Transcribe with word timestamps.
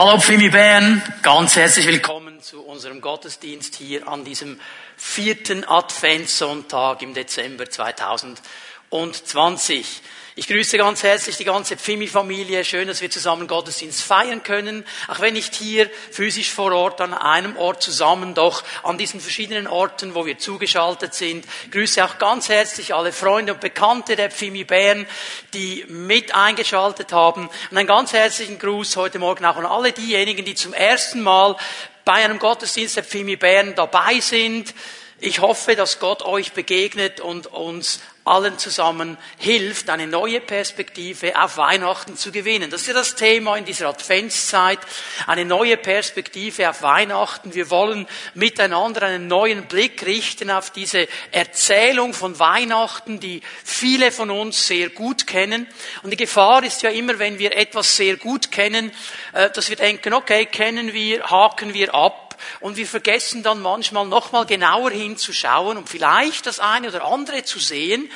Hallo 0.00 0.16
Pfimi 0.20 0.48
Bern, 0.48 1.02
ganz 1.22 1.56
herzlich 1.56 1.84
willkommen 1.88 2.40
zu 2.40 2.64
unserem 2.64 3.00
Gottesdienst 3.00 3.74
hier 3.74 4.06
an 4.06 4.24
diesem 4.24 4.60
vierten 4.96 5.64
Adventssonntag 5.64 7.02
im 7.02 7.14
Dezember 7.14 7.68
2020. 7.68 8.44
Ich 10.34 10.46
grüße 10.46 10.78
ganz 10.78 11.02
herzlich 11.02 11.36
die 11.36 11.44
ganze 11.44 11.76
Pfimi-Familie. 11.76 12.64
Schön, 12.64 12.88
dass 12.88 13.02
wir 13.02 13.10
zusammen 13.10 13.46
Gottesdienst 13.46 14.02
feiern 14.02 14.42
können. 14.42 14.86
Auch 15.08 15.20
wenn 15.20 15.34
nicht 15.34 15.54
hier 15.54 15.90
physisch 16.10 16.50
vor 16.50 16.72
Ort 16.72 17.02
an 17.02 17.12
einem 17.12 17.58
Ort 17.58 17.82
zusammen, 17.82 18.34
doch 18.34 18.64
an 18.84 18.96
diesen 18.96 19.20
verschiedenen 19.20 19.66
Orten, 19.66 20.14
wo 20.14 20.24
wir 20.24 20.38
zugeschaltet 20.38 21.12
sind. 21.12 21.44
Ich 21.66 21.70
grüße 21.72 22.02
auch 22.02 22.16
ganz 22.16 22.48
herzlich 22.48 22.94
alle 22.94 23.12
Freunde 23.12 23.52
und 23.52 23.60
Bekannte 23.60 24.16
der 24.16 24.30
Pfimi 24.30 24.64
Bern, 24.64 25.06
die 25.52 25.84
mit 25.88 26.34
eingeschaltet 26.34 27.12
haben. 27.12 27.50
Und 27.70 27.76
einen 27.76 27.86
ganz 27.86 28.14
herzlichen 28.14 28.58
Gruß 28.58 28.96
heute 28.96 29.18
Morgen 29.18 29.44
auch 29.44 29.56
an 29.56 29.66
alle 29.66 29.92
diejenigen, 29.92 30.46
die 30.46 30.54
zum 30.54 30.72
ersten 30.72 31.20
Mal 31.20 31.56
bei 32.06 32.24
einem 32.24 32.38
Gottesdienst 32.38 32.96
der 32.96 33.04
Pfimi 33.04 33.36
Bern 33.36 33.74
dabei 33.74 34.20
sind. 34.20 34.72
Ich 35.20 35.40
hoffe, 35.40 35.74
dass 35.74 35.98
Gott 35.98 36.22
euch 36.22 36.52
begegnet 36.52 37.20
und 37.20 37.48
uns 37.48 37.98
allen 38.24 38.56
zusammen 38.56 39.18
hilft, 39.38 39.90
eine 39.90 40.06
neue 40.06 40.40
Perspektive 40.40 41.42
auf 41.42 41.56
Weihnachten 41.56 42.16
zu 42.16 42.30
gewinnen. 42.30 42.70
Das 42.70 42.82
ist 42.82 42.86
ja 42.86 42.94
das 42.94 43.16
Thema 43.16 43.56
in 43.56 43.64
dieser 43.64 43.88
Adventszeit, 43.88 44.78
eine 45.26 45.44
neue 45.44 45.76
Perspektive 45.76 46.70
auf 46.70 46.82
Weihnachten. 46.82 47.54
Wir 47.54 47.68
wollen 47.70 48.06
miteinander 48.34 49.02
einen 49.02 49.26
neuen 49.26 49.66
Blick 49.66 50.06
richten 50.06 50.52
auf 50.52 50.70
diese 50.70 51.08
Erzählung 51.32 52.14
von 52.14 52.38
Weihnachten, 52.38 53.18
die 53.18 53.42
viele 53.64 54.12
von 54.12 54.30
uns 54.30 54.68
sehr 54.68 54.90
gut 54.90 55.26
kennen. 55.26 55.66
Und 56.04 56.10
die 56.10 56.16
Gefahr 56.16 56.62
ist 56.62 56.82
ja 56.82 56.90
immer, 56.90 57.18
wenn 57.18 57.40
wir 57.40 57.56
etwas 57.56 57.96
sehr 57.96 58.18
gut 58.18 58.52
kennen, 58.52 58.92
äh, 59.32 59.50
dass 59.50 59.68
wir 59.68 59.76
denken, 59.76 60.14
okay, 60.14 60.46
kennen 60.46 60.92
wir, 60.92 61.28
haken 61.28 61.74
wir 61.74 61.92
ab 61.92 62.27
und 62.60 62.76
wir 62.76 62.86
vergessen 62.86 63.42
dann 63.42 63.60
manchmal 63.60 64.06
nochmal 64.06 64.46
genauer 64.46 64.90
hinzuschauen 64.90 65.76
und 65.76 65.88
vielleicht 65.88 66.46
das 66.46 66.60
eine 66.60 66.88
oder 66.88 67.04
andere 67.04 67.44
zu 67.44 67.58
sehen, 67.58 68.10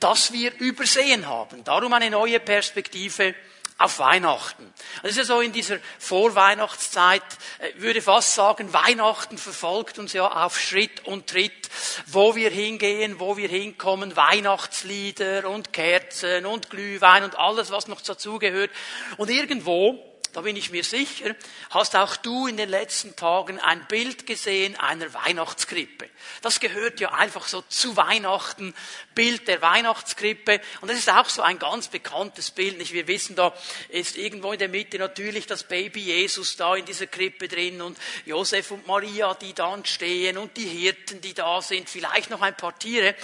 das 0.00 0.32
wir 0.32 0.52
übersehen 0.58 1.26
haben. 1.26 1.62
Darum 1.64 1.92
eine 1.92 2.10
neue 2.10 2.40
Perspektive 2.40 3.34
auf 3.78 3.98
Weihnachten. 3.98 4.72
Das 5.02 5.12
ist 5.12 5.16
ja 5.16 5.24
so 5.24 5.40
in 5.40 5.52
dieser 5.52 5.78
Vorweihnachtszeit, 5.98 7.22
äh, 7.58 7.72
würde 7.76 8.00
fast 8.00 8.34
sagen, 8.34 8.72
Weihnachten 8.72 9.38
verfolgt 9.38 9.98
uns 9.98 10.12
ja 10.12 10.44
auf 10.44 10.58
Schritt 10.58 11.04
und 11.04 11.26
Tritt, 11.26 11.68
wo 12.06 12.36
wir 12.36 12.50
hingehen, 12.50 13.18
wo 13.18 13.36
wir 13.36 13.48
hinkommen, 13.48 14.14
Weihnachtslieder 14.14 15.48
und 15.48 15.72
Kerzen 15.72 16.46
und 16.46 16.70
Glühwein 16.70 17.24
und 17.24 17.38
alles, 17.38 17.70
was 17.70 17.88
noch 17.88 18.00
dazugehört. 18.00 18.70
Und 19.16 19.30
irgendwo 19.30 20.11
da 20.32 20.40
bin 20.40 20.56
ich 20.56 20.70
mir 20.70 20.82
sicher, 20.82 21.36
hast 21.70 21.94
auch 21.94 22.16
du 22.16 22.46
in 22.46 22.56
den 22.56 22.70
letzten 22.70 23.14
Tagen 23.16 23.60
ein 23.60 23.86
Bild 23.86 24.26
gesehen 24.26 24.76
einer 24.76 25.12
Weihnachtskrippe. 25.12 26.08
Das 26.40 26.58
gehört 26.58 27.00
ja 27.00 27.12
einfach 27.12 27.46
so 27.46 27.62
zu 27.68 27.96
Weihnachten, 27.98 28.74
Bild 29.14 29.46
der 29.46 29.60
Weihnachtskrippe. 29.60 30.62
Und 30.80 30.90
das 30.90 30.98
ist 30.98 31.10
auch 31.10 31.28
so 31.28 31.42
ein 31.42 31.58
ganz 31.58 31.88
bekanntes 31.88 32.50
Bild. 32.50 32.78
Nicht? 32.78 32.94
Wir 32.94 33.06
wissen, 33.08 33.36
da 33.36 33.52
ist 33.90 34.16
irgendwo 34.16 34.52
in 34.52 34.58
der 34.58 34.70
Mitte 34.70 34.98
natürlich 34.98 35.46
das 35.46 35.64
Baby 35.64 36.00
Jesus 36.00 36.56
da 36.56 36.76
in 36.76 36.86
dieser 36.86 37.08
Krippe 37.08 37.46
drin 37.46 37.82
und 37.82 37.98
Josef 38.24 38.70
und 38.70 38.86
Maria, 38.86 39.34
die 39.34 39.52
dann 39.52 39.84
stehen 39.84 40.38
und 40.38 40.56
die 40.56 40.66
Hirten, 40.66 41.20
die 41.20 41.34
da 41.34 41.60
sind, 41.60 41.90
vielleicht 41.90 42.30
noch 42.30 42.40
ein 42.40 42.56
paar 42.56 42.78
Tiere. 42.78 43.14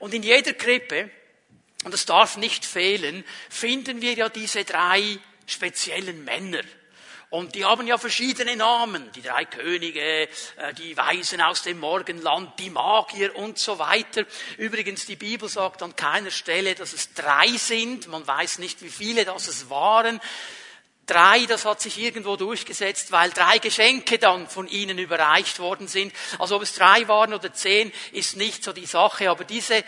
Und 0.00 0.14
in 0.14 0.24
jeder 0.24 0.52
Krippe, 0.52 1.10
und 1.84 1.94
das 1.94 2.06
darf 2.06 2.36
nicht 2.36 2.64
fehlen, 2.64 3.24
finden 3.48 4.00
wir 4.02 4.14
ja 4.14 4.28
diese 4.28 4.64
drei 4.64 5.20
speziellen 5.46 6.24
Männer. 6.24 6.62
Und 7.28 7.56
die 7.56 7.64
haben 7.64 7.86
ja 7.88 7.98
verschiedene 7.98 8.54
Namen. 8.54 9.10
Die 9.12 9.22
drei 9.22 9.44
Könige, 9.44 10.00
äh, 10.00 10.28
die 10.78 10.96
Weisen 10.96 11.40
aus 11.40 11.62
dem 11.62 11.80
Morgenland, 11.80 12.56
die 12.60 12.70
Magier 12.70 13.34
und 13.34 13.58
so 13.58 13.78
weiter. 13.78 14.24
Übrigens, 14.58 15.06
die 15.06 15.16
Bibel 15.16 15.48
sagt 15.48 15.82
an 15.82 15.96
keiner 15.96 16.30
Stelle, 16.30 16.76
dass 16.76 16.92
es 16.92 17.14
drei 17.14 17.48
sind. 17.48 18.06
Man 18.06 18.24
weiß 18.26 18.58
nicht, 18.58 18.80
wie 18.82 18.90
viele 18.90 19.24
das 19.24 19.48
es 19.48 19.68
waren. 19.68 20.20
Drei, 21.06 21.46
das 21.46 21.64
hat 21.64 21.80
sich 21.80 21.98
irgendwo 21.98 22.36
durchgesetzt, 22.36 23.12
weil 23.12 23.30
drei 23.30 23.58
Geschenke 23.58 24.18
dann 24.18 24.48
von 24.48 24.66
ihnen 24.66 24.98
überreicht 24.98 25.58
worden 25.58 25.86
sind. 25.88 26.12
Also 26.38 26.56
ob 26.56 26.62
es 26.62 26.74
drei 26.74 27.06
waren 27.06 27.32
oder 27.32 27.52
zehn, 27.52 27.92
ist 28.12 28.36
nicht 28.36 28.64
so 28.64 28.72
die 28.72 28.86
Sache. 28.86 29.30
Aber 29.30 29.44
diese 29.44 29.84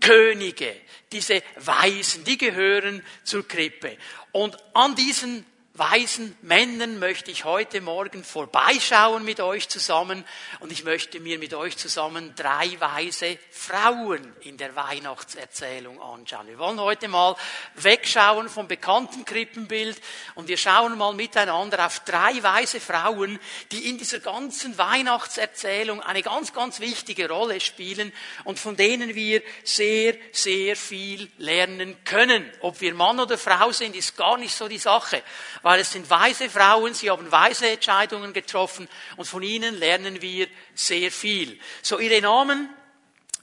Könige, 0.00 0.74
diese 1.12 1.42
Weisen, 1.56 2.24
die 2.24 2.38
gehören 2.38 3.04
zur 3.24 3.46
Krippe. 3.46 3.96
Und 4.32 4.56
an 4.74 4.94
diesen 4.94 5.44
weisen 5.80 6.36
Männern 6.42 6.98
möchte 6.98 7.30
ich 7.30 7.46
heute 7.46 7.80
Morgen 7.80 8.22
vorbeischauen 8.22 9.24
mit 9.24 9.40
euch 9.40 9.70
zusammen 9.70 10.26
und 10.58 10.70
ich 10.70 10.84
möchte 10.84 11.20
mir 11.20 11.38
mit 11.38 11.54
euch 11.54 11.78
zusammen 11.78 12.34
drei 12.36 12.78
weise 12.78 13.38
Frauen 13.50 14.30
in 14.42 14.58
der 14.58 14.76
Weihnachtserzählung 14.76 15.98
anschauen. 16.02 16.48
Wir 16.48 16.58
wollen 16.58 16.78
heute 16.78 17.08
mal 17.08 17.34
wegschauen 17.76 18.50
vom 18.50 18.68
bekannten 18.68 19.24
Krippenbild 19.24 19.98
und 20.34 20.48
wir 20.48 20.58
schauen 20.58 20.98
mal 20.98 21.14
miteinander 21.14 21.86
auf 21.86 22.00
drei 22.00 22.42
weise 22.42 22.78
Frauen, 22.78 23.40
die 23.72 23.88
in 23.88 23.96
dieser 23.96 24.20
ganzen 24.20 24.76
Weihnachtserzählung 24.76 26.02
eine 26.02 26.20
ganz, 26.20 26.52
ganz 26.52 26.80
wichtige 26.80 27.26
Rolle 27.30 27.58
spielen 27.58 28.12
und 28.44 28.58
von 28.58 28.76
denen 28.76 29.14
wir 29.14 29.42
sehr, 29.64 30.14
sehr 30.32 30.76
viel 30.76 31.30
lernen 31.38 31.96
können. 32.04 32.52
Ob 32.60 32.82
wir 32.82 32.92
Mann 32.92 33.18
oder 33.18 33.38
Frau 33.38 33.72
sind, 33.72 33.96
ist 33.96 34.14
gar 34.18 34.36
nicht 34.36 34.54
so 34.54 34.68
die 34.68 34.76
Sache 34.76 35.22
weil 35.70 35.82
es 35.82 35.92
sind 35.92 36.10
weise 36.10 36.50
Frauen, 36.50 36.94
sie 36.94 37.12
haben 37.12 37.30
weise 37.30 37.70
Entscheidungen 37.70 38.32
getroffen 38.32 38.88
und 39.16 39.24
von 39.24 39.40
ihnen 39.40 39.76
lernen 39.76 40.20
wir 40.20 40.48
sehr 40.74 41.12
viel. 41.12 41.60
So 41.80 42.00
ihre 42.00 42.20
Namen 42.20 42.68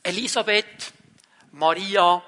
Elisabeth, 0.04 0.92
Maria 1.54 2.22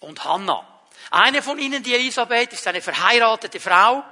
und 0.00 0.24
Hannah. 0.24 0.66
Eine 1.12 1.40
von 1.40 1.60
ihnen, 1.60 1.84
die 1.84 1.94
Elisabeth, 1.94 2.52
ist 2.52 2.66
eine 2.66 2.82
verheiratete 2.82 3.60
Frau. 3.60 4.02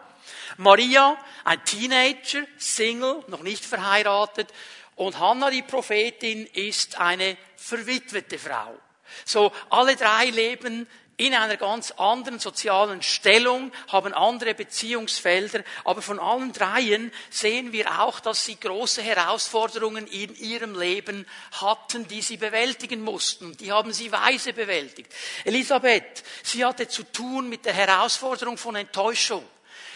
Maria, 0.58 1.18
ein 1.42 1.64
Teenager, 1.64 2.44
Single, 2.56 3.24
noch 3.26 3.42
nicht 3.42 3.64
verheiratet. 3.64 4.46
Und 4.94 5.18
Hannah, 5.18 5.50
die 5.50 5.62
Prophetin, 5.62 6.46
ist 6.46 7.00
eine 7.00 7.36
verwitwete 7.56 8.38
Frau. 8.38 8.78
So, 9.24 9.50
alle 9.70 9.96
drei 9.96 10.26
leben 10.26 10.86
in 11.20 11.34
einer 11.34 11.58
ganz 11.58 11.90
anderen 11.98 12.38
sozialen 12.38 13.02
Stellung, 13.02 13.72
haben 13.88 14.14
andere 14.14 14.54
Beziehungsfelder, 14.54 15.62
aber 15.84 16.00
von 16.00 16.18
allen 16.18 16.54
dreien 16.54 17.12
sehen 17.28 17.72
wir 17.72 18.00
auch, 18.00 18.20
dass 18.20 18.46
sie 18.46 18.58
große 18.58 19.02
Herausforderungen 19.02 20.06
in 20.06 20.34
ihrem 20.36 20.78
Leben 20.78 21.26
hatten, 21.52 22.08
die 22.08 22.22
sie 22.22 22.38
bewältigen 22.38 23.02
mussten. 23.02 23.54
Die 23.58 23.70
haben 23.70 23.92
sie 23.92 24.10
weise 24.10 24.54
bewältigt. 24.54 25.12
Elisabeth, 25.44 26.24
sie 26.42 26.64
hatte 26.64 26.88
zu 26.88 27.02
tun 27.02 27.50
mit 27.50 27.66
der 27.66 27.74
Herausforderung 27.74 28.56
von 28.56 28.76
Enttäuschung. 28.76 29.44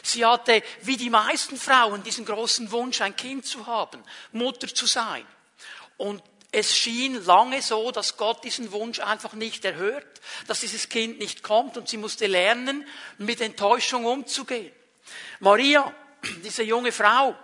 Sie 0.02 0.26
hatte, 0.26 0.62
wie 0.82 0.98
die 0.98 1.08
meisten 1.08 1.56
Frauen, 1.56 2.02
diesen 2.02 2.26
großen 2.26 2.70
Wunsch, 2.70 3.00
ein 3.00 3.16
Kind 3.16 3.46
zu 3.46 3.66
haben, 3.66 4.04
Mutter 4.32 4.68
zu 4.68 4.84
sein. 4.84 5.24
Und 5.96 6.22
es 6.54 6.76
schien 6.76 7.24
lange 7.24 7.60
so, 7.62 7.90
dass 7.90 8.16
Gott 8.16 8.44
diesen 8.44 8.70
Wunsch 8.70 9.00
einfach 9.00 9.32
nicht 9.32 9.64
erhört, 9.64 10.20
dass 10.46 10.60
dieses 10.60 10.88
Kind 10.88 11.18
nicht 11.18 11.42
kommt 11.42 11.76
und 11.76 11.88
sie 11.88 11.96
musste 11.96 12.26
lernen, 12.26 12.86
mit 13.18 13.40
Enttäuschung 13.40 14.04
umzugehen. 14.04 14.72
Maria, 15.40 15.92
diese 16.44 16.62
junge 16.62 16.92
Frau, 16.92 17.36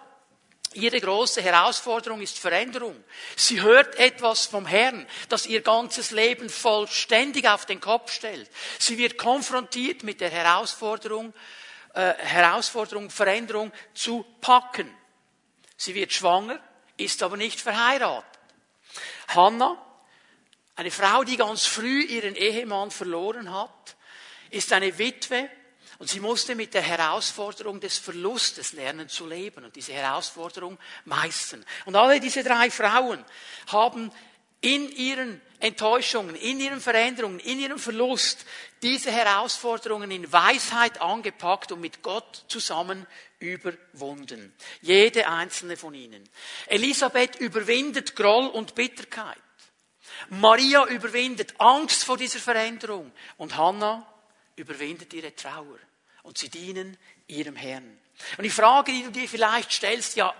ihre 0.74 1.00
große 1.00 1.42
Herausforderung 1.42 2.20
ist 2.20 2.38
Veränderung. 2.38 3.02
Sie 3.34 3.60
hört 3.60 3.96
etwas 3.96 4.46
vom 4.46 4.64
Herrn, 4.64 5.06
das 5.28 5.46
ihr 5.46 5.62
ganzes 5.62 6.12
Leben 6.12 6.48
vollständig 6.48 7.48
auf 7.48 7.66
den 7.66 7.80
Kopf 7.80 8.12
stellt. 8.12 8.48
Sie 8.78 8.96
wird 8.96 9.18
konfrontiert 9.18 10.04
mit 10.04 10.20
der 10.20 10.30
Herausforderung, 10.30 11.34
äh, 11.94 12.14
Herausforderung, 12.14 13.10
Veränderung 13.10 13.72
zu 13.92 14.24
packen. 14.40 14.88
Sie 15.76 15.94
wird 15.96 16.12
schwanger, 16.12 16.60
ist 16.96 17.22
aber 17.24 17.36
nicht 17.36 17.60
verheiratet. 17.60 18.39
Hannah, 19.28 19.76
eine 20.76 20.90
Frau, 20.90 21.24
die 21.24 21.36
ganz 21.36 21.66
früh 21.66 22.02
ihren 22.02 22.34
Ehemann 22.34 22.90
verloren 22.90 23.52
hat, 23.52 23.96
ist 24.50 24.72
eine 24.72 24.96
Witwe 24.98 25.48
und 25.98 26.08
sie 26.08 26.20
musste 26.20 26.54
mit 26.54 26.72
der 26.72 26.82
Herausforderung 26.82 27.78
des 27.80 27.98
Verlustes 27.98 28.72
lernen 28.72 29.08
zu 29.08 29.26
leben 29.26 29.64
und 29.64 29.76
diese 29.76 29.92
Herausforderung 29.92 30.78
meistern. 31.04 31.64
Und 31.84 31.94
alle 31.94 32.18
diese 32.20 32.42
drei 32.42 32.70
Frauen 32.70 33.22
haben 33.66 34.10
in 34.60 34.90
ihren 34.90 35.40
Enttäuschungen, 35.60 36.34
in 36.36 36.60
ihren 36.60 36.80
Veränderungen, 36.80 37.38
in 37.40 37.60
ihrem 37.60 37.78
Verlust 37.78 38.44
diese 38.82 39.10
Herausforderungen 39.10 40.10
in 40.10 40.30
Weisheit 40.32 41.00
angepackt 41.00 41.72
und 41.72 41.80
mit 41.80 42.02
Gott 42.02 42.44
zusammen 42.48 43.06
überwunden. 43.38 44.54
Jede 44.80 45.28
einzelne 45.28 45.76
von 45.76 45.94
ihnen. 45.94 46.26
Elisabeth 46.66 47.36
überwindet 47.36 48.16
Groll 48.16 48.46
und 48.48 48.74
Bitterkeit. 48.74 49.36
Maria 50.28 50.86
überwindet 50.86 51.54
Angst 51.58 52.04
vor 52.04 52.16
dieser 52.16 52.38
Veränderung. 52.38 53.10
Und 53.38 53.56
Hannah 53.56 54.06
überwindet 54.56 55.12
ihre 55.14 55.34
Trauer. 55.34 55.78
Und 56.22 56.38
sie 56.38 56.50
dienen 56.50 56.96
ihrem 57.26 57.56
Herrn. 57.56 57.98
Und 58.36 58.44
die 58.44 58.50
Frage, 58.50 58.92
die 58.92 59.02
du 59.02 59.10
dir 59.10 59.28
vielleicht 59.28 59.72
stellst, 59.72 60.16
ja, 60.16 60.34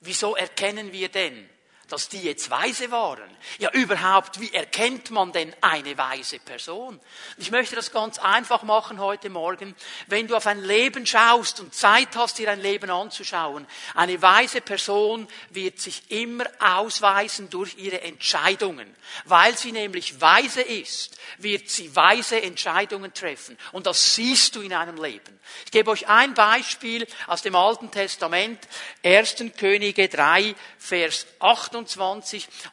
wieso 0.00 0.36
erkennen 0.36 0.92
wir 0.92 1.08
denn, 1.08 1.48
dass 1.92 2.08
die 2.08 2.22
jetzt 2.22 2.50
weise 2.50 2.90
waren. 2.90 3.30
Ja, 3.58 3.70
überhaupt, 3.72 4.40
wie 4.40 4.52
erkennt 4.52 5.10
man 5.10 5.30
denn 5.30 5.54
eine 5.60 5.98
weise 5.98 6.38
Person? 6.38 6.98
Ich 7.36 7.50
möchte 7.50 7.76
das 7.76 7.92
ganz 7.92 8.18
einfach 8.18 8.62
machen 8.62 8.98
heute 8.98 9.28
Morgen. 9.28 9.76
Wenn 10.06 10.26
du 10.26 10.34
auf 10.34 10.46
ein 10.46 10.64
Leben 10.64 11.04
schaust 11.04 11.60
und 11.60 11.74
Zeit 11.74 12.16
hast, 12.16 12.38
dir 12.38 12.50
ein 12.50 12.62
Leben 12.62 12.90
anzuschauen, 12.90 13.66
eine 13.94 14.22
weise 14.22 14.62
Person 14.62 15.28
wird 15.50 15.80
sich 15.80 16.10
immer 16.10 16.46
ausweisen 16.60 17.50
durch 17.50 17.76
ihre 17.76 18.00
Entscheidungen. 18.00 18.96
Weil 19.26 19.58
sie 19.58 19.72
nämlich 19.72 20.18
weise 20.20 20.62
ist, 20.62 21.18
wird 21.38 21.68
sie 21.68 21.94
weise 21.94 22.40
Entscheidungen 22.40 23.12
treffen. 23.12 23.58
Und 23.72 23.86
das 23.86 24.14
siehst 24.14 24.56
du 24.56 24.62
in 24.62 24.72
einem 24.72 24.96
Leben. 24.96 25.38
Ich 25.66 25.72
gebe 25.72 25.90
euch 25.90 26.08
ein 26.08 26.32
Beispiel 26.34 27.06
aus 27.26 27.42
dem 27.42 27.54
Alten 27.54 27.90
Testament, 27.90 28.58
1. 29.04 29.44
Könige 29.58 30.08
3, 30.08 30.54
Vers 30.78 31.26
28. 31.40 31.81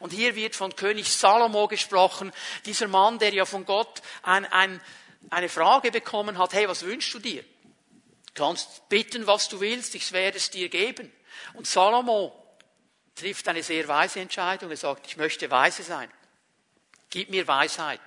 Und 0.00 0.12
hier 0.12 0.34
wird 0.34 0.56
von 0.56 0.74
König 0.74 1.12
Salomo 1.12 1.68
gesprochen. 1.68 2.32
Dieser 2.64 2.88
Mann, 2.88 3.18
der 3.18 3.32
ja 3.32 3.44
von 3.44 3.64
Gott 3.64 4.02
ein, 4.22 4.44
ein, 4.46 4.80
eine 5.30 5.48
Frage 5.48 5.90
bekommen 5.90 6.38
hat, 6.38 6.52
hey, 6.52 6.68
was 6.68 6.82
wünschst 6.82 7.14
du 7.14 7.18
dir? 7.18 7.44
Du 8.34 8.44
kannst 8.44 8.88
bitten, 8.88 9.26
was 9.26 9.48
du 9.48 9.60
willst, 9.60 9.94
ich 9.94 10.12
werde 10.12 10.38
es 10.38 10.50
dir 10.50 10.68
geben. 10.68 11.12
Und 11.54 11.66
Salomo 11.66 12.32
trifft 13.14 13.48
eine 13.48 13.62
sehr 13.62 13.86
weise 13.88 14.20
Entscheidung. 14.20 14.70
Er 14.70 14.76
sagt, 14.76 15.06
ich 15.06 15.16
möchte 15.16 15.50
weise 15.50 15.82
sein. 15.82 16.10
Gib 17.10 17.30
mir 17.30 17.46
Weisheit. 17.46 18.00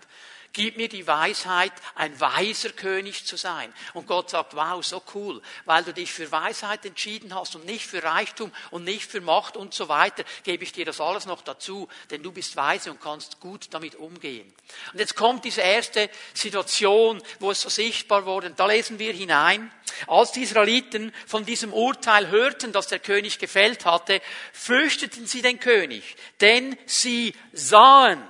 Gib 0.55 0.77
mir 0.77 0.87
die 0.87 1.07
Weisheit, 1.07 1.73
ein 1.95 2.19
weiser 2.19 2.69
König 2.69 3.25
zu 3.25 3.37
sein. 3.37 3.73
Und 3.95 4.05
Gott 4.05 4.29
sagt, 4.29 4.55
wow, 4.55 4.85
so 4.85 5.01
cool, 5.15 5.41
weil 5.65 5.83
du 5.83 5.93
dich 5.93 6.11
für 6.11 6.31
Weisheit 6.31 6.85
entschieden 6.85 7.33
hast 7.33 7.55
und 7.55 7.65
nicht 7.65 7.87
für 7.87 8.03
Reichtum 8.03 8.51
und 8.69 8.83
nicht 8.83 9.09
für 9.09 9.19
Macht 9.19 9.57
und 9.57 9.73
so 9.73 9.89
weiter, 9.89 10.23
gebe 10.43 10.63
ich 10.63 10.71
dir 10.71 10.85
das 10.85 11.01
alles 11.01 11.25
noch 11.25 11.41
dazu, 11.41 11.87
denn 12.11 12.21
du 12.21 12.31
bist 12.31 12.55
weise 12.55 12.91
und 12.91 13.01
kannst 13.01 13.39
gut 13.39 13.65
damit 13.71 13.95
umgehen. 13.95 14.53
Und 14.93 14.99
jetzt 14.99 15.15
kommt 15.15 15.43
diese 15.43 15.61
erste 15.61 16.07
Situation, 16.35 17.19
wo 17.39 17.49
es 17.49 17.61
so 17.61 17.69
sichtbar 17.69 18.27
wurde. 18.27 18.51
Da 18.51 18.67
lesen 18.67 18.99
wir 18.99 19.11
hinein. 19.11 19.71
Als 20.05 20.33
die 20.33 20.43
Israeliten 20.43 21.11
von 21.25 21.45
diesem 21.45 21.73
Urteil 21.73 22.29
hörten, 22.29 22.71
das 22.71 22.87
der 22.87 22.99
König 22.99 23.39
gefällt 23.39 23.85
hatte, 23.85 24.21
fürchteten 24.51 25.25
sie 25.25 25.41
den 25.41 25.59
König, 25.59 26.15
denn 26.41 26.77
sie 26.85 27.33
sahen, 27.53 28.21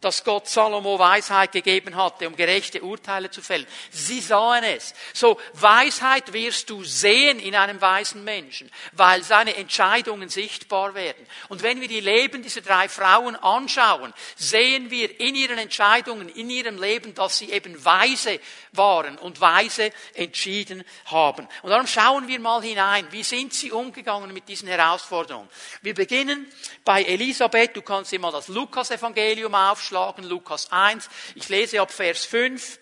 dass 0.00 0.24
Gott 0.24 0.48
Salomo 0.48 0.98
Weisheit 0.98 1.52
gegeben 1.52 1.94
hatte, 1.94 2.26
um 2.26 2.34
gerechte 2.34 2.82
Urteile 2.82 3.30
zu 3.30 3.42
fällen. 3.42 3.66
Sie 3.90 4.20
sahen 4.20 4.64
es. 4.64 4.94
So, 5.12 5.38
Weisheit 5.52 6.32
wirst 6.32 6.70
du 6.70 6.84
sehen 6.84 7.38
in 7.38 7.54
einem 7.54 7.80
weisen 7.80 8.24
Menschen, 8.24 8.70
weil 8.92 9.22
seine 9.22 9.56
Entscheidungen 9.56 10.30
sichtbar 10.30 10.94
werden. 10.94 11.26
Und 11.48 11.62
wenn 11.62 11.82
wir 11.82 11.88
die 11.88 12.00
Leben 12.00 12.42
dieser 12.42 12.62
drei 12.62 12.88
Frauen 12.88 13.36
anschauen, 13.36 14.14
sehen 14.36 14.90
wir 14.90 15.20
in 15.20 15.34
ihren 15.34 15.58
Entscheidungen, 15.58 16.30
in 16.30 16.48
ihrem 16.48 16.80
Leben, 16.80 17.14
dass 17.14 17.36
sie 17.36 17.50
eben 17.50 17.84
weise 17.84 18.40
waren 18.72 19.18
und 19.18 19.40
weise 19.40 19.90
entschieden 20.14 20.82
haben. 21.06 21.46
Und 21.62 21.70
darum 21.70 21.86
schauen 21.86 22.26
wir 22.26 22.40
mal 22.40 22.62
hinein, 22.62 23.06
wie 23.10 23.22
sind 23.22 23.52
sie 23.52 23.70
umgegangen 23.70 24.32
mit 24.32 24.48
diesen 24.48 24.68
Herausforderungen. 24.68 25.48
Wir 25.82 25.94
beginnen 25.94 26.50
bei 26.84 27.02
Elisabeth. 27.02 27.76
Du 27.76 27.82
kannst 27.82 28.12
dir 28.12 28.20
mal 28.20 28.32
das 28.32 28.48
Lukas-Evangelium 28.48 29.54
aufschreiben 29.54 29.89
aufschlagen, 29.90 30.24
Lukas 30.24 30.70
1. 30.70 31.08
Ich 31.34 31.48
lese 31.48 31.80
ab 31.80 31.90
Vers 31.90 32.24
5. 32.24 32.78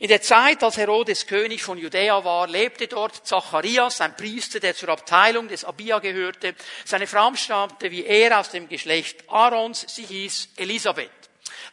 In 0.00 0.08
der 0.08 0.22
Zeit, 0.22 0.62
als 0.62 0.76
Herodes 0.76 1.26
König 1.26 1.62
von 1.62 1.78
Judäa 1.78 2.24
war, 2.24 2.46
lebte 2.46 2.88
dort 2.88 3.26
Zacharias, 3.26 4.00
ein 4.00 4.16
Priester, 4.16 4.60
der 4.60 4.74
zur 4.74 4.90
Abteilung 4.90 5.48
des 5.48 5.64
Abia 5.64 5.98
gehörte. 5.98 6.54
Seine 6.84 7.06
Frau 7.06 7.34
stammte 7.34 7.90
wie 7.90 8.04
er 8.04 8.38
aus 8.38 8.50
dem 8.50 8.68
Geschlecht 8.68 9.28
Aarons, 9.28 9.84
sie 9.88 10.04
hieß 10.04 10.50
Elisabeth. 10.56 11.10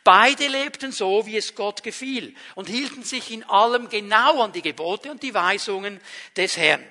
Beide 0.03 0.47
lebten 0.47 0.91
so, 0.91 1.25
wie 1.25 1.37
es 1.37 1.53
Gott 1.53 1.83
gefiel 1.83 2.33
und 2.55 2.69
hielten 2.69 3.03
sich 3.03 3.31
in 3.31 3.43
allem 3.43 3.89
genau 3.89 4.41
an 4.41 4.51
die 4.51 4.63
Gebote 4.63 5.11
und 5.11 5.21
die 5.21 5.33
Weisungen 5.33 5.99
des 6.35 6.57
Herrn. 6.57 6.83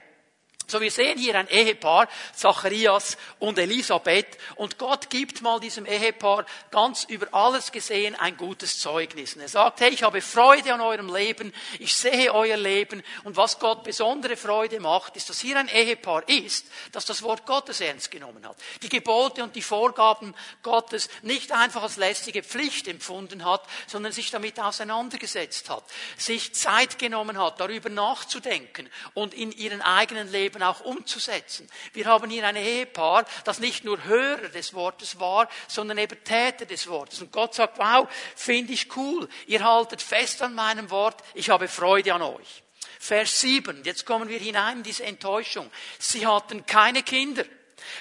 So, 0.71 0.81
wir 0.81 0.93
sehen 0.93 1.19
hier 1.19 1.35
ein 1.35 1.49
Ehepaar, 1.49 2.09
Zacharias 2.33 3.17
und 3.41 3.59
Elisabeth, 3.59 4.39
und 4.55 4.79
Gott 4.79 5.11
gibt 5.11 5.43
mal 5.43 5.59
diesem 5.59 5.85
Ehepaar 5.85 6.47
ganz 6.71 7.03
über 7.05 7.27
alles 7.33 7.73
gesehen 7.73 8.15
ein 8.15 8.37
gutes 8.37 8.79
Zeugnis. 8.79 9.35
Und 9.35 9.41
er 9.41 9.49
sagt, 9.49 9.81
hey, 9.81 9.91
ich 9.91 10.05
habe 10.05 10.21
Freude 10.21 10.73
an 10.73 10.81
eurem 10.81 11.13
Leben, 11.13 11.53
ich 11.81 11.97
sehe 11.97 12.33
euer 12.33 12.57
Leben, 12.57 13.03
und 13.25 13.37
was 13.37 13.59
Gott 13.59 13.83
besondere 13.83 14.37
Freude 14.37 14.79
macht, 14.79 15.17
ist, 15.17 15.29
dass 15.29 15.41
hier 15.41 15.59
ein 15.59 15.67
Ehepaar 15.67 16.29
ist, 16.29 16.67
das 16.93 17.05
das 17.05 17.23
Wort 17.23 17.47
Gottes 17.47 17.81
ernst 17.81 18.13
genommen 18.13 18.47
hat. 18.47 18.57
Die 18.83 18.89
Gebote 18.89 19.43
und 19.43 19.57
die 19.57 19.63
Vorgaben 19.63 20.37
Gottes 20.63 21.09
nicht 21.23 21.51
einfach 21.51 21.83
als 21.83 21.97
lästige 21.97 22.45
Pflicht 22.45 22.87
empfunden 22.87 23.45
hat, 23.45 23.65
sondern 23.89 24.13
sich 24.13 24.31
damit 24.31 24.61
auseinandergesetzt 24.61 25.69
hat, 25.69 25.83
sich 26.17 26.55
Zeit 26.55 26.97
genommen 27.01 27.39
hat, 27.39 27.59
darüber 27.59 27.89
nachzudenken 27.89 28.89
und 29.15 29.35
in 29.35 29.51
ihren 29.51 29.83
eigenen 29.83 30.31
Leben 30.31 30.60
Leben 30.61 30.63
auch 30.63 30.81
umzusetzen. 30.81 31.69
Wir 31.93 32.07
haben 32.07 32.31
hier 32.31 32.47
ein 32.47 32.57
Ehepaar, 32.57 33.25
das 33.45 33.59
nicht 33.59 33.85
nur 33.85 34.05
Hörer 34.05 34.49
des 34.49 34.75
Wortes 34.75 35.19
war, 35.19 35.49
sondern 35.69 35.99
eben 35.99 36.23
Täter 36.23 36.67
des 36.67 36.87
Wortes. 36.89 37.21
Und 37.21 37.33
Gott 37.33 37.55
sagt, 37.55 37.79
wow, 37.79 38.09
finde 38.37 38.73
ich 38.73 38.95
cool. 38.97 39.29
Ihr 39.47 39.65
haltet 39.65 40.03
fest 40.03 40.43
an 40.43 40.55
meinem 40.55 40.91
Wort. 40.91 41.23
Ich 41.35 41.51
habe 41.51 41.69
Freude 41.69 42.15
an 42.15 42.23
euch. 42.23 42.63
Vers 42.99 43.41
7. 43.41 43.83
Jetzt 43.85 44.05
kommen 44.05 44.29
wir 44.29 44.39
hinein 44.39 44.79
in 44.79 44.83
diese 44.83 45.05
Enttäuschung. 45.05 45.71
Sie 45.99 46.27
hatten 46.27 46.67
keine 46.67 47.03
Kinder. 47.03 47.45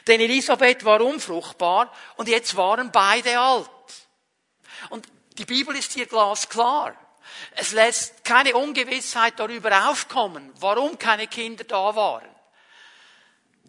Denn 0.08 0.20
Elisabeth 0.20 0.84
war 0.84 1.02
unfruchtbar 1.02 1.94
und 2.18 2.28
jetzt 2.28 2.56
waren 2.58 2.92
beide 2.92 3.40
alt. 3.40 3.70
Und 4.90 5.08
die 5.38 5.46
Bibel 5.46 5.76
ist 5.76 5.94
hier 5.94 6.06
glasklar. 6.06 6.96
Es 7.56 7.72
lässt 7.72 8.26
keine 8.26 8.56
Ungewissheit 8.56 9.40
darüber 9.40 9.90
aufkommen, 9.90 10.52
warum 10.60 11.00
keine 11.00 11.28
Kinder 11.28 11.64
da 11.64 11.96
waren. 11.96 12.28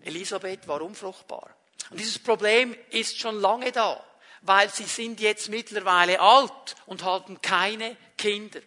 Elisabeth 0.03 0.67
war 0.69 0.83
unfruchtbar. 0.83 1.51
Und 1.91 1.99
dieses 1.99 2.19
Problem 2.19 2.77
ist 2.91 3.19
schon 3.19 3.41
lange 3.41 3.73
da, 3.73 4.03
weil 4.43 4.69
sie 4.71 4.85
sind 4.85 5.21
jetzt 5.21 5.49
mittlerweile 5.49 6.21
alt 6.21 6.77
und 6.87 7.05
haben 7.05 7.41
keine 7.43 7.97
Kinder. 8.17 8.61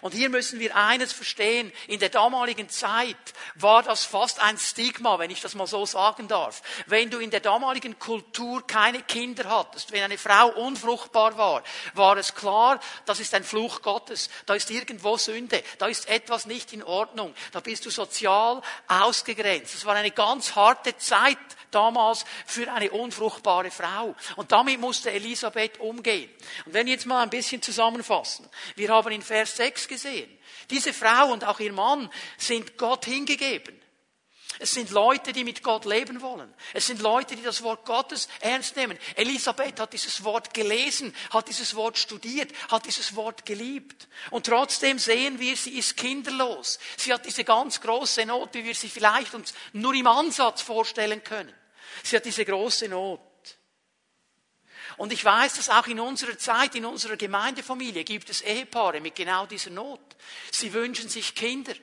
Und 0.00 0.14
hier 0.14 0.28
müssen 0.28 0.60
wir 0.60 0.76
eines 0.76 1.12
verstehen. 1.12 1.72
In 1.86 2.00
der 2.00 2.08
damaligen 2.08 2.68
Zeit 2.68 3.16
war 3.54 3.82
das 3.82 4.04
fast 4.04 4.40
ein 4.40 4.58
Stigma, 4.58 5.18
wenn 5.18 5.30
ich 5.30 5.40
das 5.40 5.54
mal 5.54 5.66
so 5.66 5.86
sagen 5.86 6.28
darf. 6.28 6.62
Wenn 6.86 7.10
du 7.10 7.18
in 7.18 7.30
der 7.30 7.40
damaligen 7.40 7.98
Kultur 7.98 8.66
keine 8.66 9.02
Kinder 9.02 9.48
hattest, 9.48 9.92
wenn 9.92 10.02
eine 10.02 10.18
Frau 10.18 10.48
unfruchtbar 10.48 11.36
war, 11.38 11.62
war 11.94 12.16
es 12.16 12.34
klar, 12.34 12.80
das 13.04 13.20
ist 13.20 13.34
ein 13.34 13.44
Fluch 13.44 13.82
Gottes. 13.82 14.30
Da 14.46 14.54
ist 14.54 14.70
irgendwo 14.70 15.16
Sünde. 15.16 15.62
Da 15.78 15.86
ist 15.86 16.08
etwas 16.08 16.46
nicht 16.46 16.72
in 16.72 16.82
Ordnung. 16.82 17.34
Da 17.52 17.60
bist 17.60 17.86
du 17.86 17.90
sozial 17.90 18.62
ausgegrenzt. 18.88 19.74
Es 19.74 19.84
war 19.84 19.94
eine 19.94 20.10
ganz 20.10 20.54
harte 20.54 20.96
Zeit 20.96 21.38
damals 21.76 22.24
für 22.46 22.72
eine 22.72 22.90
unfruchtbare 22.90 23.70
Frau. 23.70 24.14
Und 24.36 24.50
damit 24.50 24.80
musste 24.80 25.10
Elisabeth 25.10 25.78
umgehen. 25.78 26.30
Und 26.64 26.74
wenn 26.74 26.86
wir 26.86 26.94
jetzt 26.94 27.06
mal 27.06 27.22
ein 27.22 27.30
bisschen 27.30 27.62
zusammenfassen. 27.62 28.48
Wir 28.74 28.88
haben 28.88 29.12
in 29.12 29.22
Vers 29.22 29.56
6 29.56 29.88
gesehen, 29.88 30.30
diese 30.70 30.92
Frau 30.92 31.32
und 31.32 31.44
auch 31.44 31.60
ihr 31.60 31.72
Mann 31.72 32.10
sind 32.38 32.76
Gott 32.76 33.04
hingegeben. 33.04 33.80
Es 34.58 34.72
sind 34.72 34.90
Leute, 34.90 35.32
die 35.32 35.44
mit 35.44 35.62
Gott 35.62 35.84
leben 35.84 36.22
wollen. 36.22 36.52
Es 36.72 36.86
sind 36.86 37.02
Leute, 37.02 37.36
die 37.36 37.42
das 37.42 37.62
Wort 37.62 37.84
Gottes 37.84 38.28
ernst 38.40 38.76
nehmen. 38.76 38.98
Elisabeth 39.14 39.78
hat 39.80 39.92
dieses 39.92 40.24
Wort 40.24 40.54
gelesen, 40.54 41.14
hat 41.30 41.48
dieses 41.48 41.74
Wort 41.74 41.98
studiert, 41.98 42.52
hat 42.70 42.86
dieses 42.86 43.14
Wort 43.16 43.44
geliebt. 43.44 44.08
Und 44.30 44.46
trotzdem 44.46 44.98
sehen 44.98 45.40
wir, 45.40 45.56
sie 45.56 45.78
ist 45.78 45.96
kinderlos. 45.96 46.78
Sie 46.96 47.12
hat 47.12 47.26
diese 47.26 47.44
ganz 47.44 47.80
große 47.80 48.24
Not, 48.24 48.54
wie 48.54 48.64
wir 48.64 48.74
sie 48.74 48.88
vielleicht 48.88 49.34
uns 49.34 49.52
nur 49.72 49.94
im 49.94 50.06
Ansatz 50.06 50.62
vorstellen 50.62 51.22
können. 51.22 51.52
Sie 52.02 52.16
hat 52.16 52.24
diese 52.24 52.44
große 52.44 52.88
Not. 52.88 53.20
Und 54.96 55.12
ich 55.12 55.24
weiß, 55.24 55.54
dass 55.54 55.68
auch 55.68 55.86
in 55.88 56.00
unserer 56.00 56.38
Zeit, 56.38 56.74
in 56.74 56.86
unserer 56.86 57.16
Gemeindefamilie 57.16 58.04
gibt 58.04 58.30
es 58.30 58.40
Ehepaare 58.40 59.00
mit 59.00 59.14
genau 59.14 59.46
dieser 59.46 59.70
Not. 59.70 60.00
Sie 60.50 60.72
wünschen 60.72 61.08
sich 61.08 61.34
Kinder. 61.34 61.74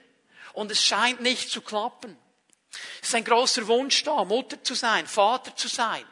Und 0.53 0.71
es 0.71 0.83
scheint 0.83 1.21
nicht 1.21 1.49
zu 1.49 1.61
klappen. 1.61 2.17
Es 3.01 3.09
ist 3.09 3.15
ein 3.15 3.23
großer 3.23 3.67
Wunsch 3.67 4.03
da, 4.03 4.23
Mutter 4.23 4.63
zu 4.63 4.73
sein, 4.73 5.05
Vater 5.05 5.55
zu 5.55 5.67
sein. 5.67 6.05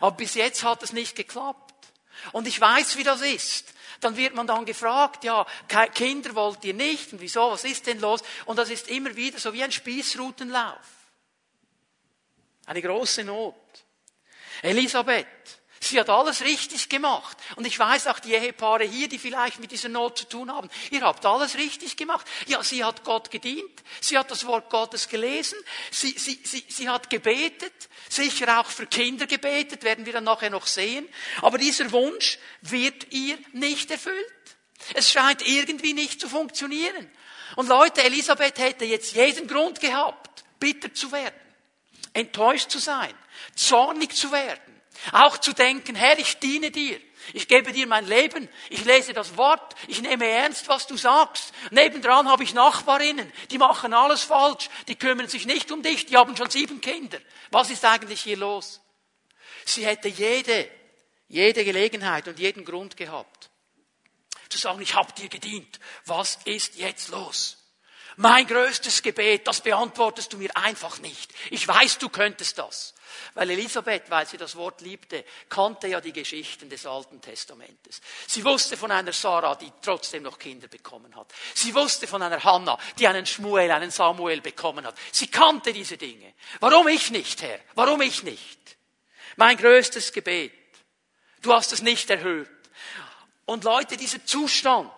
Aber 0.00 0.16
bis 0.16 0.34
jetzt 0.34 0.62
hat 0.62 0.82
es 0.82 0.92
nicht 0.92 1.16
geklappt. 1.16 1.74
Und 2.32 2.46
ich 2.46 2.60
weiß, 2.60 2.96
wie 2.96 3.04
das 3.04 3.22
ist. 3.22 3.72
Dann 4.00 4.16
wird 4.16 4.34
man 4.34 4.46
dann 4.46 4.66
gefragt, 4.66 5.24
ja, 5.24 5.46
Kinder 5.94 6.34
wollt 6.34 6.64
ihr 6.64 6.74
nicht 6.74 7.12
und 7.12 7.20
wieso, 7.20 7.50
was 7.50 7.64
ist 7.64 7.86
denn 7.86 8.00
los? 8.00 8.20
Und 8.44 8.58
das 8.58 8.68
ist 8.68 8.88
immer 8.88 9.14
wieder 9.16 9.38
so 9.38 9.54
wie 9.54 9.64
ein 9.64 9.72
Spießrutenlauf. 9.72 10.95
Eine 12.66 12.82
große 12.82 13.24
Not. 13.24 13.54
Elisabeth 14.62 15.26
Sie 15.86 16.00
hat 16.00 16.08
alles 16.08 16.42
richtig 16.42 16.88
gemacht. 16.88 17.36
Und 17.56 17.66
ich 17.66 17.78
weiß 17.78 18.06
auch 18.08 18.18
die 18.18 18.34
Ehepaare 18.34 18.84
hier, 18.84 19.08
die 19.08 19.18
vielleicht 19.18 19.60
mit 19.60 19.70
dieser 19.70 19.88
Not 19.88 20.18
zu 20.18 20.24
tun 20.24 20.52
haben, 20.52 20.68
ihr 20.90 21.02
habt 21.02 21.24
alles 21.24 21.56
richtig 21.56 21.96
gemacht. 21.96 22.26
Ja, 22.46 22.62
sie 22.62 22.82
hat 22.84 23.04
Gott 23.04 23.30
gedient, 23.30 23.82
sie 24.00 24.18
hat 24.18 24.30
das 24.30 24.46
Wort 24.46 24.70
Gottes 24.70 25.08
gelesen, 25.08 25.58
sie, 25.90 26.14
sie, 26.18 26.40
sie, 26.42 26.64
sie 26.68 26.88
hat 26.88 27.10
gebetet, 27.10 27.72
sicher 28.08 28.60
auch 28.60 28.66
für 28.66 28.86
Kinder 28.86 29.26
gebetet, 29.26 29.84
werden 29.84 30.06
wir 30.06 30.14
dann 30.14 30.24
nachher 30.24 30.50
noch 30.50 30.66
sehen. 30.66 31.08
Aber 31.42 31.58
dieser 31.58 31.90
Wunsch 31.92 32.38
wird 32.62 33.12
ihr 33.12 33.38
nicht 33.52 33.90
erfüllt. 33.90 34.16
Es 34.94 35.10
scheint 35.10 35.46
irgendwie 35.46 35.94
nicht 35.94 36.20
zu 36.20 36.28
funktionieren. 36.28 37.10
Und 37.54 37.68
Leute, 37.68 38.02
Elisabeth 38.02 38.58
hätte 38.58 38.84
jetzt 38.84 39.14
jeden 39.14 39.46
Grund 39.46 39.80
gehabt, 39.80 40.44
bitter 40.58 40.92
zu 40.92 41.12
werden, 41.12 41.34
enttäuscht 42.16 42.70
zu 42.70 42.78
sein, 42.78 43.14
zornig 43.54 44.14
zu 44.14 44.32
werden 44.32 44.76
auch 45.12 45.38
zu 45.38 45.52
denken, 45.52 45.94
Herr, 45.94 46.18
ich 46.18 46.38
diene 46.38 46.70
dir. 46.70 47.00
Ich 47.32 47.48
gebe 47.48 47.72
dir 47.72 47.86
mein 47.86 48.06
Leben. 48.06 48.48
Ich 48.70 48.84
lese 48.84 49.12
das 49.12 49.36
Wort. 49.36 49.74
Ich 49.88 50.00
nehme 50.00 50.26
ernst, 50.26 50.68
was 50.68 50.86
du 50.86 50.96
sagst. 50.96 51.52
Nebendran 51.70 52.28
habe 52.28 52.44
ich 52.44 52.54
Nachbarinnen. 52.54 53.32
Die 53.50 53.58
machen 53.58 53.94
alles 53.94 54.22
falsch. 54.22 54.68
Die 54.88 54.96
kümmern 54.96 55.28
sich 55.28 55.46
nicht 55.46 55.70
um 55.72 55.82
dich. 55.82 56.06
Die 56.06 56.16
haben 56.16 56.36
schon 56.36 56.50
sieben 56.50 56.80
Kinder. 56.80 57.18
Was 57.50 57.70
ist 57.70 57.84
eigentlich 57.84 58.22
hier 58.22 58.36
los? 58.36 58.80
Sie 59.64 59.84
hätte 59.84 60.08
jede, 60.08 60.70
jede 61.28 61.64
Gelegenheit 61.64 62.28
und 62.28 62.38
jeden 62.38 62.64
Grund 62.64 62.96
gehabt. 62.96 63.50
Zu 64.48 64.58
sagen, 64.58 64.80
ich 64.80 64.94
habe 64.94 65.12
dir 65.12 65.28
gedient. 65.28 65.80
Was 66.04 66.38
ist 66.44 66.76
jetzt 66.76 67.08
los? 67.08 67.55
Mein 68.16 68.46
größtes 68.46 69.02
Gebet, 69.02 69.46
das 69.46 69.60
beantwortest 69.60 70.32
du 70.32 70.38
mir 70.38 70.56
einfach 70.56 70.98
nicht. 71.00 71.32
Ich 71.50 71.68
weiß, 71.68 71.98
du 71.98 72.08
könntest 72.08 72.58
das. 72.58 72.94
Weil 73.34 73.50
Elisabeth, 73.50 74.08
weil 74.08 74.26
sie 74.26 74.38
das 74.38 74.56
Wort 74.56 74.80
liebte, 74.80 75.24
kannte 75.48 75.88
ja 75.88 76.00
die 76.00 76.12
Geschichten 76.12 76.70
des 76.70 76.86
Alten 76.86 77.20
Testamentes. 77.20 78.00
Sie 78.26 78.44
wusste 78.44 78.76
von 78.76 78.90
einer 78.90 79.12
Sarah, 79.12 79.54
die 79.54 79.70
trotzdem 79.82 80.22
noch 80.22 80.38
Kinder 80.38 80.68
bekommen 80.68 81.14
hat. 81.14 81.32
Sie 81.54 81.74
wusste 81.74 82.06
von 82.06 82.22
einer 82.22 82.42
Hannah, 82.42 82.78
die 82.98 83.06
einen 83.06 83.26
Schmuel, 83.26 83.70
einen 83.70 83.90
Samuel 83.90 84.40
bekommen 84.40 84.86
hat. 84.86 84.96
Sie 85.12 85.28
kannte 85.28 85.72
diese 85.72 85.98
Dinge. 85.98 86.34
Warum 86.60 86.88
ich 86.88 87.10
nicht, 87.10 87.42
Herr? 87.42 87.60
Warum 87.74 88.00
ich 88.00 88.22
nicht? 88.22 88.58
Mein 89.36 89.58
größtes 89.58 90.12
Gebet. 90.12 90.52
Du 91.42 91.52
hast 91.52 91.72
es 91.72 91.82
nicht 91.82 92.08
erhört. 92.08 92.48
Und 93.44 93.64
Leute, 93.64 93.96
dieser 93.96 94.24
Zustand 94.24 94.92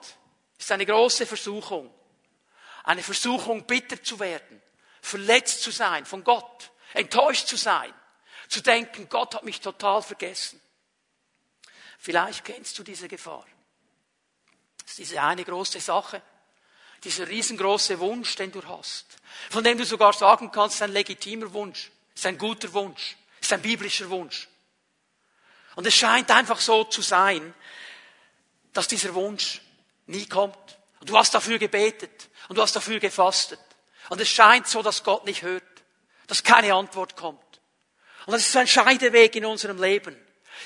ist 0.56 0.70
eine 0.70 0.86
große 0.86 1.26
Versuchung. 1.26 1.92
Eine 2.88 3.02
Versuchung, 3.02 3.66
bitter 3.66 4.02
zu 4.02 4.18
werden, 4.18 4.62
verletzt 5.02 5.60
zu 5.60 5.70
sein 5.70 6.06
von 6.06 6.24
Gott, 6.24 6.70
enttäuscht 6.94 7.46
zu 7.46 7.58
sein, 7.58 7.92
zu 8.48 8.62
denken, 8.62 9.10
Gott 9.10 9.34
hat 9.34 9.44
mich 9.44 9.60
total 9.60 10.00
vergessen. 10.00 10.58
Vielleicht 11.98 12.46
kennst 12.46 12.78
du 12.78 12.82
diese 12.82 13.06
Gefahr. 13.06 13.44
Das 14.80 14.92
ist 14.92 14.98
diese 15.00 15.20
eine 15.20 15.44
große 15.44 15.80
Sache, 15.80 16.22
dieser 17.04 17.28
riesengroße 17.28 17.98
Wunsch, 18.00 18.36
den 18.36 18.52
du 18.52 18.64
hast, 18.66 19.18
von 19.50 19.62
dem 19.62 19.76
du 19.76 19.84
sogar 19.84 20.14
sagen 20.14 20.50
kannst, 20.50 20.76
es 20.76 20.80
ist 20.80 20.84
ein 20.84 20.92
legitimer 20.92 21.52
Wunsch, 21.52 21.90
es 22.14 22.22
ist 22.22 22.26
ein 22.26 22.38
guter 22.38 22.72
Wunsch, 22.72 23.18
es 23.38 23.48
ist 23.48 23.52
ein 23.52 23.60
biblischer 23.60 24.08
Wunsch. 24.08 24.48
Und 25.76 25.86
es 25.86 25.94
scheint 25.94 26.30
einfach 26.30 26.58
so 26.58 26.84
zu 26.84 27.02
sein, 27.02 27.52
dass 28.72 28.88
dieser 28.88 29.14
Wunsch 29.14 29.60
nie 30.06 30.24
kommt. 30.24 30.78
Und 31.00 31.10
du 31.10 31.18
hast 31.18 31.34
dafür 31.34 31.58
gebetet 31.58 32.30
und 32.48 32.56
du 32.56 32.62
hast 32.62 32.74
dafür 32.74 32.98
gefastet. 32.98 33.60
Und 34.08 34.20
es 34.20 34.28
scheint 34.28 34.66
so, 34.66 34.82
dass 34.82 35.04
Gott 35.04 35.24
nicht 35.26 35.42
hört, 35.42 35.62
dass 36.26 36.42
keine 36.42 36.74
Antwort 36.74 37.16
kommt. 37.16 37.60
Und 38.26 38.32
das 38.32 38.46
ist 38.46 38.56
ein 38.56 38.66
Scheideweg 38.66 39.36
in 39.36 39.44
unserem 39.44 39.80
Leben. 39.80 40.16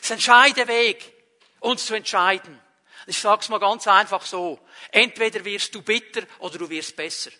Es 0.01 0.11
ist 0.11 0.13
ein 0.13 0.21
Scheideweg, 0.21 1.13
uns 1.61 1.87
zu 1.87 1.95
entscheiden. 1.95 2.61
Ich 3.07 3.19
sage 3.19 3.43
es 3.43 3.49
mal 3.49 3.59
ganz 3.59 3.87
einfach 3.87 4.25
so. 4.25 4.61
Entweder 4.91 5.45
wirst 5.45 5.75
du 5.75 5.83
bitter 5.83 6.23
oder 6.39 6.59
du 6.59 6.69
wirst 6.71 6.97
besser. 6.97 7.31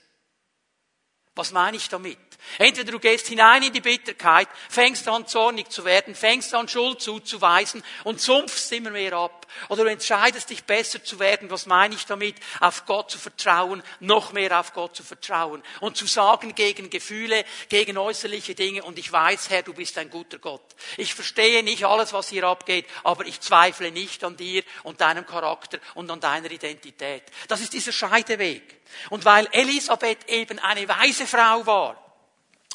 Was 1.35 1.53
meine 1.53 1.77
ich 1.77 1.89
damit? 1.89 2.19
Entweder 2.59 2.93
du 2.93 2.99
gehst 2.99 3.29
hinein 3.29 3.63
in 3.63 3.73
die 3.73 3.81
Bitterkeit, 3.81 4.49
fängst 4.69 5.09
an 5.09 5.27
zornig 5.27 5.71
zu 5.71 5.85
werden, 5.85 6.15
fängst 6.15 6.55
an 6.55 6.69
Schuld 6.69 7.01
zuzuweisen 7.01 7.83
und 8.05 8.21
sumpfst 8.21 8.73
immer 8.73 8.91
mehr 8.91 9.15
ab. 9.15 9.47
Oder 9.69 9.85
du 9.85 9.91
entscheidest 9.91 10.51
dich 10.51 10.65
besser 10.65 11.03
zu 11.03 11.19
werden. 11.19 11.51
Was 11.51 11.67
meine 11.67 11.95
ich 11.95 12.07
damit? 12.07 12.37
Auf 12.61 12.85
Gott 12.87 13.11
zu 13.11 13.19
vertrauen, 13.19 13.83
noch 14.01 14.33
mehr 14.33 14.59
auf 14.59 14.73
Gott 14.73 14.97
zu 14.97 15.03
vertrauen. 15.03 15.63
Und 15.81 15.97
zu 15.97 16.07
sagen 16.07 16.55
gegen 16.55 16.91
Gefühle, 16.91 17.45
gegen 17.69 17.97
äußerliche 17.99 18.55
Dinge. 18.55 18.83
Und 18.83 18.99
ich 18.99 19.11
weiß, 19.11 19.51
Herr, 19.51 19.63
du 19.63 19.75
bist 19.75 19.97
ein 19.99 20.11
guter 20.11 20.39
Gott. 20.39 20.65
Ich 20.97 21.15
verstehe 21.15 21.63
nicht 21.63 21.85
alles, 21.85 22.13
was 22.13 22.29
hier 22.29 22.45
abgeht, 22.45 22.87
aber 23.05 23.27
ich 23.27 23.41
zweifle 23.41 23.93
nicht 23.93 24.25
an 24.25 24.37
dir 24.37 24.63
und 24.83 25.01
deinem 25.01 25.27
Charakter 25.27 25.79
und 25.95 26.11
an 26.11 26.21
deiner 26.21 26.51
Identität. 26.51 27.25
Das 27.49 27.61
ist 27.61 27.73
dieser 27.73 27.93
Scheideweg. 27.93 28.81
Und 29.11 29.25
weil 29.25 29.49
Elisabeth 29.53 30.29
eben 30.29 30.59
eine 30.59 30.89
weise 30.89 31.27
Frau 31.27 31.65
war, 31.67 32.02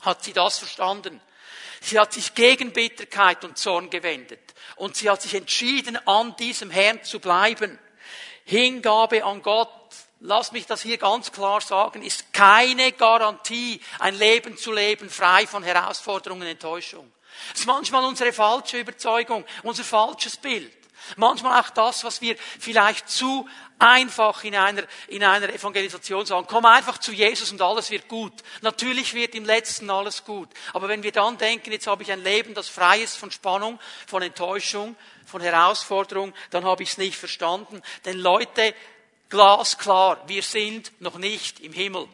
hat 0.01 0.23
sie 0.23 0.33
das 0.33 0.57
verstanden. 0.59 1.21
Sie 1.81 1.99
hat 1.99 2.13
sich 2.13 2.33
gegen 2.33 2.73
Bitterkeit 2.73 3.43
und 3.43 3.57
Zorn 3.57 3.89
gewendet. 3.89 4.53
Und 4.75 4.95
sie 4.95 5.09
hat 5.09 5.21
sich 5.21 5.33
entschieden, 5.35 5.97
an 6.07 6.35
diesem 6.37 6.71
Herrn 6.71 7.03
zu 7.03 7.19
bleiben. 7.19 7.79
Hingabe 8.45 9.23
an 9.23 9.41
Gott, 9.41 9.69
lass 10.19 10.51
mich 10.51 10.65
das 10.65 10.81
hier 10.81 10.97
ganz 10.97 11.31
klar 11.31 11.61
sagen, 11.61 12.01
ist 12.01 12.33
keine 12.33 12.91
Garantie, 12.93 13.81
ein 13.99 14.15
Leben 14.15 14.57
zu 14.57 14.71
leben, 14.71 15.09
frei 15.09 15.45
von 15.45 15.63
Herausforderungen 15.63 16.43
und 16.43 16.47
Enttäuschung. 16.47 17.11
Das 17.51 17.61
ist 17.61 17.67
manchmal 17.67 18.03
unsere 18.05 18.33
falsche 18.33 18.79
Überzeugung, 18.79 19.45
unser 19.63 19.83
falsches 19.83 20.37
Bild. 20.37 20.73
Manchmal 21.15 21.61
auch 21.61 21.69
das, 21.69 22.03
was 22.03 22.21
wir 22.21 22.35
vielleicht 22.59 23.09
zu 23.09 23.47
einfach 23.79 24.43
in 24.43 24.55
einer, 24.55 24.83
in 25.07 25.23
einer 25.23 25.49
Evangelisation 25.49 26.25
sagen, 26.25 26.47
komm 26.49 26.65
einfach 26.65 26.97
zu 26.97 27.11
Jesus 27.11 27.51
und 27.51 27.61
alles 27.61 27.91
wird 27.91 28.07
gut. 28.07 28.33
Natürlich 28.61 29.13
wird 29.13 29.35
im 29.35 29.45
Letzten 29.45 29.89
alles 29.89 30.25
gut. 30.25 30.49
Aber 30.73 30.87
wenn 30.87 31.03
wir 31.03 31.11
dann 31.11 31.37
denken, 31.37 31.71
jetzt 31.71 31.87
habe 31.87 32.03
ich 32.03 32.11
ein 32.11 32.23
Leben, 32.23 32.53
das 32.53 32.69
frei 32.69 32.99
ist 32.99 33.17
von 33.17 33.31
Spannung, 33.31 33.79
von 34.07 34.21
Enttäuschung, 34.21 34.95
von 35.25 35.41
Herausforderung, 35.41 36.33
dann 36.49 36.65
habe 36.65 36.83
ich 36.83 36.89
es 36.89 36.97
nicht 36.97 37.17
verstanden. 37.17 37.81
Denn 38.05 38.17
Leute, 38.17 38.73
glasklar, 39.29 40.21
wir 40.27 40.41
sind 40.41 40.91
noch 40.99 41.17
nicht 41.17 41.59
im 41.59 41.73
Himmel. 41.73 42.07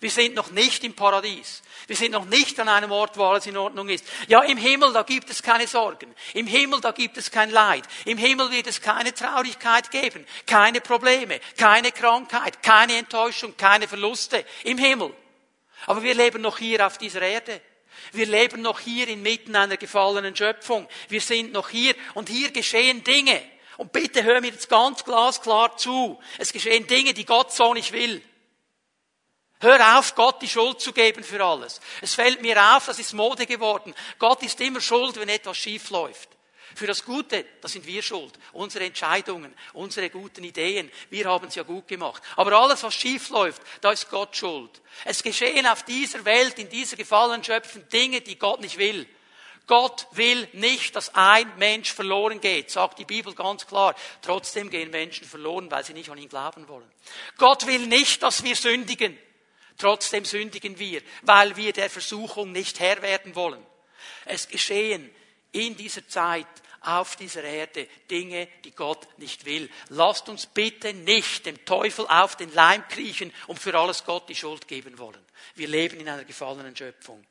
Wir 0.00 0.10
sind 0.10 0.34
noch 0.34 0.50
nicht 0.50 0.84
im 0.84 0.94
Paradies. 0.94 1.62
Wir 1.86 1.96
sind 1.96 2.12
noch 2.12 2.26
nicht 2.26 2.58
an 2.60 2.68
einem 2.68 2.90
Ort, 2.92 3.16
wo 3.16 3.24
alles 3.24 3.46
in 3.46 3.56
Ordnung 3.56 3.88
ist. 3.88 4.04
Ja, 4.28 4.42
im 4.42 4.58
Himmel, 4.58 4.92
da 4.92 5.02
gibt 5.02 5.30
es 5.30 5.42
keine 5.42 5.66
Sorgen. 5.66 6.14
Im 6.34 6.46
Himmel, 6.46 6.80
da 6.80 6.92
gibt 6.92 7.16
es 7.16 7.30
kein 7.30 7.50
Leid. 7.50 7.84
Im 8.04 8.18
Himmel 8.18 8.50
wird 8.50 8.66
es 8.66 8.80
keine 8.82 9.14
Traurigkeit 9.14 9.90
geben, 9.90 10.26
keine 10.46 10.80
Probleme, 10.80 11.40
keine 11.56 11.92
Krankheit, 11.92 12.62
keine 12.62 12.96
Enttäuschung, 12.96 13.56
keine 13.56 13.88
Verluste. 13.88 14.44
Im 14.64 14.78
Himmel. 14.78 15.14
Aber 15.86 16.02
wir 16.02 16.14
leben 16.14 16.42
noch 16.42 16.58
hier 16.58 16.86
auf 16.86 16.98
dieser 16.98 17.22
Erde. 17.22 17.60
Wir 18.12 18.26
leben 18.26 18.62
noch 18.62 18.80
hier 18.80 19.08
inmitten 19.08 19.56
einer 19.56 19.76
gefallenen 19.76 20.36
Schöpfung. 20.36 20.88
Wir 21.08 21.20
sind 21.20 21.52
noch 21.52 21.70
hier 21.70 21.94
und 22.14 22.28
hier 22.28 22.50
geschehen 22.50 23.02
Dinge. 23.02 23.42
Und 23.76 23.92
bitte 23.92 24.22
hör 24.24 24.40
mir 24.40 24.50
jetzt 24.50 24.68
ganz 24.68 25.04
glasklar 25.04 25.76
zu. 25.76 26.18
Es 26.38 26.52
geschehen 26.52 26.86
Dinge, 26.86 27.14
die 27.14 27.26
Gott 27.26 27.52
so 27.52 27.74
nicht 27.74 27.92
will. 27.92 28.22
Hör 29.60 29.98
auf, 29.98 30.14
Gott 30.14 30.42
die 30.42 30.48
Schuld 30.48 30.80
zu 30.80 30.92
geben 30.92 31.24
für 31.24 31.42
alles. 31.42 31.80
Es 32.02 32.14
fällt 32.14 32.42
mir 32.42 32.76
auf, 32.76 32.86
das 32.86 32.98
ist 32.98 33.14
Mode 33.14 33.46
geworden. 33.46 33.94
Gott 34.18 34.42
ist 34.42 34.60
immer 34.60 34.80
schuld, 34.80 35.18
wenn 35.18 35.30
etwas 35.30 35.56
schief 35.56 35.90
läuft. 35.90 36.28
Für 36.74 36.86
das 36.86 37.06
Gute, 37.06 37.46
da 37.62 37.68
sind 37.68 37.86
wir 37.86 38.02
schuld. 38.02 38.34
Unsere 38.52 38.84
Entscheidungen, 38.84 39.54
unsere 39.72 40.10
guten 40.10 40.44
Ideen, 40.44 40.92
wir 41.08 41.24
haben 41.24 41.48
es 41.48 41.54
ja 41.54 41.62
gut 41.62 41.88
gemacht. 41.88 42.22
Aber 42.36 42.52
alles, 42.52 42.82
was 42.82 42.94
schief 42.94 43.30
läuft, 43.30 43.62
da 43.80 43.92
ist 43.92 44.10
Gott 44.10 44.36
schuld. 44.36 44.82
Es 45.06 45.22
geschehen 45.22 45.66
auf 45.66 45.84
dieser 45.84 46.22
Welt, 46.26 46.58
in 46.58 46.68
dieser 46.68 46.96
gefallenen 46.96 47.42
Schöpfung 47.42 47.88
Dinge, 47.88 48.20
die 48.20 48.38
Gott 48.38 48.60
nicht 48.60 48.76
will. 48.76 49.08
Gott 49.66 50.06
will 50.12 50.46
nicht, 50.52 50.94
dass 50.94 51.14
ein 51.14 51.50
Mensch 51.56 51.92
verloren 51.94 52.42
geht, 52.42 52.70
sagt 52.70 52.98
die 52.98 53.06
Bibel 53.06 53.34
ganz 53.34 53.66
klar. 53.66 53.94
Trotzdem 54.20 54.68
gehen 54.68 54.90
Menschen 54.90 55.26
verloren, 55.26 55.70
weil 55.70 55.82
sie 55.82 55.94
nicht 55.94 56.10
an 56.10 56.18
ihn 56.18 56.28
glauben 56.28 56.68
wollen. 56.68 56.88
Gott 57.38 57.66
will 57.66 57.86
nicht, 57.86 58.22
dass 58.22 58.44
wir 58.44 58.54
sündigen. 58.54 59.18
Trotzdem 59.78 60.24
sündigen 60.24 60.78
wir, 60.78 61.02
weil 61.22 61.56
wir 61.56 61.72
der 61.72 61.90
Versuchung 61.90 62.52
nicht 62.52 62.80
Herr 62.80 63.02
werden 63.02 63.34
wollen. 63.34 63.64
Es 64.24 64.48
geschehen 64.48 65.10
in 65.52 65.76
dieser 65.76 66.06
Zeit 66.08 66.46
auf 66.80 67.16
dieser 67.16 67.42
Erde 67.42 67.88
Dinge, 68.10 68.48
die 68.64 68.70
Gott 68.70 69.06
nicht 69.18 69.44
will. 69.44 69.68
Lasst 69.88 70.28
uns 70.28 70.46
bitte 70.46 70.94
nicht 70.94 71.46
dem 71.46 71.64
Teufel 71.64 72.06
auf 72.06 72.36
den 72.36 72.52
Leim 72.54 72.86
kriechen 72.88 73.32
und 73.48 73.58
für 73.58 73.76
alles 73.76 74.04
Gott 74.04 74.28
die 74.28 74.34
Schuld 74.34 74.68
geben 74.68 74.98
wollen. 74.98 75.24
Wir 75.56 75.68
leben 75.68 75.98
in 75.98 76.08
einer 76.08 76.24
gefallenen 76.24 76.76
Schöpfung. 76.76 77.26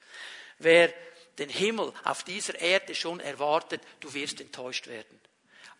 Wer 0.60 0.94
den 1.38 1.50
Himmel 1.50 1.94
auf 2.04 2.24
dieser 2.24 2.60
Erde 2.60 2.96
schon 2.96 3.20
erwartet, 3.20 3.82
du 4.00 4.14
wirst 4.14 4.42
enttäuscht 4.42 4.88
werden. 4.88 5.20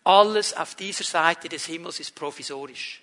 Alles 0.04 0.54
auf 0.54 0.74
dieser 0.74 1.04
Seite 1.04 1.48
des 1.48 1.66
Himmels 1.66 2.00
ist 2.00 2.14
provisorisch. 2.14 3.02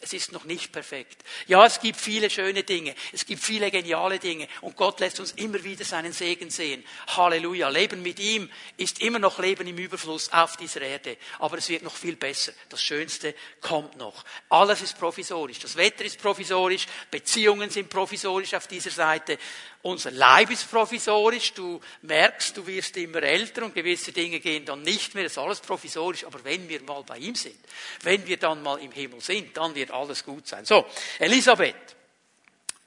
Es 0.00 0.12
ist 0.12 0.32
noch 0.32 0.44
nicht 0.44 0.72
perfekt. 0.72 1.24
Ja, 1.46 1.64
es 1.64 1.80
gibt 1.80 1.98
viele 1.98 2.28
schöne 2.28 2.62
Dinge. 2.62 2.94
Es 3.12 3.24
gibt 3.24 3.42
viele 3.42 3.70
geniale 3.70 4.18
Dinge. 4.18 4.46
Und 4.60 4.76
Gott 4.76 5.00
lässt 5.00 5.20
uns 5.20 5.32
immer 5.32 5.62
wieder 5.64 5.84
seinen 5.84 6.12
Segen 6.12 6.50
sehen. 6.50 6.84
Halleluja. 7.08 7.68
Leben 7.70 8.02
mit 8.02 8.18
ihm 8.20 8.50
ist 8.76 9.00
immer 9.00 9.18
noch 9.18 9.38
Leben 9.38 9.66
im 9.66 9.78
Überfluss 9.78 10.30
auf 10.32 10.56
dieser 10.56 10.82
Erde. 10.82 11.16
Aber 11.38 11.56
es 11.58 11.68
wird 11.68 11.82
noch 11.82 11.94
viel 11.94 12.16
besser. 12.16 12.52
Das 12.68 12.82
Schönste 12.82 13.34
kommt 13.60 13.96
noch. 13.96 14.24
Alles 14.50 14.82
ist 14.82 14.98
provisorisch. 14.98 15.60
Das 15.60 15.76
Wetter 15.76 16.04
ist 16.04 16.20
provisorisch. 16.20 16.86
Beziehungen 17.10 17.70
sind 17.70 17.88
provisorisch 17.88 18.54
auf 18.54 18.66
dieser 18.66 18.90
Seite. 18.90 19.38
Unser 19.86 20.10
Leib 20.10 20.50
ist 20.50 20.68
provisorisch. 20.68 21.52
Du 21.52 21.80
merkst, 22.02 22.56
du 22.56 22.66
wirst 22.66 22.96
immer 22.96 23.22
älter 23.22 23.64
und 23.64 23.72
gewisse 23.72 24.10
Dinge 24.10 24.40
gehen 24.40 24.64
dann 24.64 24.82
nicht 24.82 25.14
mehr. 25.14 25.22
Das 25.22 25.32
ist 25.34 25.38
alles 25.38 25.60
provisorisch. 25.60 26.24
Aber 26.24 26.42
wenn 26.42 26.68
wir 26.68 26.82
mal 26.82 27.04
bei 27.04 27.18
ihm 27.18 27.36
sind, 27.36 27.56
wenn 28.02 28.26
wir 28.26 28.36
dann 28.36 28.64
mal 28.64 28.80
im 28.80 28.90
Himmel 28.90 29.20
sind, 29.20 29.56
dann 29.56 29.76
wird 29.76 29.92
alles 29.92 30.24
gut 30.24 30.48
sein. 30.48 30.64
So, 30.64 30.86
Elisabeth. 31.20 31.76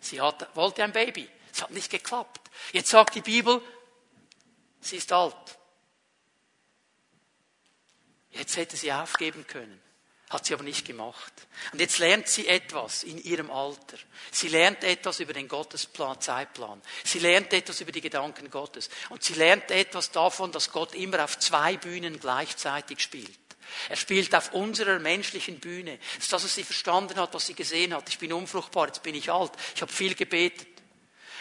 Sie 0.01 0.19
hat, 0.19 0.53
wollte 0.57 0.83
ein 0.83 0.91
Baby. 0.91 1.29
Es 1.53 1.61
hat 1.61 1.71
nicht 1.71 1.89
geklappt. 1.89 2.41
Jetzt 2.73 2.89
sagt 2.89 3.15
die 3.15 3.21
Bibel, 3.21 3.61
sie 4.81 4.97
ist 4.97 5.13
alt. 5.13 5.35
Jetzt 8.31 8.57
hätte 8.57 8.75
sie 8.75 8.91
aufgeben 8.91 9.47
können. 9.47 9.81
Hat 10.29 10.45
sie 10.45 10.53
aber 10.53 10.63
nicht 10.63 10.85
gemacht. 10.85 11.33
Und 11.71 11.81
jetzt 11.81 11.97
lernt 11.97 12.27
sie 12.27 12.47
etwas 12.47 13.03
in 13.03 13.17
ihrem 13.17 13.49
Alter. 13.49 13.97
Sie 14.31 14.47
lernt 14.47 14.83
etwas 14.83 15.19
über 15.19 15.33
den 15.33 15.47
Gottesplan, 15.47 16.21
Zeitplan. 16.21 16.81
Sie 17.03 17.17
lernt 17.17 17.51
etwas 17.51 17.81
über 17.81 17.91
die 17.91 18.01
Gedanken 18.01 18.51
Gottes. 18.51 18.89
Und 19.09 19.23
sie 19.23 19.33
lernt 19.33 19.71
etwas 19.71 20.11
davon, 20.11 20.51
dass 20.51 20.71
Gott 20.71 20.93
immer 20.93 21.23
auf 21.23 21.39
zwei 21.39 21.77
Bühnen 21.77 22.19
gleichzeitig 22.19 22.99
spielt. 22.99 23.39
Er 23.89 23.95
spielt 23.95 24.33
auf 24.35 24.53
unserer 24.53 24.99
menschlichen 24.99 25.59
Bühne. 25.59 25.97
Das 26.15 26.25
ist 26.25 26.33
das, 26.33 26.43
was 26.43 26.55
sie 26.55 26.63
verstanden 26.63 27.19
hat, 27.19 27.33
was 27.33 27.47
sie 27.47 27.55
gesehen 27.55 27.93
hat. 27.95 28.07
Ich 28.09 28.19
bin 28.19 28.31
unfruchtbar, 28.31 28.87
jetzt 28.87 29.01
bin 29.01 29.15
ich 29.15 29.31
alt. 29.31 29.51
Ich 29.75 29.81
habe 29.81 29.91
viel 29.91 30.13
gebetet. 30.13 30.67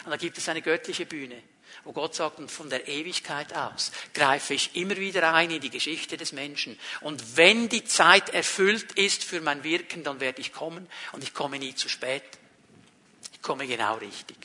Und 0.05 0.11
da 0.11 0.17
gibt 0.17 0.39
es 0.39 0.49
eine 0.49 0.63
göttliche 0.63 1.05
Bühne 1.05 1.43
wo 1.85 1.93
Gott 1.93 2.15
sagt, 2.15 2.39
und 2.39 2.51
von 2.51 2.71
der 2.71 2.89
Ewigkeit 2.89 3.55
aus 3.55 3.93
greife 4.15 4.55
ich 4.55 4.77
immer 4.77 4.97
wieder 4.97 5.33
ein 5.35 5.51
in 5.51 5.61
die 5.61 5.71
Geschichte 5.71 6.17
des 6.17 6.33
Menschen. 6.33 6.79
Und 7.01 7.37
wenn 7.37 7.69
die 7.69 7.85
Zeit 7.85 8.31
erfüllt 8.31 8.93
ist 8.93 9.25
für 9.25 9.41
mein 9.41 9.65
Wirken, 9.65 10.05
dann 10.05 10.21
werde 10.21 10.41
ich 10.41 10.53
kommen 10.53 10.87
und 11.13 11.23
ich 11.23 11.35
komme 11.35 11.59
nie 11.59 11.75
zu 11.75 11.89
spät. 11.89 12.25
Ich 13.33 13.43
komme 13.43 13.67
genau 13.67 13.97
richtig. 13.97 14.37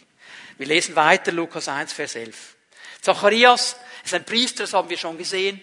Wir 0.58 0.68
lesen 0.68 0.96
weiter 0.96 1.32
Lukas 1.32 1.68
1, 1.68 1.94
Vers 1.94 2.16
11. 2.16 2.56
Zacharias 3.02 3.76
ist 4.06 4.14
ein 4.14 4.26
Priester, 4.26 4.64
das 4.64 4.74
haben 4.74 4.90
wir 4.90 4.98
schon 4.98 5.18
gesehen. 5.18 5.60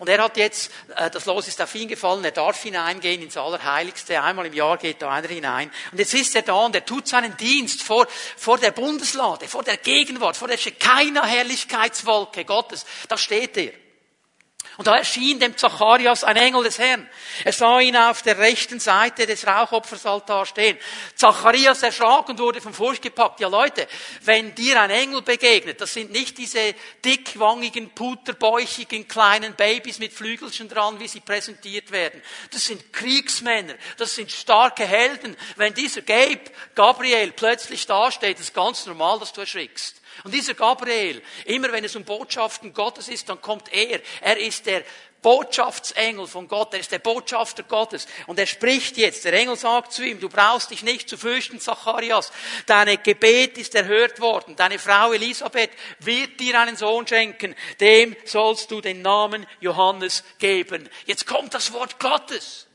Und 0.00 0.08
er 0.08 0.22
hat 0.22 0.38
jetzt, 0.38 0.72
äh, 0.96 1.10
das 1.10 1.26
Los 1.26 1.46
ist 1.46 1.60
auf 1.60 1.74
ihn 1.74 1.86
gefallen, 1.86 2.24
er 2.24 2.30
darf 2.30 2.62
hineingehen 2.62 3.20
ins 3.20 3.36
Allerheiligste. 3.36 4.22
Einmal 4.22 4.46
im 4.46 4.54
Jahr 4.54 4.78
geht 4.78 5.02
da 5.02 5.10
einer 5.10 5.28
hinein. 5.28 5.70
Und 5.92 5.98
jetzt 5.98 6.14
ist 6.14 6.34
er 6.34 6.40
da 6.40 6.54
und 6.54 6.74
er 6.74 6.86
tut 6.86 7.06
seinen 7.06 7.36
Dienst 7.36 7.82
vor, 7.82 8.06
vor 8.38 8.56
der 8.56 8.70
Bundeslade, 8.70 9.46
vor 9.46 9.62
der 9.62 9.76
Gegenwart, 9.76 10.38
vor 10.38 10.48
der 10.48 10.56
keiner 10.56 11.26
Herrlichkeitswolke 11.26 12.46
Gottes. 12.46 12.86
Da 13.08 13.18
steht 13.18 13.58
er. 13.58 13.72
Und 14.76 14.86
da 14.86 14.96
erschien 14.96 15.38
dem 15.40 15.56
Zacharias 15.56 16.24
ein 16.24 16.36
Engel 16.36 16.64
des 16.64 16.78
Herrn. 16.78 17.08
Er 17.44 17.52
sah 17.52 17.80
ihn 17.80 17.96
auf 17.96 18.22
der 18.22 18.38
rechten 18.38 18.80
Seite 18.80 19.26
des 19.26 19.46
Rauchopfersaltars 19.46 20.48
stehen. 20.48 20.78
Zacharias 21.14 21.82
erschrak 21.82 22.28
und 22.28 22.38
wurde 22.38 22.60
vom 22.60 22.72
Furcht 22.72 23.02
gepackt. 23.02 23.40
Ja 23.40 23.48
Leute, 23.48 23.86
wenn 24.22 24.54
dir 24.54 24.80
ein 24.80 24.90
Engel 24.90 25.22
begegnet, 25.22 25.80
das 25.80 25.92
sind 25.92 26.12
nicht 26.12 26.38
diese 26.38 26.74
dickwangigen, 27.04 27.90
puterbäuchigen 27.90 29.06
kleinen 29.06 29.54
Babys 29.54 29.98
mit 29.98 30.12
Flügelchen 30.12 30.68
dran, 30.68 30.98
wie 31.00 31.08
sie 31.08 31.20
präsentiert 31.20 31.90
werden. 31.90 32.22
Das 32.50 32.64
sind 32.64 32.92
Kriegsmänner, 32.92 33.74
das 33.98 34.14
sind 34.14 34.30
starke 34.30 34.86
Helden. 34.86 35.36
Wenn 35.56 35.74
dieser 35.74 36.02
Gabe, 36.02 36.40
Gabriel, 36.74 37.32
plötzlich 37.32 37.86
dasteht, 37.86 38.40
ist 38.40 38.54
ganz 38.54 38.86
normal, 38.86 39.18
dass 39.18 39.32
du 39.32 39.42
erschrickst. 39.42 39.99
Und 40.24 40.34
dieser 40.34 40.54
Gabriel, 40.54 41.22
immer 41.44 41.72
wenn 41.72 41.84
es 41.84 41.96
um 41.96 42.04
Botschaften 42.04 42.72
Gottes 42.72 43.08
ist, 43.08 43.28
dann 43.28 43.40
kommt 43.40 43.72
er. 43.72 44.00
Er 44.20 44.38
ist 44.38 44.66
der 44.66 44.84
Botschaftsengel 45.22 46.26
von 46.26 46.48
Gott, 46.48 46.72
er 46.72 46.80
ist 46.80 46.92
der 46.92 46.98
Botschafter 46.98 47.62
Gottes. 47.62 48.06
Und 48.26 48.38
er 48.38 48.46
spricht 48.46 48.96
jetzt, 48.96 49.24
der 49.24 49.34
Engel 49.34 49.56
sagt 49.56 49.92
zu 49.92 50.02
ihm, 50.02 50.20
du 50.20 50.28
brauchst 50.28 50.70
dich 50.70 50.82
nicht 50.82 51.08
zu 51.08 51.18
fürchten, 51.18 51.60
Zacharias, 51.60 52.32
deine 52.66 52.96
Gebet 52.98 53.58
ist 53.58 53.74
erhört 53.74 54.20
worden, 54.20 54.56
deine 54.56 54.78
Frau 54.78 55.12
Elisabeth 55.12 55.70
wird 55.98 56.40
dir 56.40 56.58
einen 56.58 56.76
Sohn 56.76 57.06
schenken, 57.06 57.54
dem 57.80 58.16
sollst 58.24 58.70
du 58.70 58.80
den 58.80 59.02
Namen 59.02 59.46
Johannes 59.60 60.24
geben. 60.38 60.88
Jetzt 61.06 61.26
kommt 61.26 61.54
das 61.54 61.72
Wort 61.72 61.98
Gottes. 61.98 62.66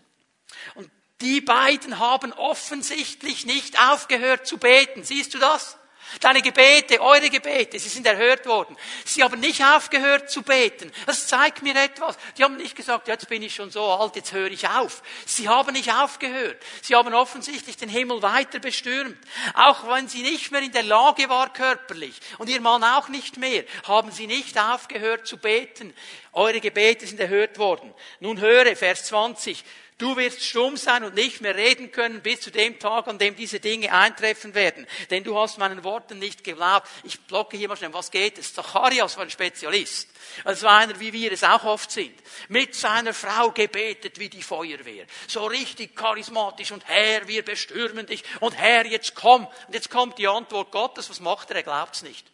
Und 0.75 0.89
die 1.21 1.41
beiden 1.41 1.99
haben 1.99 2.33
offensichtlich 2.33 3.45
nicht 3.45 3.79
aufgehört 3.79 4.45
zu 4.45 4.57
beten. 4.57 5.03
Siehst 5.03 5.33
du 5.33 5.39
das? 5.39 5.77
Deine 6.19 6.41
Gebete, 6.41 7.01
eure 7.01 7.29
Gebete, 7.29 7.79
sie 7.79 7.89
sind 7.89 8.07
erhört 8.07 8.45
worden. 8.45 8.75
Sie 9.03 9.23
haben 9.23 9.39
nicht 9.39 9.63
aufgehört 9.63 10.29
zu 10.29 10.41
beten. 10.41 10.91
Das 11.05 11.27
zeigt 11.27 11.61
mir 11.61 11.75
etwas. 11.75 12.17
Die 12.37 12.43
haben 12.43 12.57
nicht 12.57 12.75
gesagt, 12.75 13.07
jetzt 13.07 13.27
bin 13.29 13.43
ich 13.43 13.55
schon 13.55 13.71
so 13.71 13.83
alt, 13.83 14.15
jetzt 14.15 14.33
höre 14.33 14.51
ich 14.51 14.67
auf. 14.67 15.01
Sie 15.25 15.49
haben 15.49 15.73
nicht 15.73 15.91
aufgehört. 15.93 16.61
Sie 16.81 16.95
haben 16.95 17.13
offensichtlich 17.13 17.77
den 17.77 17.89
Himmel 17.89 18.21
weiter 18.21 18.59
bestürmt. 18.59 19.17
Auch 19.53 19.87
wenn 19.89 20.07
sie 20.07 20.21
nicht 20.21 20.51
mehr 20.51 20.61
in 20.61 20.71
der 20.71 20.83
Lage 20.83 21.29
war 21.29 21.51
körperlich 21.51 22.15
und 22.37 22.49
ihr 22.49 22.61
Mann 22.61 22.83
auch 22.83 23.09
nicht 23.09 23.37
mehr, 23.37 23.63
haben 23.87 24.11
sie 24.11 24.27
nicht 24.27 24.57
aufgehört 24.57 25.27
zu 25.27 25.37
beten. 25.37 25.93
Eure 26.33 26.59
Gebete 26.59 27.07
sind 27.07 27.19
erhört 27.19 27.57
worden. 27.57 27.93
Nun 28.19 28.39
höre, 28.39 28.75
Vers 28.75 29.05
20. 29.05 29.63
Du 29.97 30.17
wirst 30.17 30.43
stumm 30.43 30.75
sein 30.75 31.05
und 31.05 31.15
nicht 31.15 31.39
mehr 31.39 31.55
reden 31.55 31.89
können 31.89 32.21
bis 32.21 32.41
zu 32.41 32.51
dem 32.51 32.77
Tag, 32.79 33.07
an 33.07 33.17
dem 33.17 33.33
diese 33.33 33.61
Dinge 33.61 33.93
eintreffen 33.93 34.53
werden. 34.53 34.85
Denn 35.09 35.23
du 35.23 35.39
hast 35.39 35.57
meinen 35.57 35.85
Worten 35.85 36.19
nicht 36.19 36.43
geglaubt. 36.43 36.89
Ich 37.03 37.21
blocke 37.21 37.55
hier 37.55 37.69
mal 37.69 37.77
schnell, 37.77 37.93
was 37.93 38.11
geht 38.11 38.37
es? 38.37 38.53
Zacharias 38.53 39.15
war 39.15 39.23
ein 39.23 39.29
Spezialist. 39.29 40.09
War 40.43 40.79
einer, 40.79 40.99
wie 40.99 41.13
wir 41.13 41.31
es 41.31 41.45
auch 41.45 41.63
oft 41.63 41.89
sind. 41.91 42.13
Mit 42.49 42.75
seiner 42.75 43.13
Frau 43.13 43.51
gebetet 43.51 44.19
wie 44.19 44.27
die 44.27 44.41
Feuerwehr. 44.41 45.05
So 45.27 45.45
richtig 45.45 45.95
charismatisch 45.95 46.73
und 46.73 46.85
Herr, 46.85 47.25
wir 47.29 47.45
bestürmen 47.45 48.05
dich 48.05 48.21
und 48.41 48.51
Herr, 48.57 48.85
jetzt 48.85 49.15
komm. 49.15 49.47
Und 49.67 49.73
jetzt 49.73 49.89
kommt 49.89 50.17
die 50.17 50.27
Antwort 50.27 50.73
Gottes. 50.73 51.09
Was 51.09 51.21
macht 51.21 51.51
er? 51.51 51.57
Er 51.57 51.63
glaubt's 51.63 52.01
nicht. 52.01 52.27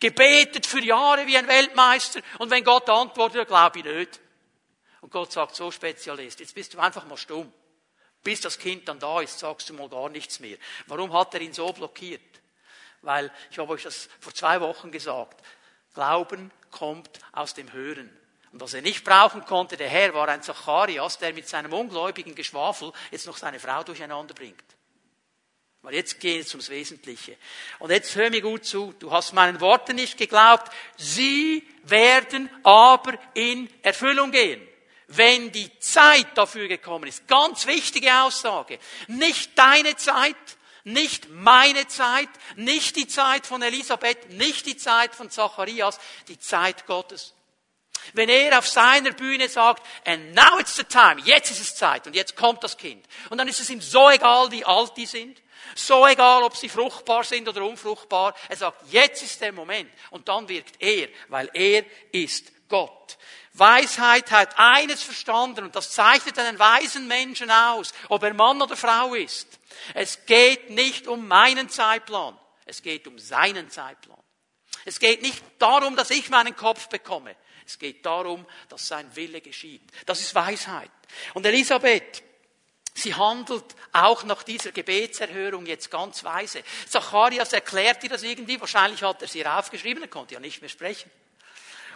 Gebetet 0.00 0.66
für 0.66 0.82
Jahre 0.82 1.28
wie 1.28 1.36
ein 1.36 1.46
Weltmeister 1.46 2.20
und 2.38 2.50
wenn 2.50 2.64
Gott 2.64 2.90
antwortet, 2.90 3.46
glaube 3.46 3.78
ich 3.78 3.84
nicht. 3.84 4.20
Und 5.06 5.12
Gott 5.12 5.30
sagt, 5.30 5.54
so 5.54 5.70
Spezialist, 5.70 6.40
jetzt 6.40 6.52
bist 6.52 6.74
du 6.74 6.80
einfach 6.80 7.06
mal 7.06 7.16
stumm. 7.16 7.52
Bis 8.24 8.40
das 8.40 8.58
Kind 8.58 8.88
dann 8.88 8.98
da 8.98 9.20
ist, 9.20 9.38
sagst 9.38 9.68
du 9.68 9.74
mal 9.74 9.88
gar 9.88 10.08
nichts 10.08 10.40
mehr. 10.40 10.58
Warum 10.88 11.12
hat 11.12 11.32
er 11.34 11.42
ihn 11.42 11.52
so 11.52 11.72
blockiert? 11.72 12.20
Weil, 13.02 13.30
ich 13.52 13.56
habe 13.60 13.72
euch 13.72 13.84
das 13.84 14.08
vor 14.18 14.34
zwei 14.34 14.60
Wochen 14.60 14.90
gesagt, 14.90 15.40
Glauben 15.94 16.50
kommt 16.72 17.20
aus 17.30 17.54
dem 17.54 17.72
Hören. 17.72 18.10
Und 18.50 18.60
was 18.60 18.74
er 18.74 18.82
nicht 18.82 19.04
brauchen 19.04 19.44
konnte, 19.44 19.76
der 19.76 19.88
Herr, 19.88 20.12
war 20.12 20.26
ein 20.26 20.42
Zacharias, 20.42 21.18
der 21.18 21.32
mit 21.32 21.46
seinem 21.46 21.72
ungläubigen 21.72 22.34
Geschwafel 22.34 22.92
jetzt 23.12 23.28
noch 23.28 23.36
seine 23.36 23.60
Frau 23.60 23.84
durcheinander 23.84 24.34
bringt. 24.34 24.64
Weil 25.82 25.94
jetzt 25.94 26.18
geht 26.18 26.46
es 26.46 26.52
ums 26.52 26.68
Wesentliche. 26.68 27.36
Und 27.78 27.92
jetzt 27.92 28.16
hör 28.16 28.28
mir 28.28 28.42
gut 28.42 28.64
zu. 28.64 28.92
Du 28.98 29.12
hast 29.12 29.34
meinen 29.34 29.60
Worten 29.60 29.94
nicht 29.94 30.18
geglaubt. 30.18 30.72
Sie 30.96 31.64
werden 31.84 32.50
aber 32.64 33.16
in 33.34 33.70
Erfüllung 33.84 34.32
gehen 34.32 34.66
wenn 35.08 35.52
die 35.52 35.78
Zeit 35.78 36.26
dafür 36.34 36.68
gekommen 36.68 37.08
ist. 37.08 37.26
Ganz 37.28 37.66
wichtige 37.66 38.22
Aussage. 38.22 38.78
Nicht 39.06 39.56
deine 39.56 39.96
Zeit, 39.96 40.36
nicht 40.84 41.30
meine 41.30 41.86
Zeit, 41.88 42.28
nicht 42.56 42.96
die 42.96 43.08
Zeit 43.08 43.46
von 43.46 43.62
Elisabeth, 43.62 44.30
nicht 44.30 44.66
die 44.66 44.76
Zeit 44.76 45.14
von 45.14 45.30
Zacharias, 45.30 45.98
die 46.28 46.38
Zeit 46.38 46.86
Gottes. 46.86 47.34
Wenn 48.12 48.28
er 48.28 48.58
auf 48.58 48.68
seiner 48.68 49.12
Bühne 49.12 49.48
sagt, 49.48 49.84
and 50.06 50.34
now 50.34 50.58
it's 50.60 50.76
the 50.76 50.84
time, 50.84 51.20
jetzt 51.24 51.50
ist 51.50 51.60
es 51.60 51.74
Zeit 51.74 52.06
und 52.06 52.14
jetzt 52.14 52.36
kommt 52.36 52.62
das 52.62 52.76
Kind. 52.76 53.04
Und 53.30 53.38
dann 53.38 53.48
ist 53.48 53.60
es 53.60 53.70
ihm 53.70 53.80
so 53.80 54.10
egal, 54.10 54.50
wie 54.52 54.64
alt 54.64 54.92
die 54.96 55.06
sind, 55.06 55.42
so 55.74 56.06
egal, 56.06 56.42
ob 56.42 56.56
sie 56.56 56.68
fruchtbar 56.68 57.24
sind 57.24 57.48
oder 57.48 57.64
unfruchtbar. 57.64 58.34
Er 58.48 58.56
sagt, 58.56 58.82
jetzt 58.92 59.22
ist 59.22 59.40
der 59.40 59.52
Moment. 59.52 59.90
Und 60.10 60.28
dann 60.28 60.48
wirkt 60.48 60.80
er, 60.80 61.08
weil 61.28 61.50
er 61.52 61.84
ist 62.12 62.52
Gott. 62.68 63.18
Weisheit 63.58 64.30
hat 64.30 64.58
eines 64.58 65.02
verstanden 65.02 65.64
und 65.64 65.76
das 65.76 65.92
zeichnet 65.92 66.38
einen 66.38 66.58
weisen 66.58 67.06
Menschen 67.08 67.50
aus, 67.50 67.92
ob 68.08 68.22
er 68.22 68.34
Mann 68.34 68.60
oder 68.60 68.76
Frau 68.76 69.14
ist. 69.14 69.58
Es 69.94 70.26
geht 70.26 70.70
nicht 70.70 71.06
um 71.06 71.26
meinen 71.28 71.68
Zeitplan, 71.68 72.38
es 72.64 72.82
geht 72.82 73.06
um 73.06 73.18
seinen 73.18 73.70
Zeitplan. 73.70 74.22
Es 74.84 75.00
geht 75.00 75.22
nicht 75.22 75.42
darum, 75.58 75.96
dass 75.96 76.10
ich 76.10 76.30
meinen 76.30 76.54
Kopf 76.54 76.88
bekomme. 76.88 77.34
Es 77.66 77.78
geht 77.78 78.06
darum, 78.06 78.46
dass 78.68 78.86
sein 78.86 79.14
Wille 79.16 79.40
geschieht. 79.40 79.82
Das 80.06 80.20
ist 80.20 80.34
Weisheit. 80.34 80.90
Und 81.34 81.44
Elisabeth, 81.44 82.22
sie 82.94 83.12
handelt 83.12 83.64
auch 83.92 84.22
nach 84.22 84.44
dieser 84.44 84.70
Gebetserhörung 84.70 85.66
jetzt 85.66 85.90
ganz 85.90 86.22
weise. 86.22 86.62
Zacharias 86.88 87.52
erklärt 87.52 88.04
ihr 88.04 88.10
das 88.10 88.22
irgendwie, 88.22 88.60
wahrscheinlich 88.60 89.02
hat 89.02 89.22
er 89.22 89.28
sie 89.28 89.44
aufgeschrieben, 89.44 90.04
er 90.04 90.08
konnte 90.08 90.34
ja 90.34 90.40
nicht 90.40 90.60
mehr 90.60 90.70
sprechen. 90.70 91.10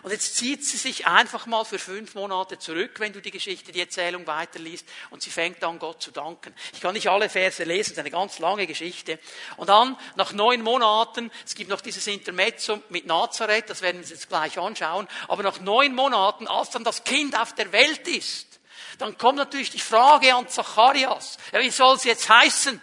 Und 0.03 0.13
jetzt 0.13 0.37
zieht 0.37 0.65
sie 0.65 0.77
sich 0.77 1.07
einfach 1.07 1.47
mal 1.47 1.65
für 1.65 1.79
fünf 1.79 2.15
Monate 2.15 2.59
zurück, 2.59 2.99
wenn 2.99 3.13
du 3.13 3.21
die 3.21 3.31
Geschichte, 3.31 3.73
die 3.73 3.81
Erzählung 3.81 4.27
weiterliest, 4.27 4.87
und 5.11 5.23
sie 5.23 5.31
fängt 5.31 5.63
an, 5.63 5.79
Gott 5.79 6.03
zu 6.03 6.11
danken. 6.11 6.55
Ich 6.73 6.81
kann 6.81 6.95
nicht 6.95 7.09
alle 7.09 7.29
Verse 7.29 7.63
lesen, 7.65 7.81
es 7.81 7.93
ist 7.93 7.99
eine 7.99 8.11
ganz 8.11 8.39
lange 8.39 8.67
Geschichte. 8.67 9.19
Und 9.57 9.69
dann, 9.69 9.97
nach 10.17 10.33
neun 10.33 10.63
Monaten, 10.63 11.31
es 11.45 11.55
gibt 11.55 11.69
noch 11.71 11.81
dieses 11.81 12.07
Intermezzo 12.07 12.83
mit 12.89 13.07
Nazareth, 13.07 13.69
das 13.69 13.83
werden 13.83 13.97
wir 13.97 14.03
uns 14.03 14.11
jetzt 14.11 14.29
gleich 14.29 14.59
anschauen, 14.59 15.09
aber 15.29 15.43
nach 15.43 15.61
neun 15.61 15.95
Monaten, 15.95 16.49
als 16.49 16.71
dann 16.71 16.85
das 16.85 17.05
Kind 17.05 17.39
auf 17.39 17.55
der 17.55 17.73
Welt 17.73 18.09
ist, 18.09 18.61
dann 18.99 19.17
kommt 19.17 19.39
natürlich 19.39 19.71
die 19.71 19.81
Frage 19.81 20.35
an 20.35 20.49
Zacharias, 20.49 21.39
ja, 21.53 21.61
wie 21.61 21.71
soll 21.71 21.97
es 21.97 22.05
jetzt 22.05 22.29
heißen? 22.29 22.81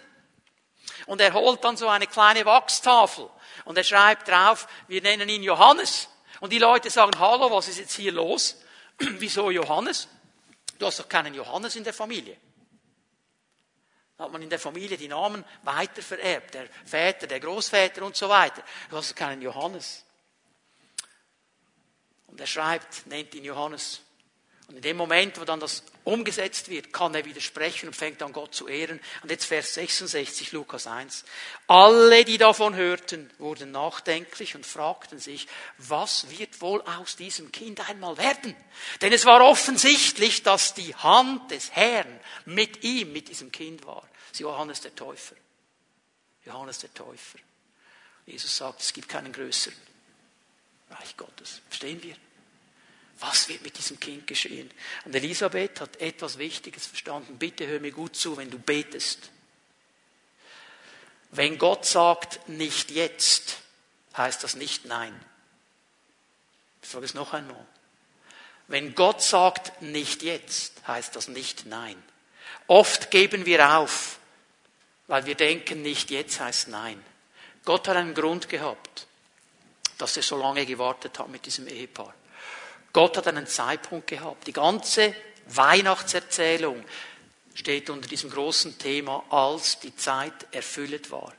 Und 1.06 1.20
er 1.20 1.32
holt 1.32 1.64
dann 1.64 1.76
so 1.76 1.88
eine 1.88 2.06
kleine 2.06 2.44
Wachstafel 2.44 3.30
und 3.64 3.78
er 3.78 3.84
schreibt 3.84 4.28
drauf, 4.28 4.68
wir 4.88 5.00
nennen 5.00 5.28
ihn 5.28 5.42
Johannes. 5.42 6.08
Und 6.40 6.52
die 6.52 6.58
Leute 6.58 6.90
sagen, 6.90 7.18
hallo, 7.18 7.50
was 7.50 7.68
ist 7.68 7.78
jetzt 7.78 7.94
hier 7.94 8.12
los? 8.12 8.56
Wieso 8.98 9.50
Johannes? 9.50 10.08
Du 10.78 10.86
hast 10.86 11.00
doch 11.00 11.08
keinen 11.08 11.34
Johannes 11.34 11.76
in 11.76 11.84
der 11.84 11.94
Familie. 11.94 12.36
Da 14.16 14.24
hat 14.24 14.32
man 14.32 14.42
in 14.42 14.50
der 14.50 14.58
Familie 14.58 14.96
die 14.96 15.08
Namen 15.08 15.44
weiter 15.62 16.02
vererbt, 16.02 16.54
der 16.54 16.68
Väter, 16.84 17.26
der 17.26 17.38
Großväter 17.38 18.02
und 18.02 18.16
so 18.16 18.28
weiter. 18.28 18.62
Du 18.90 18.96
hast 18.96 19.12
doch 19.12 19.16
keinen 19.16 19.42
Johannes. 19.42 20.04
Und 22.26 22.40
er 22.40 22.46
schreibt, 22.46 23.06
nennt 23.06 23.34
ihn 23.34 23.44
Johannes. 23.44 24.00
Und 24.68 24.76
in 24.76 24.82
dem 24.82 24.98
Moment, 24.98 25.40
wo 25.40 25.44
dann 25.44 25.60
das 25.60 25.82
umgesetzt 26.04 26.68
wird, 26.68 26.92
kann 26.92 27.14
er 27.14 27.24
widersprechen 27.24 27.86
und 27.88 27.94
fängt 27.94 28.22
an 28.22 28.34
Gott 28.34 28.54
zu 28.54 28.68
ehren. 28.68 29.00
Und 29.22 29.30
jetzt 29.30 29.46
Vers 29.46 29.72
66, 29.74 30.52
Lukas 30.52 30.86
1. 30.86 31.24
Alle, 31.66 32.26
die 32.26 32.36
davon 32.36 32.74
hörten, 32.74 33.30
wurden 33.38 33.70
nachdenklich 33.70 34.54
und 34.54 34.66
fragten 34.66 35.18
sich, 35.18 35.48
was 35.78 36.28
wird 36.28 36.60
wohl 36.60 36.82
aus 36.82 37.16
diesem 37.16 37.50
Kind 37.50 37.88
einmal 37.88 38.18
werden? 38.18 38.54
Denn 39.00 39.14
es 39.14 39.24
war 39.24 39.40
offensichtlich, 39.40 40.42
dass 40.42 40.74
die 40.74 40.94
Hand 40.94 41.50
des 41.50 41.74
Herrn 41.74 42.20
mit 42.44 42.84
ihm, 42.84 43.14
mit 43.14 43.28
diesem 43.28 43.50
Kind 43.50 43.86
war. 43.86 44.06
Sie 44.32 44.42
Johannes 44.42 44.82
der 44.82 44.94
Täufer. 44.94 45.34
Johannes 46.44 46.78
der 46.80 46.92
Täufer. 46.92 47.38
Jesus 48.26 48.54
sagt, 48.54 48.82
es 48.82 48.92
gibt 48.92 49.08
keinen 49.08 49.32
größeren 49.32 49.78
Reich 50.90 51.16
Gottes. 51.16 51.62
Verstehen 51.70 52.02
wir? 52.02 52.16
Was 53.20 53.48
wird 53.48 53.62
mit 53.62 53.76
diesem 53.76 53.98
Kind 53.98 54.26
geschehen? 54.26 54.70
Und 55.04 55.14
Elisabeth 55.14 55.80
hat 55.80 56.00
etwas 56.00 56.38
Wichtiges 56.38 56.86
verstanden. 56.86 57.38
Bitte 57.38 57.66
hör 57.66 57.80
mir 57.80 57.90
gut 57.90 58.14
zu, 58.14 58.36
wenn 58.36 58.50
du 58.50 58.58
betest. 58.58 59.30
Wenn 61.30 61.58
Gott 61.58 61.84
sagt, 61.84 62.48
nicht 62.48 62.90
jetzt, 62.90 63.58
heißt 64.16 64.42
das 64.44 64.54
nicht 64.54 64.84
nein. 64.84 65.18
Ich 66.82 66.88
sage 66.88 67.04
es 67.04 67.14
noch 67.14 67.32
einmal. 67.32 67.66
Wenn 68.68 68.94
Gott 68.94 69.22
sagt, 69.22 69.82
nicht 69.82 70.22
jetzt, 70.22 70.86
heißt 70.86 71.16
das 71.16 71.28
nicht 71.28 71.66
nein. 71.66 72.00
Oft 72.66 73.10
geben 73.10 73.46
wir 73.46 73.78
auf, 73.78 74.18
weil 75.06 75.26
wir 75.26 75.34
denken, 75.34 75.82
nicht 75.82 76.10
jetzt 76.10 76.38
heißt 76.38 76.68
nein. 76.68 77.02
Gott 77.64 77.88
hat 77.88 77.96
einen 77.96 78.14
Grund 78.14 78.48
gehabt, 78.48 79.06
dass 79.96 80.16
er 80.16 80.22
so 80.22 80.36
lange 80.36 80.64
gewartet 80.64 81.18
hat 81.18 81.28
mit 81.28 81.44
diesem 81.46 81.66
Ehepaar. 81.66 82.14
Gott 82.92 83.16
hat 83.16 83.28
einen 83.28 83.46
Zeitpunkt 83.46 84.06
gehabt. 84.06 84.46
Die 84.46 84.52
ganze 84.52 85.14
Weihnachtserzählung 85.46 86.84
steht 87.54 87.90
unter 87.90 88.08
diesem 88.08 88.30
großen 88.30 88.78
Thema, 88.78 89.24
als 89.30 89.80
die 89.80 89.94
Zeit 89.96 90.32
erfüllt 90.52 91.10
war. 91.10 91.32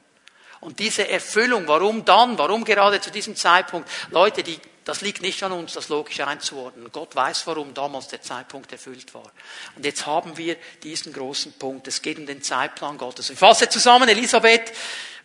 Und 0.59 0.79
diese 0.79 1.07
Erfüllung, 1.07 1.67
warum 1.67 2.03
dann, 2.03 2.38
warum 2.38 2.65
gerade 2.65 2.99
zu 2.99 3.12
diesem 3.12 3.35
Zeitpunkt? 3.35 3.89
Leute, 4.12 4.43
die, 4.43 4.59
das 4.83 4.99
liegt 4.99 5.21
nicht 5.21 5.41
an 5.43 5.53
uns, 5.53 5.73
das 5.73 5.88
logisch 5.88 6.19
einzuordnen. 6.19 6.91
Gott 6.91 7.15
weiß, 7.15 7.47
warum 7.47 7.73
damals 7.73 8.09
der 8.09 8.21
Zeitpunkt 8.21 8.71
erfüllt 8.73 9.13
war. 9.13 9.31
Und 9.77 9.85
jetzt 9.85 10.05
haben 10.05 10.35
wir 10.35 10.57
diesen 10.83 11.13
großen 11.13 11.53
Punkt. 11.53 11.88
Es 11.88 12.01
geht 12.01 12.17
um 12.19 12.25
den 12.25 12.43
Zeitplan 12.43 12.97
Gottes. 12.97 13.29
Ich 13.29 13.39
fasse 13.39 13.69
zusammen, 13.69 14.09
Elisabeth, 14.09 14.73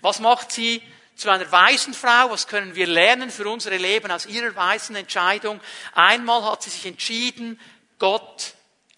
was 0.00 0.20
macht 0.20 0.52
sie? 0.52 0.80
Zu 1.16 1.31
einer 1.31 1.50
weisen 1.50 1.94
Frau. 1.94 2.31
Was 2.31 2.46
können 2.46 2.74
wir 2.74 2.87
lernen 2.87 3.31
für 3.31 3.48
unsere 3.48 3.77
Leben 3.77 4.11
aus 4.11 4.27
ihrer 4.27 4.55
weisen 4.57 4.96
Entscheidung? 4.96 5.61
Einmal 5.94 6.44
hat 6.44 6.62
sie 6.62 6.70
sich 6.70 6.87
entschieden, 6.87 7.61
Gott 7.98 8.55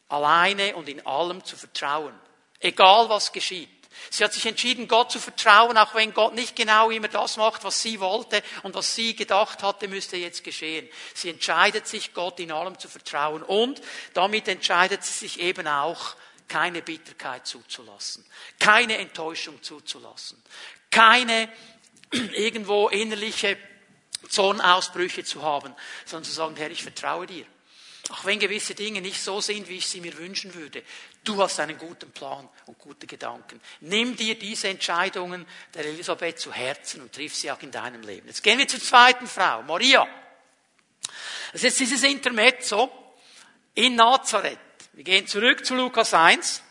alleine 0.09 0.76
und 0.76 0.88
in 0.88 1.05
allem 1.07 1.44
zu 1.44 1.57
vertrauen. 1.57 2.14
Egal 2.61 3.09
was 3.09 3.33
geschieht. 3.33 3.68
Sie 4.11 4.22
hat 4.22 4.33
sich 4.33 4.46
entschieden, 4.46 4.88
Gott 4.88 5.11
zu 5.11 5.18
vertrauen, 5.18 5.76
auch 5.79 5.94
wenn 5.94 6.12
Gott 6.12 6.35
nicht 6.35 6.55
genau 6.55 6.90
immer 6.90 7.09
das 7.09 7.37
macht, 7.37 7.64
was 7.64 7.81
sie 7.81 7.98
wollte 7.98 8.42
und 8.62 8.74
was 8.74 8.94
sie 8.94 9.16
gedacht 9.16 9.62
hatte, 9.62 9.88
müsste 9.88 10.16
jetzt 10.16 10.44
geschehen. 10.44 10.88
Sie 11.14 11.31
entscheidet 11.31 11.87
sich, 11.87 12.12
Gott 12.12 12.38
in 12.38 12.52
allem 12.52 12.79
zu 12.79 12.88
vertrauen 12.88 13.42
und 13.42 13.81
damit 14.14 14.48
entscheidet 14.48 15.02
sie 15.02 15.12
sich 15.12 15.40
eben 15.40 15.66
auch, 15.66 16.14
keine 16.48 16.81
Bitterkeit 16.81 17.46
zuzulassen, 17.46 18.24
keine 18.61 18.98
Enttäuschung 18.98 19.61
zuzulassen, 19.62 20.40
keine 20.90 21.48
irgendwo 22.34 22.88
innerliche 22.88 23.56
Zornausbrüche 24.28 25.24
zu 25.24 25.42
haben, 25.42 25.74
sondern 26.04 26.24
zu 26.24 26.32
sagen, 26.32 26.56
Herr, 26.56 26.70
ich 26.70 26.82
vertraue 26.82 27.26
dir. 27.26 27.46
Auch 28.10 28.24
wenn 28.24 28.38
gewisse 28.38 28.74
Dinge 28.74 29.00
nicht 29.00 29.20
so 29.20 29.40
sind, 29.40 29.68
wie 29.68 29.78
ich 29.78 29.86
sie 29.88 30.00
mir 30.00 30.16
wünschen 30.16 30.54
würde. 30.54 30.82
Du 31.24 31.42
hast 31.42 31.58
einen 31.58 31.76
guten 31.76 32.12
Plan 32.12 32.48
und 32.66 32.78
gute 32.78 33.06
Gedanken. 33.06 33.60
Nimm 33.80 34.16
dir 34.16 34.38
diese 34.38 34.68
Entscheidungen 34.68 35.44
der 35.74 35.86
Elisabeth 35.86 36.38
zu 36.38 36.52
Herzen 36.52 37.00
und 37.00 37.12
triff 37.12 37.34
sie 37.34 37.50
auch 37.50 37.60
in 37.62 37.72
deinem 37.72 38.02
Leben. 38.02 38.28
Jetzt 38.28 38.44
gehen 38.44 38.58
wir 38.58 38.68
zur 38.68 38.80
zweiten 38.80 39.26
Frau, 39.26 39.62
Maria. 39.62 40.06
Das 41.52 41.64
ist 41.64 41.80
dieses 41.80 42.02
Intermezzo 42.04 42.90
in 43.74 43.96
Nazareth. 43.96 44.58
Wir 44.92 45.04
gehen 45.04 45.26
zurück 45.26 45.66
zu 45.66 45.74
Lukas 45.74 46.14
1. 46.14 46.62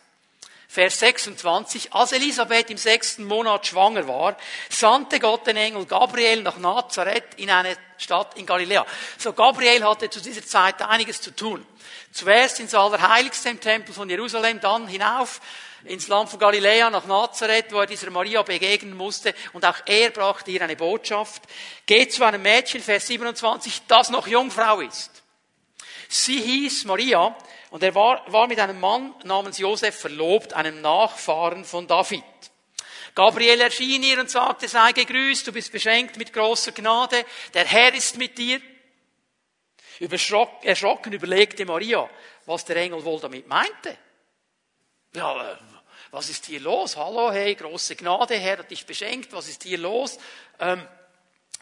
Vers 0.75 0.99
26, 0.99 1.93
als 1.93 2.11
Elisabeth 2.11 2.69
im 2.69 2.75
sechsten 2.75 3.23
Monat 3.23 3.65
schwanger 3.65 4.09
war, 4.09 4.35
sandte 4.69 5.21
Gott 5.21 5.47
den 5.47 5.55
Engel 5.55 5.85
Gabriel 5.85 6.43
nach 6.43 6.57
Nazareth 6.57 7.35
in 7.37 7.49
eine 7.49 7.77
Stadt 7.97 8.37
in 8.37 8.45
Galiläa. 8.45 8.85
So, 9.17 9.31
Gabriel 9.31 9.85
hatte 9.85 10.09
zu 10.09 10.19
dieser 10.19 10.45
Zeit 10.45 10.81
einiges 10.81 11.21
zu 11.21 11.33
tun. 11.33 11.65
Zuerst 12.11 12.59
ins 12.59 12.75
Allerheiligste 12.75 13.55
Tempel 13.55 13.93
von 13.93 14.09
Jerusalem, 14.09 14.59
dann 14.59 14.89
hinauf 14.89 15.39
ins 15.85 16.09
Land 16.09 16.29
von 16.29 16.39
Galiläa 16.39 16.89
nach 16.89 17.05
Nazareth, 17.05 17.71
wo 17.71 17.79
er 17.79 17.87
dieser 17.87 18.09
Maria 18.09 18.41
begegnen 18.41 18.97
musste. 18.97 19.33
Und 19.53 19.63
auch 19.63 19.77
er 19.85 20.09
brachte 20.09 20.51
ihr 20.51 20.61
eine 20.61 20.75
Botschaft. 20.75 21.43
Geht 21.85 22.11
zu 22.11 22.25
einem 22.25 22.41
Mädchen, 22.41 22.81
Vers 22.81 23.07
27, 23.07 23.83
das 23.87 24.09
noch 24.09 24.27
Jungfrau 24.27 24.81
ist. 24.81 25.23
Sie 26.09 26.41
hieß 26.41 26.85
Maria 26.85 27.35
und 27.71 27.83
er 27.83 27.93
war, 27.95 28.31
war 28.31 28.47
mit 28.47 28.59
einem 28.59 28.79
Mann 28.79 29.13
namens 29.23 29.57
Josef 29.57 29.99
verlobt, 29.99 30.53
einem 30.53 30.81
Nachfahren 30.81 31.65
von 31.65 31.87
David. 31.87 32.23
Gabriel 33.15 33.61
erschien 33.61 34.03
ihr 34.03 34.19
und 34.19 34.29
sagte, 34.29 34.67
sei 34.67 34.91
gegrüßt, 34.91 35.47
du 35.47 35.53
bist 35.53 35.71
beschenkt 35.71 36.17
mit 36.17 36.33
großer 36.33 36.73
Gnade, 36.73 37.25
der 37.53 37.65
Herr 37.65 37.93
ist 37.93 38.17
mit 38.17 38.37
dir. 38.37 38.59
erschrocken 40.63 41.13
überlegte 41.13 41.65
Maria, 41.65 42.09
was 42.45 42.65
der 42.65 42.75
Engel 42.75 43.03
wohl 43.05 43.19
damit 43.21 43.47
meinte. 43.47 43.97
Ja, 45.13 45.51
äh, 45.51 45.55
was 46.11 46.29
ist 46.29 46.45
hier 46.45 46.59
los? 46.59 46.97
Hallo, 46.97 47.31
hey, 47.31 47.55
große 47.55 47.95
Gnade, 47.95 48.35
Herr 48.35 48.59
hat 48.59 48.71
dich 48.71 48.85
beschenkt, 48.85 49.31
was 49.31 49.47
ist 49.47 49.63
hier 49.63 49.77
los? 49.77 50.17
Ähm, 50.59 50.85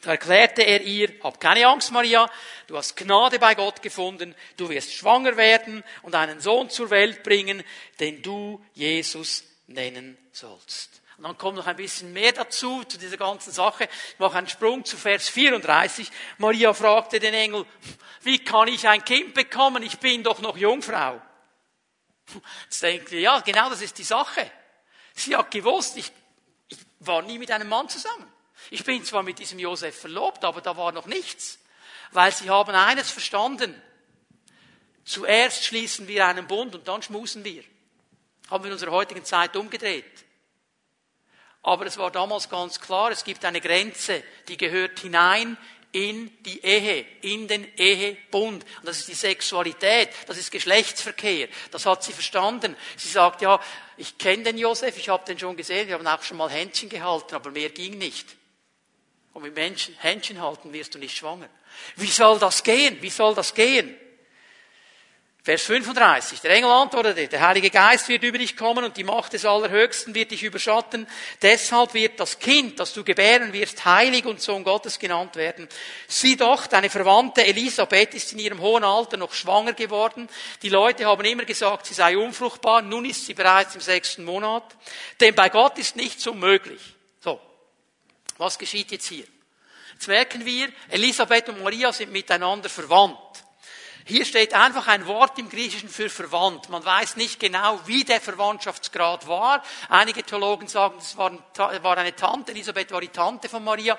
da 0.04 0.12
erklärte 0.12 0.63
er 0.63 0.82
ihr, 0.82 1.13
hab 1.24 1.39
keine 1.39 1.66
Angst, 1.66 1.92
Maria, 1.92 2.30
du 2.68 2.78
hast 2.78 2.98
Gnade 2.98 3.39
bei 3.39 3.56
Gott 3.56 3.82
gefunden, 3.82 4.36
du 4.58 4.68
wirst 4.68 4.94
schwanger 4.94 5.38
werden 5.38 5.82
und 6.02 6.13
einen 6.13 6.42
Sohn 6.42 6.70
zur 6.70 6.89
Welt 6.89 7.24
bringen, 7.24 7.63
den 8.02 8.22
du 8.22 8.63
Jesus 8.74 9.46
nennen 9.68 10.18
sollst. 10.34 11.02
Und 11.18 11.24
dann 11.24 11.38
kommt 11.38 11.56
noch 11.56 11.68
ein 11.68 11.78
bisschen 11.78 12.12
mehr 12.12 12.34
dazu, 12.34 12.84
zu 12.84 12.98
dieser 12.98 13.16
ganzen 13.16 13.54
Sache. 13.54 13.86
Ich 13.86 14.20
mache 14.20 14.38
einen 14.38 14.50
Sprung 14.50 14.84
zu 14.84 14.98
Vers 14.98 15.30
34. 15.30 16.12
Maria 16.38 16.74
fragte 16.74 17.22
den 17.22 17.34
Engel, 17.34 17.66
wie 18.24 18.44
kann 18.44 18.68
ich 18.68 18.86
ein 18.86 19.06
Kind 19.06 19.34
bekommen? 19.34 19.84
Ich 19.84 20.00
bin 20.00 20.22
doch 20.22 20.42
noch 20.42 20.58
Jungfrau. 20.58 21.22
Jetzt 22.66 22.84
denkt 22.84 23.12
ihr, 23.13 23.22
ja, 23.22 23.39
genau 23.39 23.70
das 23.70 23.82
ist 23.82 23.98
die 23.98 24.04
Sache. 24.04 24.52
Sie 25.13 25.34
hat 25.34 25.50
gewusst, 25.50 25.96
ich, 25.96 26.12
ich 26.68 26.80
war 27.00 27.22
nie 27.22 27.38
mit 27.38 27.52
einem 27.52 27.70
Mann 27.70 27.88
zusammen. 27.88 28.33
Ich 28.71 28.84
bin 28.84 29.04
zwar 29.04 29.23
mit 29.23 29.39
diesem 29.39 29.60
Josef 29.60 29.99
verlobt, 29.99 30.43
aber 30.43 30.62
da 30.62 30.76
war 30.78 30.91
noch 30.91 31.06
nichts. 31.06 31.60
Weil 32.12 32.32
sie 32.32 32.49
haben 32.49 32.76
eines 32.76 33.12
verstanden. 33.12 33.82
Zuerst 35.06 35.65
schließen 35.65 36.08
wir 36.08 36.28
einen 36.28 36.47
Bund 36.47 36.76
und 36.76 36.88
dann 36.88 37.02
schmusen 37.02 37.43
wir. 37.43 37.63
Haben 38.49 38.63
wir 38.63 38.67
in 38.67 38.73
unserer 38.73 38.91
heutigen 38.91 39.26
Zeit 39.26 39.56
umgedreht. 39.56 40.06
Aber 41.62 41.86
es 41.86 41.97
war 41.97 42.12
damals 42.12 42.49
ganz 42.49 42.80
klar, 42.80 43.12
es 43.12 43.23
gibt 43.23 43.45
eine 43.45 43.62
Grenze, 43.62 44.21
die 44.49 44.58
gehört 44.58 44.99
hinein 44.99 45.58
in 45.93 46.43
die 46.43 46.62
Ehe, 46.62 47.06
in 47.21 47.47
den 47.47 47.65
Ehebund. 47.78 48.65
Und 48.80 48.86
das 48.86 48.99
ist 48.99 49.08
die 49.08 49.13
Sexualität, 49.13 50.10
das 50.28 50.38
ist 50.38 50.52
Geschlechtsverkehr. 50.52 51.47
Das 51.71 51.86
hat 51.86 52.04
sie 52.04 52.12
verstanden. 52.12 52.76
Sie 52.97 53.08
sagt, 53.08 53.41
ja, 53.41 53.60
ich 53.95 54.17
kenne 54.17 54.43
den 54.43 54.58
Josef, 54.58 54.97
ich 54.97 55.08
habe 55.08 55.23
den 55.26 55.39
schon 55.39 55.56
gesehen, 55.56 55.88
wir 55.88 55.95
haben 55.95 56.06
auch 56.06 56.23
schon 56.23 56.38
mal 56.38 56.49
Händchen 56.49 56.89
gehalten, 56.89 57.36
aber 57.36 57.52
mehr 57.52 57.69
ging 57.69 57.97
nicht. 57.97 58.36
Und 59.34 59.43
mit 59.43 59.56
Menschen 59.56 59.96
Händchen 60.00 60.41
halten 60.41 60.72
wirst 60.74 60.96
du 60.96 61.00
nicht 61.00 61.17
schwanger. 61.17 61.50
Wie 61.96 62.08
soll 62.08 62.39
das 62.39 62.63
gehen? 62.63 62.98
Wie 63.02 63.10
soll 63.10 63.34
das 63.36 63.54
gehen? 63.54 63.98
Vers 65.46 65.63
35. 65.63 66.39
Der 66.39 66.52
Engel 66.52 66.72
antwortete, 66.72 67.28
der 67.28 67.46
Heilige 67.46 67.69
Geist 67.69 68.08
wird 68.08 68.24
über 68.24 68.38
dich 68.38 68.56
kommen 68.56 68.86
und 68.86 68.96
die 68.96 69.04
Macht 69.04 69.34
des 69.34 69.43
Allerhöchsten 69.43 70.15
wird 70.15 70.32
dich 70.32 70.41
überschatten. 70.41 71.06
Deshalb 71.41 71.93
wird 71.93 72.17
das 72.17 72.39
Kind, 72.39 72.80
das 72.80 72.93
du 72.93 73.04
gebären 73.04 73.52
wirst, 73.52 73.84
heilig 73.84 74.24
und 74.24 74.41
Sohn 74.41 74.63
Gottes 74.63 75.00
genannt 75.00 75.36
werden. 75.36 75.67
Sieh 76.08 76.38
doch, 76.38 76.65
deine 76.67 76.89
Verwandte 76.89 77.46
Elisabeth 77.46 78.13
ist 78.13 78.32
in 78.32 78.39
ihrem 78.39 78.62
hohen 78.62 78.86
Alter 78.86 79.17
noch 79.17 79.34
schwanger 79.34 79.74
geworden. 79.74 80.30
Die 80.62 80.69
Leute 80.69 81.06
haben 81.06 81.26
immer 81.26 81.43
gesagt, 81.43 81.88
sie 81.88 81.93
sei 81.93 82.17
unfruchtbar. 82.17 82.82
Nun 82.82 83.04
ist 83.04 83.26
sie 83.26 83.34
bereits 83.34 83.76
im 83.76 83.82
sechsten 83.82 84.24
Monat. 84.24 84.63
Denn 85.19 85.36
bei 85.36 85.50
Gott 85.50 85.78
ist 85.78 85.98
nichts 85.98 86.26
unmöglich. 86.26 86.80
So. 87.19 87.41
Was 88.38 88.58
geschieht 88.58 88.91
jetzt 88.91 89.08
hier? 89.08 89.26
Jetzt 89.93 90.08
merken 90.08 90.46
wir, 90.46 90.69
Elisabeth 90.89 91.50
und 91.50 91.62
Maria 91.62 91.93
sind 91.93 92.12
miteinander 92.12 92.69
verwandt. 92.69 93.17
Hier 94.06 94.26
steht 94.26 94.54
einfach 94.54 94.88
ein 94.88 95.08
Wort 95.08 95.39
im 95.39 95.50
Griechischen 95.50 95.88
für 95.88 96.10
verwandt. 96.10 96.67
Man 96.67 96.84
weiß 96.84 97.15
nicht 97.15 97.39
genau, 97.39 97.80
wie 97.86 98.04
der 98.04 98.19
Verwandtschaftsgrad 98.19 99.28
war. 99.28 99.63
Einige 99.88 100.24
Theologen 100.24 100.67
sagen, 100.67 100.98
es 100.98 101.15
war 101.15 101.98
eine 101.98 102.15
Tante, 102.15 102.52
Elisabeth 102.52 102.91
war 102.91 103.00
die 103.00 103.08
Tante 103.08 103.48
von 103.48 103.63
Maria. 103.63 103.98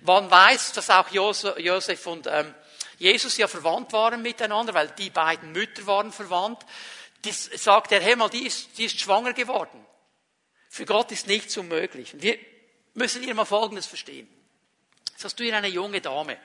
Man 0.00 0.30
weiß, 0.30 0.72
dass 0.72 0.88
auch 0.88 1.08
Josef 1.10 2.06
und 2.06 2.26
ähm, 2.28 2.54
Jesus 2.96 3.36
ja 3.36 3.46
verwandt 3.46 3.92
waren 3.92 4.22
miteinander, 4.22 4.72
weil 4.72 4.88
die 4.90 5.10
beiden 5.10 5.52
Mütter 5.52 5.86
waren 5.86 6.12
verwandt. 6.12 6.64
Das 7.22 7.50
sagt 7.54 7.92
er, 7.92 8.00
hey 8.00 8.16
mal, 8.16 8.30
die 8.30 8.46
ist, 8.46 8.78
die 8.78 8.86
ist 8.86 9.00
schwanger 9.00 9.34
geworden. 9.34 9.84
Für 10.70 10.86
Gott 10.86 11.12
ist 11.12 11.26
nichts 11.26 11.56
unmöglich. 11.58 12.14
Und 12.14 12.22
wir 12.22 12.38
müssen 12.94 13.22
hier 13.22 13.34
mal 13.34 13.44
Folgendes 13.44 13.86
verstehen. 13.86 14.28
Jetzt 15.10 15.24
hast 15.24 15.38
du 15.38 15.44
hier 15.44 15.56
eine 15.56 15.68
junge 15.68 16.00
Dame. 16.00 16.38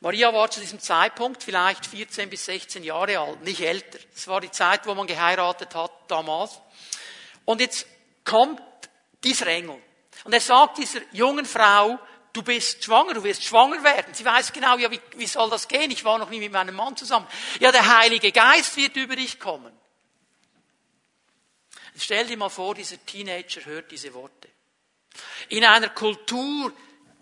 Maria 0.00 0.32
war 0.32 0.50
zu 0.50 0.60
diesem 0.60 0.78
Zeitpunkt 0.78 1.42
vielleicht 1.42 1.86
14 1.86 2.28
bis 2.28 2.44
16 2.44 2.84
Jahre 2.84 3.18
alt, 3.18 3.42
nicht 3.42 3.60
älter. 3.60 3.98
Das 4.12 4.28
war 4.28 4.40
die 4.40 4.50
Zeit, 4.50 4.86
wo 4.86 4.94
man 4.94 5.06
geheiratet 5.06 5.74
hat 5.74 5.92
damals. 6.08 6.60
Und 7.44 7.60
jetzt 7.60 7.86
kommt 8.24 8.60
dieser 9.24 9.46
Engel. 9.46 9.80
Und 10.24 10.32
er 10.32 10.40
sagt 10.40 10.78
dieser 10.78 11.00
jungen 11.12 11.46
Frau, 11.46 11.98
du 12.32 12.42
bist 12.42 12.84
schwanger, 12.84 13.14
du 13.14 13.24
wirst 13.24 13.44
schwanger 13.44 13.82
werden. 13.82 14.12
Sie 14.12 14.24
weiß 14.24 14.52
genau, 14.52 14.76
ja, 14.76 14.90
wie, 14.90 15.00
wie 15.16 15.26
soll 15.26 15.48
das 15.48 15.66
gehen? 15.66 15.90
Ich 15.90 16.04
war 16.04 16.18
noch 16.18 16.28
nie 16.28 16.40
mit 16.40 16.52
meinem 16.52 16.74
Mann 16.74 16.96
zusammen. 16.96 17.26
Ja, 17.60 17.72
der 17.72 17.98
Heilige 17.98 18.32
Geist 18.32 18.76
wird 18.76 18.96
über 18.96 19.16
dich 19.16 19.40
kommen. 19.40 19.72
Stell 21.98 22.26
dir 22.26 22.36
mal 22.36 22.50
vor, 22.50 22.74
dieser 22.74 23.04
Teenager 23.06 23.64
hört 23.64 23.90
diese 23.90 24.12
Worte. 24.12 24.48
In 25.48 25.64
einer 25.64 25.90
Kultur, 25.90 26.72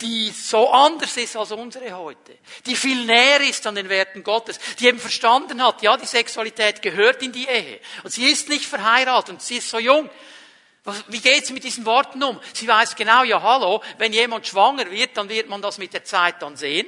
die 0.01 0.31
so 0.31 0.71
anders 0.71 1.17
ist 1.17 1.37
als 1.37 1.53
unsere 1.53 1.93
heute, 1.97 2.37
die 2.67 2.77
viel 2.77 3.05
näher 3.05 3.41
ist 3.41 3.67
an 3.67 3.75
den 3.75 3.89
Werten 3.89 4.23
Gottes, 4.23 4.59
die 4.79 4.89
eben 4.89 4.99
verstanden 4.99 5.63
hat, 5.63 5.83
ja, 5.83 5.97
die 5.97 6.07
Sexualität 6.07 6.83
gehört 6.83 7.23
in 7.23 7.33
die 7.33 7.47
Ehe 7.47 7.81
und 8.03 8.11
sie 8.11 8.27
ist 8.27 8.49
nicht 8.49 8.67
verheiratet 8.67 9.31
und 9.31 9.43
sie 9.43 9.59
ist 9.59 9.71
so 9.71 9.79
jung. 9.79 10.11
Wie 11.09 11.21
geht 11.21 11.47
sie 11.47 11.55
mit 11.55 11.65
diesen 11.65 11.87
Worten 11.87 12.23
um? 12.23 12.39
Sie 12.53 12.69
weiß 12.69 12.95
genau, 12.95 13.23
ja, 13.23 13.41
hallo, 13.41 13.83
wenn 13.97 14.13
jemand 14.13 14.47
schwanger 14.47 14.91
wird, 14.91 15.17
dann 15.17 15.31
wird 15.31 15.49
man 15.49 15.63
das 15.63 15.79
mit 15.79 15.95
der 15.95 16.05
Zeit 16.05 16.43
dann 16.43 16.57
sehen. 16.57 16.87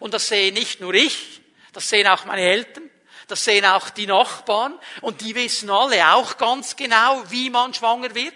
Und 0.00 0.12
das 0.12 0.28
sehe 0.28 0.52
nicht 0.52 0.80
nur 0.80 0.92
ich, 0.92 1.40
das 1.72 1.88
sehen 1.88 2.06
auch 2.08 2.26
meine 2.26 2.42
Eltern, 2.42 2.90
das 3.28 3.44
sehen 3.44 3.64
auch 3.64 3.88
die 3.88 4.06
Nachbarn 4.06 4.78
und 5.00 5.22
die 5.22 5.34
wissen 5.34 5.70
alle 5.70 6.12
auch 6.12 6.36
ganz 6.36 6.76
genau, 6.76 7.22
wie 7.30 7.48
man 7.48 7.72
schwanger 7.72 8.14
wird. 8.14 8.34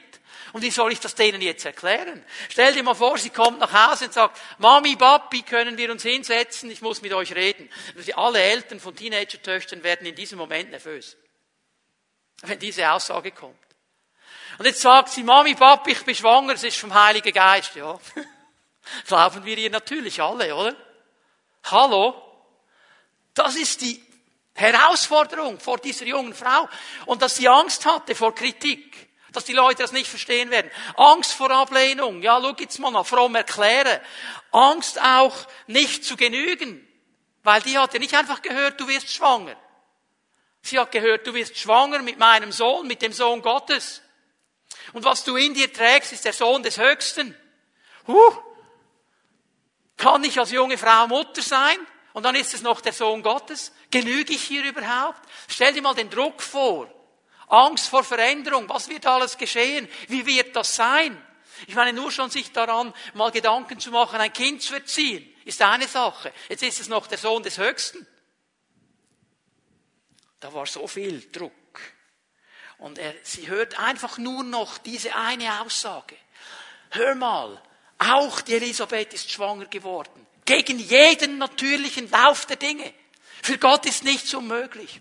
Und 0.52 0.62
wie 0.62 0.70
soll 0.70 0.92
ich 0.92 1.00
das 1.00 1.14
denen 1.14 1.40
jetzt 1.42 1.64
erklären? 1.64 2.24
Stell 2.48 2.72
dir 2.74 2.82
mal 2.82 2.94
vor, 2.94 3.18
sie 3.18 3.30
kommt 3.30 3.60
nach 3.60 3.72
Hause 3.72 4.06
und 4.06 4.12
sagt, 4.12 4.40
Mami, 4.58 4.96
Papi, 4.96 5.42
können 5.42 5.76
wir 5.76 5.90
uns 5.90 6.02
hinsetzen? 6.02 6.70
Ich 6.70 6.82
muss 6.82 7.02
mit 7.02 7.12
euch 7.12 7.34
reden. 7.34 7.68
Alle 8.16 8.40
Eltern 8.40 8.80
von 8.80 8.96
Teenager-Töchtern 8.96 9.82
werden 9.82 10.06
in 10.06 10.14
diesem 10.14 10.38
Moment 10.38 10.70
nervös. 10.70 11.16
Wenn 12.42 12.58
diese 12.58 12.90
Aussage 12.90 13.30
kommt. 13.30 13.56
Und 14.58 14.66
jetzt 14.66 14.80
sagt 14.80 15.10
sie, 15.10 15.22
Mami, 15.22 15.54
Papi, 15.54 15.92
ich 15.92 16.04
bin 16.04 16.14
schwanger, 16.14 16.54
es 16.54 16.64
ist 16.64 16.78
vom 16.78 16.92
Heiligen 16.92 17.32
Geist. 17.32 17.76
Ja. 17.76 17.98
Glauben 19.06 19.44
wir 19.44 19.56
ihr 19.56 19.70
natürlich 19.70 20.20
alle, 20.20 20.54
oder? 20.54 20.74
Hallo? 21.64 22.20
Das 23.34 23.56
ist 23.56 23.80
die 23.82 24.02
Herausforderung 24.54 25.60
vor 25.60 25.78
dieser 25.78 26.04
jungen 26.04 26.34
Frau. 26.34 26.68
Und 27.06 27.22
dass 27.22 27.36
sie 27.36 27.48
Angst 27.48 27.86
hatte 27.86 28.14
vor 28.14 28.34
Kritik 28.34 29.09
dass 29.32 29.44
die 29.44 29.52
Leute 29.52 29.82
das 29.82 29.92
nicht 29.92 30.08
verstehen 30.08 30.50
werden. 30.50 30.70
Angst 30.96 31.32
vor 31.32 31.50
Ablehnung. 31.50 32.22
Ja, 32.22 32.40
schau 32.42 32.54
jetzt 32.58 32.78
mal 32.78 32.90
nach 32.90 33.06
fromm 33.06 33.34
erklären. 33.34 34.00
Angst 34.50 35.00
auch 35.00 35.36
nicht 35.66 36.04
zu 36.04 36.16
genügen. 36.16 36.86
Weil 37.42 37.62
die 37.62 37.78
hat 37.78 37.94
ja 37.94 38.00
nicht 38.00 38.14
einfach 38.14 38.42
gehört, 38.42 38.80
du 38.80 38.88
wirst 38.88 39.10
schwanger. 39.12 39.56
Sie 40.62 40.78
hat 40.78 40.92
gehört, 40.92 41.26
du 41.26 41.34
wirst 41.34 41.56
schwanger 41.56 42.00
mit 42.00 42.18
meinem 42.18 42.52
Sohn, 42.52 42.86
mit 42.86 43.00
dem 43.02 43.12
Sohn 43.12 43.40
Gottes. 43.40 44.02
Und 44.92 45.04
was 45.04 45.24
du 45.24 45.36
in 45.36 45.54
dir 45.54 45.72
trägst, 45.72 46.12
ist 46.12 46.24
der 46.24 46.32
Sohn 46.32 46.62
des 46.62 46.78
Höchsten. 46.78 47.34
Huh. 48.06 48.36
Kann 49.96 50.24
ich 50.24 50.38
als 50.38 50.50
junge 50.50 50.78
Frau 50.78 51.06
Mutter 51.06 51.42
sein? 51.42 51.78
Und 52.12 52.24
dann 52.24 52.34
ist 52.34 52.54
es 52.54 52.62
noch 52.62 52.80
der 52.80 52.92
Sohn 52.92 53.22
Gottes. 53.22 53.72
Genüge 53.90 54.32
ich 54.32 54.42
hier 54.42 54.64
überhaupt? 54.64 55.20
Stell 55.48 55.72
dir 55.72 55.82
mal 55.82 55.94
den 55.94 56.10
Druck 56.10 56.42
vor. 56.42 56.92
Angst 57.50 57.88
vor 57.88 58.04
Veränderung. 58.04 58.68
Was 58.68 58.88
wird 58.88 59.06
alles 59.06 59.36
geschehen? 59.36 59.88
Wie 60.08 60.24
wird 60.24 60.54
das 60.54 60.76
sein? 60.76 61.20
Ich 61.66 61.74
meine, 61.74 61.92
nur 61.92 62.10
schon 62.10 62.30
sich 62.30 62.52
daran 62.52 62.94
mal 63.14 63.30
Gedanken 63.30 63.78
zu 63.78 63.90
machen, 63.90 64.20
ein 64.20 64.32
Kind 64.32 64.62
zu 64.62 64.74
erziehen, 64.74 65.28
ist 65.44 65.60
eine 65.60 65.88
Sache. 65.88 66.32
Jetzt 66.48 66.62
ist 66.62 66.80
es 66.80 66.88
noch 66.88 67.06
der 67.06 67.18
Sohn 67.18 67.42
des 67.42 67.58
Höchsten. 67.58 68.06
Da 70.38 70.54
war 70.54 70.64
so 70.64 70.86
viel 70.86 71.20
Druck. 71.30 71.52
Und 72.78 72.98
er, 72.98 73.14
sie 73.22 73.48
hört 73.48 73.78
einfach 73.78 74.16
nur 74.16 74.42
noch 74.42 74.78
diese 74.78 75.14
eine 75.14 75.60
Aussage. 75.60 76.16
Hör 76.90 77.14
mal, 77.14 77.60
auch 77.98 78.40
die 78.40 78.54
Elisabeth 78.54 79.12
ist 79.12 79.30
schwanger 79.30 79.66
geworden. 79.66 80.26
Gegen 80.46 80.78
jeden 80.78 81.36
natürlichen 81.36 82.10
Lauf 82.10 82.46
der 82.46 82.56
Dinge. 82.56 82.94
Für 83.42 83.58
Gott 83.58 83.84
ist 83.84 84.02
nichts 84.02 84.32
unmöglich. 84.32 85.00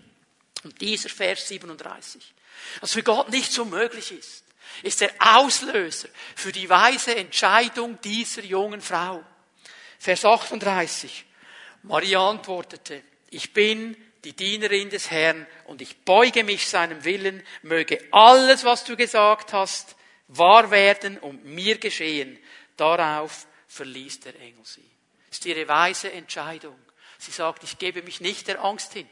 Und 0.62 0.78
dieser 0.82 1.08
Vers 1.08 1.48
37 1.48 2.34
was 2.80 2.92
für 2.92 3.02
Gott 3.02 3.30
nicht 3.30 3.52
so 3.52 3.64
möglich 3.64 4.12
ist, 4.12 4.44
ist 4.82 5.00
der 5.00 5.12
Auslöser 5.18 6.08
für 6.34 6.52
die 6.52 6.68
weise 6.68 7.14
Entscheidung 7.16 8.00
dieser 8.00 8.42
jungen 8.42 8.80
Frau. 8.80 9.24
Vers 9.98 10.24
38. 10.24 11.26
Maria 11.82 12.28
antwortete, 12.28 13.02
ich 13.30 13.52
bin 13.52 13.96
die 14.24 14.34
Dienerin 14.34 14.90
des 14.90 15.10
Herrn 15.10 15.46
und 15.64 15.80
ich 15.80 15.96
beuge 16.04 16.44
mich 16.44 16.68
seinem 16.68 17.04
Willen, 17.04 17.42
möge 17.62 18.06
alles, 18.10 18.64
was 18.64 18.84
du 18.84 18.96
gesagt 18.96 19.52
hast, 19.52 19.96
wahr 20.28 20.70
werden 20.70 21.18
und 21.18 21.44
mir 21.44 21.78
geschehen. 21.78 22.38
Darauf 22.76 23.46
verließ 23.68 24.20
der 24.20 24.38
Engel 24.40 24.64
sie. 24.64 24.88
Das 25.28 25.38
ist 25.38 25.46
ihre 25.46 25.68
weise 25.68 26.12
Entscheidung. 26.12 26.78
Sie 27.18 27.30
sagt, 27.30 27.62
ich 27.64 27.78
gebe 27.78 28.02
mich 28.02 28.20
nicht 28.20 28.48
der 28.48 28.64
Angst 28.64 28.92
hin. 28.92 29.08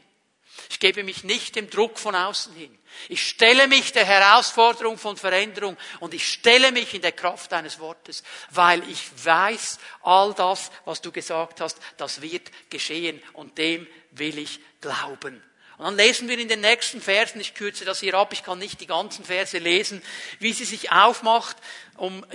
Ich 0.69 0.79
gebe 0.79 1.03
mich 1.03 1.23
nicht 1.23 1.55
dem 1.55 1.69
Druck 1.69 1.99
von 1.99 2.15
außen 2.15 2.53
hin. 2.53 2.77
Ich 3.07 3.27
stelle 3.27 3.67
mich 3.67 3.91
der 3.91 4.05
Herausforderung 4.05 4.97
von 4.97 5.15
Veränderung 5.15 5.77
und 5.99 6.13
ich 6.13 6.27
stelle 6.27 6.71
mich 6.71 6.93
in 6.93 7.01
der 7.01 7.11
Kraft 7.11 7.51
deines 7.51 7.79
Wortes, 7.79 8.23
weil 8.49 8.87
ich 8.89 9.09
weiß, 9.23 9.79
all 10.01 10.33
das, 10.33 10.71
was 10.85 11.01
du 11.01 11.11
gesagt 11.11 11.61
hast, 11.61 11.77
das 11.97 12.21
wird 12.21 12.49
geschehen 12.69 13.21
und 13.33 13.57
dem 13.57 13.87
will 14.11 14.37
ich 14.37 14.59
glauben. 14.81 15.43
Und 15.77 15.85
dann 15.85 15.95
lesen 15.95 16.27
wir 16.27 16.37
in 16.37 16.49
den 16.49 16.59
nächsten 16.59 16.99
Versen, 16.99 17.39
ich 17.39 17.53
kürze 17.53 17.85
das 17.85 18.01
hier 18.01 18.13
ab, 18.15 18.33
ich 18.33 18.43
kann 18.43 18.59
nicht 18.59 18.81
die 18.81 18.85
ganzen 18.85 19.23
Verse 19.23 19.57
lesen, 19.57 20.01
wie 20.39 20.51
sie 20.51 20.65
sich 20.65 20.91
aufmacht, 20.91 21.55
um 21.95 22.25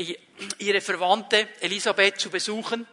ihre 0.57 0.81
Verwandte 0.81 1.47
Elisabeth 1.61 2.19
zu 2.19 2.31
besuchen. 2.31 2.87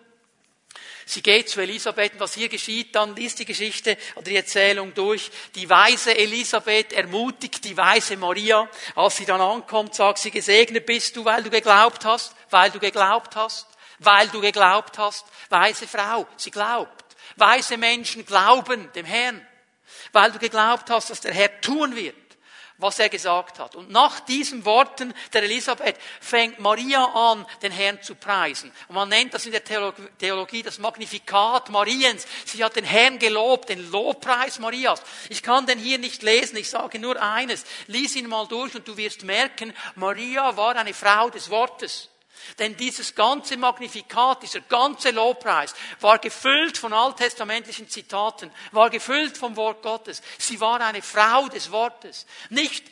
Sie 1.12 1.22
geht 1.22 1.50
zu 1.50 1.60
Elisabeth, 1.60 2.14
was 2.20 2.36
hier 2.36 2.48
geschieht, 2.48 2.96
dann 2.96 3.18
liest 3.18 3.40
die 3.40 3.46
Geschichte 3.46 3.98
oder 4.16 4.30
die 4.30 4.38
Erzählung 4.38 4.94
durch. 4.94 5.30
Die 5.56 5.70
weise 5.70 6.18
Elisabeth 6.18 6.94
ermutigt 6.94 7.66
die 7.66 7.76
weise 7.76 8.16
Maria. 8.16 8.70
Als 8.96 9.18
sie 9.18 9.26
dann 9.26 9.42
ankommt, 9.42 9.94
sagt 9.94 10.20
sie, 10.20 10.32
gesegnet 10.32 10.86
bist 10.86 11.18
du, 11.18 11.26
weil 11.26 11.44
du 11.44 11.50
geglaubt 11.50 12.06
hast, 12.06 12.34
weil 12.50 12.72
du 12.72 12.80
geglaubt 12.80 13.36
hast, 13.36 13.68
weil 14.00 14.30
du 14.30 14.40
geglaubt 14.40 14.98
hast. 15.00 15.26
Weise 15.50 15.86
Frau, 15.86 16.26
sie 16.38 16.50
glaubt. 16.50 17.04
Weise 17.36 17.76
Menschen 17.76 18.26
glauben 18.26 18.90
dem 18.94 19.06
Herrn, 19.06 19.46
weil 20.14 20.32
du 20.32 20.40
geglaubt 20.40 20.90
hast, 20.90 21.10
dass 21.10 21.20
der 21.20 21.34
Herr 21.34 21.60
tun 21.60 21.94
wird 21.94 22.16
was 22.82 23.00
er 23.00 23.10
gesagt 23.10 23.60
hat. 23.60 23.76
Und 23.76 23.90
nach 23.90 24.20
diesen 24.22 24.66
Worten 24.66 25.14
der 25.34 25.44
Elisabeth 25.44 25.96
fängt 26.20 26.60
Maria 26.60 27.06
an, 27.06 27.46
den 27.62 27.72
Herrn 27.72 28.02
zu 28.02 28.16
preisen. 28.16 28.72
Und 28.88 28.96
man 28.96 29.10
nennt 29.10 29.34
das 29.34 29.46
in 29.46 29.52
der 29.52 29.64
Theologie 29.64 30.64
das 30.64 30.80
Magnifikat 30.80 31.70
Mariens. 31.70 32.26
Sie 32.46 32.64
hat 32.64 32.76
den 32.76 32.86
Herrn 32.86 33.20
gelobt, 33.20 33.70
den 33.70 33.90
Lobpreis 33.92 34.60
Marias. 34.60 35.02
Ich 35.30 35.44
kann 35.44 35.66
den 35.66 35.80
hier 35.80 35.98
nicht 35.98 36.24
lesen, 36.24 36.58
ich 36.58 36.70
sage 36.70 37.00
nur 37.00 37.22
eines. 37.22 37.64
Lies 37.88 38.16
ihn 38.16 38.28
mal 38.28 38.48
durch 38.48 38.76
und 38.76 38.88
du 38.88 38.98
wirst 38.98 39.24
merken, 39.24 39.74
Maria 39.96 40.58
war 40.58 40.76
eine 40.76 40.94
Frau 40.94 41.30
des 41.30 41.50
Wortes. 41.50 42.11
Denn 42.60 42.78
dieses 42.78 43.16
ganze 43.16 43.58
Magnifikat, 43.58 44.44
dieser 44.44 44.62
ganze 44.62 45.12
Lobpreis 45.12 45.74
war 46.00 46.20
gefüllt 46.20 46.78
von 46.78 46.94
alttestamentlichen 46.94 47.90
Zitaten, 47.90 48.52
war 48.72 48.90
gefüllt 48.90 49.38
vom 49.38 49.56
Wort 49.56 49.82
Gottes. 49.82 50.22
Sie 50.38 50.60
war 50.60 50.82
eine 50.82 51.02
Frau 51.02 51.48
des 51.48 51.72
Wortes. 51.72 52.26
Nicht 52.50 52.86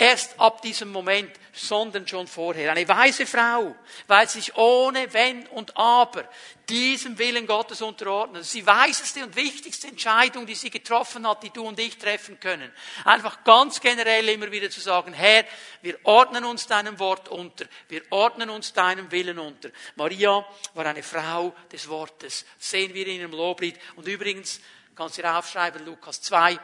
Erst 0.00 0.38
ab 0.38 0.62
diesem 0.62 0.92
Moment, 0.92 1.32
sondern 1.52 2.06
schon 2.06 2.28
vorher. 2.28 2.70
Eine 2.70 2.86
weise 2.86 3.26
Frau, 3.26 3.74
weil 4.06 4.28
sie 4.28 4.38
sich 4.38 4.56
ohne 4.56 5.12
Wenn 5.12 5.44
und 5.48 5.76
Aber 5.76 6.24
diesem 6.68 7.18
Willen 7.18 7.48
Gottes 7.48 7.82
unterordnet. 7.82 8.46
Die 8.54 8.64
weiseste 8.64 9.24
und 9.24 9.34
wichtigste 9.34 9.88
Entscheidung, 9.88 10.46
die 10.46 10.54
sie 10.54 10.70
getroffen 10.70 11.26
hat, 11.26 11.42
die 11.42 11.50
du 11.50 11.66
und 11.66 11.80
ich 11.80 11.98
treffen 11.98 12.38
können. 12.38 12.72
Einfach 13.04 13.42
ganz 13.42 13.80
generell 13.80 14.28
immer 14.28 14.52
wieder 14.52 14.70
zu 14.70 14.78
sagen, 14.78 15.12
Herr, 15.12 15.44
wir 15.82 15.98
ordnen 16.04 16.44
uns 16.44 16.68
deinem 16.68 16.96
Wort 17.00 17.28
unter. 17.28 17.64
Wir 17.88 18.02
ordnen 18.10 18.50
uns 18.50 18.72
deinem 18.72 19.10
Willen 19.10 19.40
unter. 19.40 19.70
Maria 19.96 20.46
war 20.74 20.86
eine 20.86 21.02
Frau 21.02 21.52
des 21.72 21.88
Wortes. 21.88 22.46
Das 22.58 22.70
sehen 22.70 22.94
wir 22.94 23.04
in 23.04 23.18
ihrem 23.18 23.32
Loblied. 23.32 23.74
Und 23.96 24.06
übrigens, 24.06 24.60
kannst 24.94 25.18
du 25.18 25.22
dir 25.22 25.36
aufschreiben, 25.36 25.84
Lukas 25.84 26.22
2, 26.22 26.56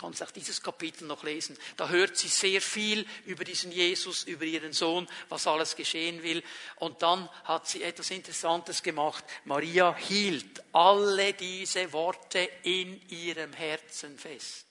kannst 0.00 0.22
auch 0.22 0.30
dieses 0.30 0.62
Kapitel 0.62 1.06
noch 1.06 1.22
lesen. 1.22 1.56
Da 1.76 1.88
hört 1.88 2.16
sie 2.16 2.28
sehr 2.28 2.60
viel 2.60 3.06
über 3.26 3.44
diesen 3.44 3.72
Jesus, 3.72 4.24
über 4.24 4.44
ihren 4.44 4.72
Sohn, 4.72 5.08
was 5.28 5.46
alles 5.46 5.76
geschehen 5.76 6.22
will. 6.22 6.42
Und 6.76 7.02
dann 7.02 7.28
hat 7.44 7.68
sie 7.68 7.82
etwas 7.82 8.10
Interessantes 8.10 8.82
gemacht. 8.82 9.24
Maria 9.44 9.94
hielt 9.94 10.62
alle 10.72 11.32
diese 11.32 11.92
Worte 11.92 12.40
in 12.64 13.00
ihrem 13.08 13.52
Herzen 13.52 14.18
fest. 14.18 14.66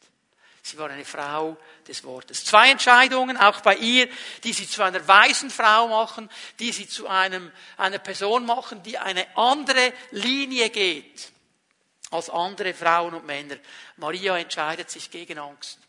Sie 0.65 0.77
war 0.77 0.89
eine 0.89 1.03
Frau 1.03 1.57
des 1.86 2.05
Wortes. 2.05 2.45
Zwei 2.45 2.71
Entscheidungen, 2.71 3.36
auch 3.36 3.59
bei 3.62 3.75
ihr, 3.75 4.07
die 4.45 4.53
sie 4.53 4.67
zu 4.67 4.81
einer 4.81 5.05
weisen 5.05 5.49
Frau 5.49 5.89
machen, 5.89 6.29
die 6.59 6.71
sie 6.71 6.88
zu 6.88 7.07
einem, 7.07 7.51
einer 7.75 7.99
Person 7.99 8.45
machen, 8.45 8.81
die 8.83 8.97
eine 8.97 9.25
andere 9.36 9.91
Linie 10.12 10.69
geht 10.69 11.33
als 12.13 12.30
andere 12.30 12.73
Frauen 12.73 13.13
und 13.15 13.26
Männer. 13.26 13.58
Maria 13.97 14.38
entscheidet 14.38 14.89
sich 14.89 15.10
gegen 15.10 15.39
Angst. 15.39 15.80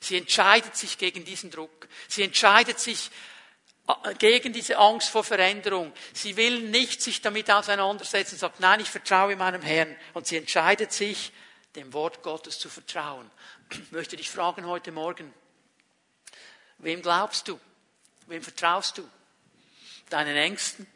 Sie 0.00 0.16
entscheidet 0.16 0.76
sich 0.76 0.98
gegen 0.98 1.24
diesen 1.24 1.50
Druck. 1.50 1.88
Sie 2.08 2.22
entscheidet 2.22 2.80
sich 2.80 3.10
äh, 3.86 4.14
gegen 4.14 4.52
diese 4.52 4.78
Angst 4.78 5.10
vor 5.10 5.22
Veränderung. 5.24 5.92
Sie 6.12 6.36
will 6.36 6.60
nicht 6.62 7.02
sich 7.02 7.20
damit 7.20 7.50
auseinandersetzen 7.50 8.36
sagt, 8.36 8.60
nein, 8.60 8.80
ich 8.80 8.90
vertraue 8.90 9.36
meinem 9.36 9.62
Herrn. 9.62 9.94
Und 10.14 10.26
sie 10.26 10.36
entscheidet 10.36 10.92
sich, 10.92 11.32
dem 11.76 11.92
Wort 11.92 12.22
Gottes 12.22 12.58
zu 12.58 12.68
vertrauen. 12.68 13.30
Ich 13.70 13.92
möchte 13.92 14.16
dich 14.16 14.28
fragen 14.28 14.66
heute 14.66 14.90
Morgen, 14.90 15.32
wem 16.78 17.00
glaubst 17.00 17.46
du? 17.46 17.60
Wem 18.26 18.42
vertraust 18.42 18.98
du? 18.98 19.08
Deinen 20.08 20.36
Ängsten 20.36 20.86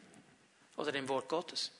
oder 0.75 0.91
dem 0.91 1.07
Wort 1.07 1.29
Gottes? 1.29 1.71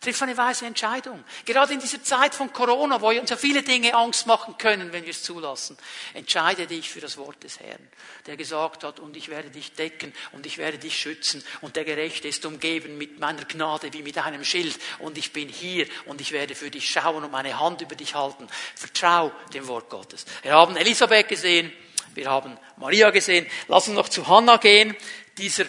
Triff 0.00 0.22
eine 0.22 0.36
weise 0.36 0.64
Entscheidung. 0.64 1.24
Gerade 1.44 1.72
in 1.72 1.80
dieser 1.80 2.00
Zeit 2.04 2.32
von 2.32 2.52
Corona, 2.52 3.00
wo 3.00 3.08
uns 3.08 3.30
ja 3.30 3.36
viele 3.36 3.64
Dinge 3.64 3.94
Angst 3.94 4.28
machen 4.28 4.56
können, 4.56 4.92
wenn 4.92 5.02
wir 5.02 5.10
es 5.10 5.24
zulassen. 5.24 5.76
Entscheide 6.14 6.68
dich 6.68 6.88
für 6.88 7.00
das 7.00 7.16
Wort 7.16 7.42
des 7.42 7.58
Herrn, 7.58 7.88
der 8.26 8.36
gesagt 8.36 8.84
hat, 8.84 9.00
und 9.00 9.16
ich 9.16 9.28
werde 9.28 9.50
dich 9.50 9.72
decken 9.72 10.14
und 10.30 10.46
ich 10.46 10.56
werde 10.58 10.78
dich 10.78 10.96
schützen 10.96 11.42
und 11.62 11.74
der 11.74 11.84
Gerechte 11.84 12.28
ist 12.28 12.46
umgeben 12.46 12.96
mit 12.96 13.18
meiner 13.18 13.44
Gnade 13.44 13.92
wie 13.92 14.04
mit 14.04 14.16
einem 14.18 14.44
Schild 14.44 14.78
und 15.00 15.18
ich 15.18 15.32
bin 15.32 15.48
hier 15.48 15.88
und 16.06 16.20
ich 16.20 16.30
werde 16.30 16.54
für 16.54 16.70
dich 16.70 16.88
schauen 16.88 17.24
und 17.24 17.32
meine 17.32 17.58
Hand 17.58 17.80
über 17.80 17.96
dich 17.96 18.14
halten. 18.14 18.46
Vertrau 18.76 19.32
dem 19.52 19.66
Wort 19.66 19.90
Gottes. 19.90 20.26
Wir 20.42 20.52
haben 20.52 20.76
Elisabeth 20.76 21.26
gesehen, 21.26 21.72
wir 22.14 22.30
haben 22.30 22.56
Maria 22.76 23.10
gesehen. 23.10 23.48
Lass 23.66 23.88
uns 23.88 23.96
noch 23.96 24.08
zu 24.08 24.28
Hannah 24.28 24.58
gehen, 24.58 24.96
dieser 25.38 25.64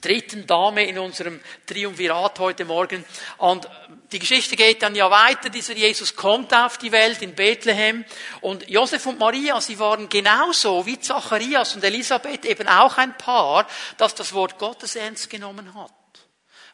dritten 0.00 0.46
Dame 0.46 0.84
in 0.86 0.98
unserem 0.98 1.40
Triumvirat 1.66 2.38
heute 2.38 2.64
Morgen. 2.64 3.04
Und 3.38 3.68
die 4.12 4.18
Geschichte 4.18 4.56
geht 4.56 4.82
dann 4.82 4.94
ja 4.94 5.10
weiter. 5.10 5.50
Dieser 5.50 5.74
Jesus 5.74 6.16
kommt 6.16 6.54
auf 6.54 6.78
die 6.78 6.92
Welt 6.92 7.20
in 7.22 7.34
Bethlehem. 7.34 8.04
Und 8.40 8.68
Josef 8.68 9.06
und 9.06 9.18
Maria, 9.18 9.60
sie 9.60 9.78
waren 9.78 10.08
genauso 10.08 10.86
wie 10.86 10.98
Zacharias 10.98 11.74
und 11.74 11.84
Elisabeth 11.84 12.44
eben 12.44 12.68
auch 12.68 12.96
ein 12.96 13.16
Paar, 13.18 13.66
das 13.96 14.14
das 14.14 14.32
Wort 14.32 14.58
Gottes 14.58 14.96
ernst 14.96 15.28
genommen 15.30 15.74
hat. 15.74 15.92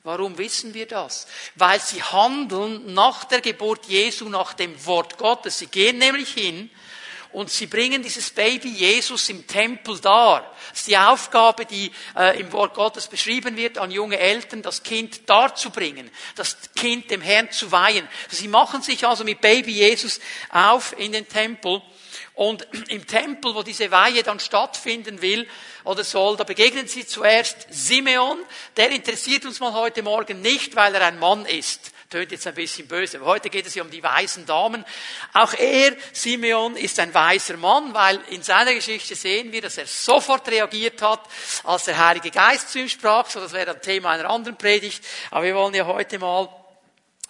Warum 0.05 0.37
wissen 0.37 0.75
wir 0.75 0.87
das? 0.87 1.27
Weil 1.55 1.81
sie 1.81 2.03
handeln 2.03 2.93
nach 2.93 3.25
der 3.25 3.41
Geburt 3.41 3.87
Jesu 3.87 4.29
nach 4.29 4.53
dem 4.53 4.85
Wort 4.85 5.17
Gottes. 5.17 5.59
Sie 5.59 5.67
gehen 5.67 5.97
nämlich 5.97 6.35
hin 6.35 6.71
und 7.35 7.51
sie 7.51 7.67
bringen 7.67 8.03
dieses 8.03 8.31
Baby 8.31 8.69
Jesus 8.69 9.29
im 9.29 9.47
Tempel 9.47 9.99
dar. 9.99 10.55
Das 10.71 10.81
ist 10.81 10.87
die 10.87 10.97
Aufgabe, 10.97 11.67
die 11.67 11.91
äh, 12.17 12.41
im 12.41 12.53
Wort 12.53 12.75
Gottes 12.75 13.09
beschrieben 13.09 13.57
wird, 13.57 13.77
an 13.77 13.91
junge 13.91 14.19
Eltern, 14.19 14.63
das 14.63 14.85
Kind 14.85 15.29
darzubringen, 15.29 16.11
das 16.37 16.57
Kind 16.77 17.11
dem 17.11 17.21
Herrn 17.21 17.51
zu 17.51 17.73
weihen. 17.73 18.09
Sie 18.29 18.47
machen 18.47 18.83
sich 18.83 19.05
also 19.05 19.25
mit 19.25 19.41
Baby 19.41 19.73
Jesus 19.73 20.21
auf 20.51 20.95
in 20.97 21.13
den 21.13 21.29
Tempel. 21.29 21.83
Und 22.35 22.67
im 22.89 23.07
Tempel, 23.07 23.55
wo 23.55 23.63
diese 23.63 23.91
Weihe 23.91 24.23
dann 24.23 24.41
stattfinden 24.41 25.21
will 25.21 25.49
oder 25.85 26.03
soll, 26.03 26.37
da 26.37 26.45
begegnen 26.45 26.87
sie 26.87 27.07
zuerst 27.07 27.67
Simeon. 27.71 28.39
Der 28.77 28.91
interessiert 28.91 29.45
uns 29.45 29.61
mal 29.61 29.73
heute 29.73 30.03
Morgen 30.03 30.41
nicht, 30.41 30.75
weil 30.75 30.95
er 30.95 31.07
ein 31.07 31.19
Mann 31.19 31.47
ist. 31.47 31.94
Tönt 32.11 32.33
jetzt 32.33 32.47
ein 32.47 32.55
bisschen 32.55 32.87
böse, 32.87 33.19
aber 33.19 33.27
heute 33.27 33.51
geht 33.51 33.67
es 33.67 33.75
ja 33.75 33.83
um 33.83 33.91
die 33.91 34.03
weisen 34.03 34.47
Damen. 34.47 34.85
Auch 35.33 35.55
er, 35.55 35.97
Simeon, 36.13 36.77
ist 36.77 36.99
ein 37.01 37.13
weiser 37.15 37.57
Mann, 37.57 37.93
weil 37.95 38.21
in 38.31 38.43
seiner 38.43 38.75
Geschichte 38.75 39.15
sehen 39.15 39.53
wir, 39.53 39.63
dass 39.63 39.79
er 39.79 39.87
sofort 39.87 40.49
reagiert 40.49 41.03
hat, 41.03 41.21
als 41.65 41.85
der 41.85 41.99
Heilige 41.99 42.31
Geist 42.31 42.71
zu 42.71 42.81
ihm 42.81 42.89
sprach. 42.89 43.29
So, 43.29 43.41
das 43.41 43.53
wäre 43.53 43.73
ein 43.73 43.83
Thema 43.83 44.11
einer 44.11 44.31
anderen 44.31 44.57
Predigt. 44.57 45.05
Aber 45.31 45.45
wir 45.45 45.55
wollen 45.55 45.75
ja 45.75 45.87
heute 45.87 46.19
mal 46.19 46.49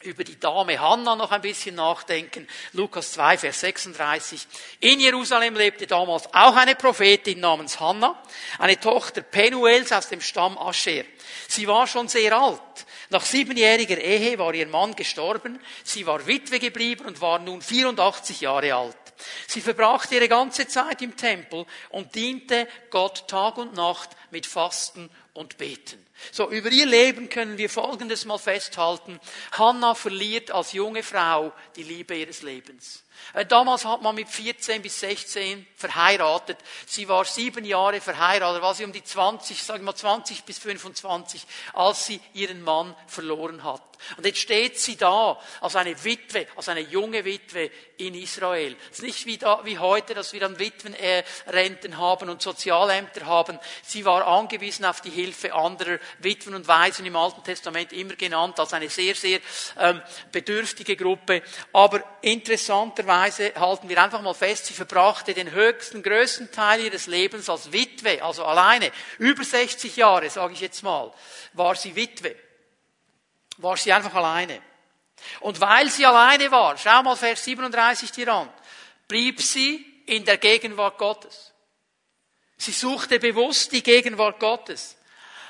über 0.05 0.25
die 0.25 0.39
Dame 0.39 0.81
Hannah 0.81 1.17
noch 1.17 1.33
ein 1.33 1.41
bisschen 1.41 1.75
nachdenken. 1.75 2.47
Lukas 2.73 3.13
2, 3.13 3.39
Vers 3.39 3.61
36. 3.61 4.47
In 4.81 5.01
Jerusalem 5.01 5.57
lebte 5.57 5.87
damals 5.87 6.27
auch 6.33 6.57
eine 6.57 6.75
Prophetin 6.75 7.41
namens 7.41 7.81
Hannah, 7.81 8.21
eine 8.59 8.79
Tochter 8.79 9.23
Penuels 9.23 9.93
aus 9.93 10.09
dem 10.09 10.21
Stamm 10.21 10.59
Ascher. 10.59 11.05
Sie 11.49 11.67
war 11.67 11.87
schon 11.87 12.09
sehr 12.09 12.37
alt. 12.37 12.61
Nach 13.11 13.25
siebenjähriger 13.25 13.99
Ehe 13.99 14.39
war 14.39 14.55
ihr 14.55 14.67
Mann 14.67 14.95
gestorben. 14.95 15.61
Sie 15.83 16.07
war 16.07 16.27
Witwe 16.27 16.59
geblieben 16.59 17.07
und 17.07 17.21
war 17.21 17.39
nun 17.39 17.63
84 17.63 18.41
Jahre 18.41 18.75
alt. 18.75 18.97
Sie 19.47 19.61
verbrachte 19.61 20.17
ihre 20.17 20.29
ganze 20.29 20.67
Zeit 20.67 21.01
im 21.03 21.17
Tempel 21.17 21.67
und 21.91 22.15
diente 22.15 22.69
Gott 22.91 23.29
Tag 23.29 23.59
und 23.59 23.75
Nacht 23.75 24.11
mit 24.31 24.47
Fasten 24.47 25.11
und 25.33 25.57
Beten. 25.59 26.05
So, 26.33 26.51
über 26.51 26.71
ihr 26.71 26.87
Leben 26.87 27.29
können 27.29 27.59
wir 27.59 27.71
Folgendes 27.71 28.25
mal 28.25 28.39
festhalten. 28.39 29.21
Hannah 29.53 29.95
verliert 29.95 30.51
als 30.51 30.73
junge 30.73 31.03
Frau 31.03 31.53
die 31.77 31.83
Liebe 31.83 32.17
ihres 32.17 32.43
Lebens. 32.43 33.04
Äh, 33.33 33.47
damals 33.47 33.85
hat 33.85 34.03
man 34.03 34.15
mit 34.15 34.29
14 34.29 34.83
bis 34.83 35.01
16 35.01 35.67
verheiratet. 35.77 36.59
Sie 36.87 37.09
war 37.09 37.25
sieben 37.25 37.65
Jahre 37.65 38.01
verheiratet, 38.01 38.63
war 38.63 38.75
sie 38.75 38.85
um 38.85 38.93
die 38.93 39.05
20, 39.05 39.63
sagen 39.63 39.81
wir 39.81 39.93
mal 39.93 39.95
20 39.95 40.45
bis 40.45 40.59
25, 40.59 41.47
als 41.73 42.07
sie 42.07 42.21
ihren 42.33 42.63
Mann 42.63 42.95
verloren 43.07 43.65
hat. 43.65 43.83
Und 44.17 44.27
jetzt 44.27 44.41
steht 44.41 44.79
sie 44.79 44.97
da 44.97 45.39
als 45.61 45.77
eine 45.77 46.03
Witwe, 46.05 46.47
als 46.57 46.69
eine 46.69 46.81
junge 46.81 47.25
Witwe 47.25 47.71
in 47.97 48.15
Israel. 48.15 48.77
Es 48.91 48.99
ist 48.99 49.05
nicht 49.05 49.27
wie, 49.27 49.39
da, 49.39 49.61
wie 49.65 49.79
heute, 49.79 50.15
dass 50.15 50.33
wir 50.33 50.41
dann 50.41 50.59
Witwenrenten 50.59 51.99
haben 51.99 52.29
und 52.29 52.43
Sozialämter 52.43 53.27
haben. 53.27 53.59
Sie 53.83 54.05
war 54.05 54.27
angewiesen 54.27 54.85
auf 54.85 55.01
die 55.01 55.11
Hilfe 55.11 55.55
anderer 55.55 55.99
Witwen 56.19 56.55
und 56.55 56.69
Waisen 56.69 57.07
im 57.07 57.17
Alten 57.17 57.43
Testament 57.45 57.93
immer 57.93 58.15
genannt 58.15 58.59
als 58.61 58.73
eine 58.73 58.91
sehr, 58.91 59.15
sehr 59.15 59.41
ähm, 59.79 60.03
bedürftige 60.33 60.97
Gruppe. 60.97 61.43
Aber 61.73 62.03
interessanterweise 63.05 63.53
halten 63.61 63.89
wir 63.89 64.03
einfach 64.03 64.21
mal 64.23 64.35
fest, 64.35 64.67
sie 64.67 64.75
verbrachte 64.75 65.35
den 65.35 65.51
höchsten, 65.51 66.03
größten 66.03 66.51
Teil 66.51 66.81
ihres 66.81 67.07
Lebens 67.07 67.49
als 67.49 67.73
Witwe, 67.73 68.23
also 68.23 68.45
alleine. 68.45 68.91
Über 69.19 69.45
60 69.45 69.97
Jahre, 69.97 70.31
sage 70.31 70.55
ich 70.55 70.61
jetzt 70.61 70.83
mal, 70.83 71.13
war 71.53 71.75
sie 71.75 71.95
Witwe 71.95 72.37
war 73.59 73.77
sie 73.77 73.93
einfach 73.93 74.15
alleine. 74.15 74.61
Und 75.41 75.61
weil 75.61 75.89
sie 75.91 76.05
alleine 76.05 76.51
war, 76.51 76.77
schau 76.77 77.03
mal 77.03 77.17
Vers 77.17 77.45
37 77.45 78.11
dir 78.11 78.29
an, 78.33 78.53
blieb 79.09 79.41
sie 79.41 80.03
in 80.07 80.25
der 80.25 80.39
Gegenwart 80.39 80.99
Gottes. 80.99 81.53
Sie 82.57 82.73
suchte 82.73 83.19
bewusst 83.19 83.73
die 83.73 83.83
Gegenwart 83.83 84.41
Gottes. 84.41 84.97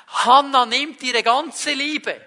Hannah 0.07 0.65
nimmt 0.65 1.01
ihre 1.01 1.23
ganze 1.23 1.73
Liebe, 1.73 2.19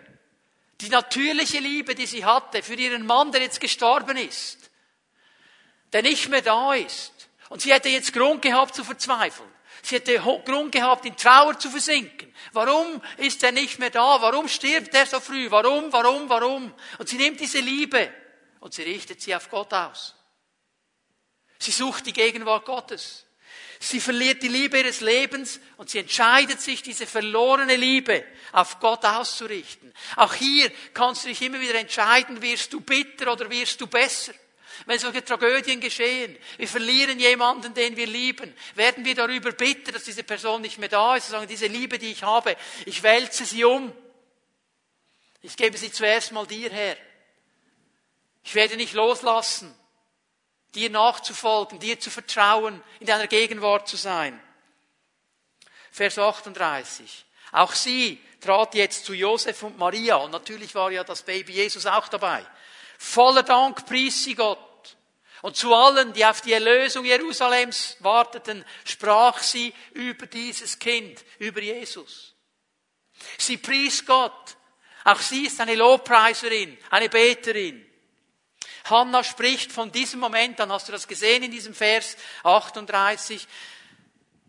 die 0.81 0.89
natürliche 0.89 1.59
Liebe, 1.59 1.95
die 1.95 2.07
sie 2.07 2.25
hatte 2.25 2.63
für 2.63 2.75
ihren 2.75 3.07
Mann, 3.07 3.33
der 3.33 3.43
jetzt 3.43 3.61
gestorben 3.61 4.17
ist, 4.17 4.68
der 5.93 6.03
nicht 6.03 6.29
mehr 6.29 6.43
da 6.43 6.75
ist. 6.75 7.13
Und 7.49 7.63
sie 7.63 7.73
hätte 7.73 7.89
jetzt 7.89 8.13
Grund 8.13 8.43
gehabt 8.43 8.75
zu 8.75 8.85
verzweifeln. 8.85 9.49
Sie 9.83 9.95
hätte 9.95 10.19
Grund 10.45 10.73
gehabt, 10.73 11.07
in 11.07 11.17
Trauer 11.17 11.59
zu 11.59 11.71
versinken. 11.71 12.35
Warum 12.53 13.01
ist 13.17 13.43
er 13.43 13.53
nicht 13.53 13.79
mehr 13.79 13.91
da? 13.91 14.21
Warum 14.21 14.49
stirbt 14.49 14.95
er 14.95 15.07
so 15.07 15.21
früh? 15.21 15.51
Warum, 15.51 15.93
warum, 15.93 16.29
warum? 16.29 16.75
Und 16.99 17.09
sie 17.09 17.17
nimmt 17.17 17.41
diese 17.41 17.61
Liebe 17.61 18.13
und 18.61 18.75
sie 18.75 18.83
richtet 18.83 19.21
sie 19.21 19.35
auf 19.35 19.49
Gott 19.49 19.73
aus. 19.73 20.15
Sie 21.59 21.71
sucht 21.71 22.07
die 22.07 22.13
Gegenwart 22.13 22.65
Gottes. 22.65 23.25
Sie 23.81 24.01
verliert 24.01 24.43
die 24.43 24.49
Liebe 24.49 24.79
ihres 24.79 25.01
Lebens 25.01 25.61
und 25.77 25.89
sie 25.89 25.99
entscheidet 25.99 26.61
sich, 26.61 26.83
diese 26.83 27.07
verlorene 27.07 27.77
Liebe 27.77 28.25
auf 28.53 28.81
Gott 28.81 29.05
auszurichten. 29.05 29.95
Auch 30.17 30.35
hier 30.35 30.71
kannst 30.93 31.25
du 31.25 31.29
dich 31.29 31.41
immer 31.43 31.61
wieder 31.61 31.77
entscheiden, 31.77 32.43
wirst 32.43 32.73
du 32.73 32.81
bitter 32.81 33.33
oder 33.33 33.49
wirst 33.49 33.81
du 33.81 33.87
besser. 33.87 34.35
Wenn 34.87 34.99
solche 34.99 35.25
Tragödien 35.25 35.81
geschehen, 35.81 36.37
wir 36.57 36.69
verlieren 36.69 37.19
jemanden, 37.19 37.75
den 37.75 37.97
wir 37.97 38.07
lieben, 38.07 38.55
werden 38.75 39.05
wir 39.05 39.15
darüber 39.15 39.53
bitter, 39.53 39.93
dass 39.93 40.05
diese 40.05 40.25
Person 40.25 40.63
nicht 40.63 40.79
mehr 40.79 40.89
da 40.89 41.17
ist, 41.17 41.27
und 41.27 41.31
sagen, 41.33 41.49
diese 41.49 41.67
Liebe, 41.67 41.99
die 41.99 42.11
ich 42.11 42.23
habe, 42.23 42.57
ich 42.87 43.03
wälze 43.03 43.45
sie 43.45 43.65
um. 43.65 43.93
Ich 45.43 45.57
gebe 45.57 45.77
sie 45.77 45.93
zuerst 45.93 46.33
mal 46.33 46.47
dir 46.47 46.71
her. 46.71 46.97
Ich 48.43 48.55
werde 48.55 48.77
nicht 48.77 48.95
loslassen, 48.95 49.75
dir 50.75 50.91
nachzufolgen, 50.91 51.79
dir 51.79 52.01
zu 52.01 52.11
vertrauen, 52.11 52.83
in 53.01 53.07
deiner 53.07 53.27
Gegenwart 53.27 53.89
zu 53.89 53.97
sein. 53.97 54.41
Vers 55.91 56.19
38. 56.19 57.27
Auch 57.53 57.73
sie 57.73 58.23
trat 58.41 58.75
jetzt 58.75 59.05
zu 59.05 59.15
Josef 59.15 59.63
und 59.63 59.79
Maria 59.79 60.17
und 60.17 60.31
natürlich 60.31 60.75
war 60.75 60.91
ja 60.91 61.05
das 61.05 61.23
Baby 61.23 61.55
Jesus 61.55 61.87
auch 61.87 62.09
dabei. 62.09 62.45
Voller 62.99 63.43
Dank 63.43 63.87
pries 63.87 64.25
sie 64.25 64.35
Gott. 64.35 64.59
Und 65.43 65.57
zu 65.57 65.75
allen, 65.75 66.13
die 66.13 66.25
auf 66.25 66.41
die 66.41 66.53
Erlösung 66.53 67.05
Jerusalems 67.05 67.97
warteten, 68.01 68.65
sprach 68.85 69.41
sie 69.43 69.73
über 69.93 70.27
dieses 70.27 70.79
Kind, 70.79 71.25
über 71.39 71.61
Jesus. 71.61 72.35
Sie 73.39 73.57
pries 73.57 74.05
Gott. 74.05 74.57
Auch 75.05 75.21
sie 75.21 75.47
ist 75.47 75.61
eine 75.61 75.75
Lobpreiserin, 75.75 76.77
eine 76.91 77.09
Beterin. 77.09 77.85
Hannah 78.85 79.25
spricht 79.25 79.71
von 79.71 79.93
diesem 79.93 80.21
Moment 80.21 80.61
an, 80.61 80.73
hast 80.73 80.89
du 80.89 80.93
das 80.93 81.07
gesehen 81.07 81.43
in 81.43 81.51
diesem 81.51 81.75
Vers 81.75 82.17
38? 82.43 83.47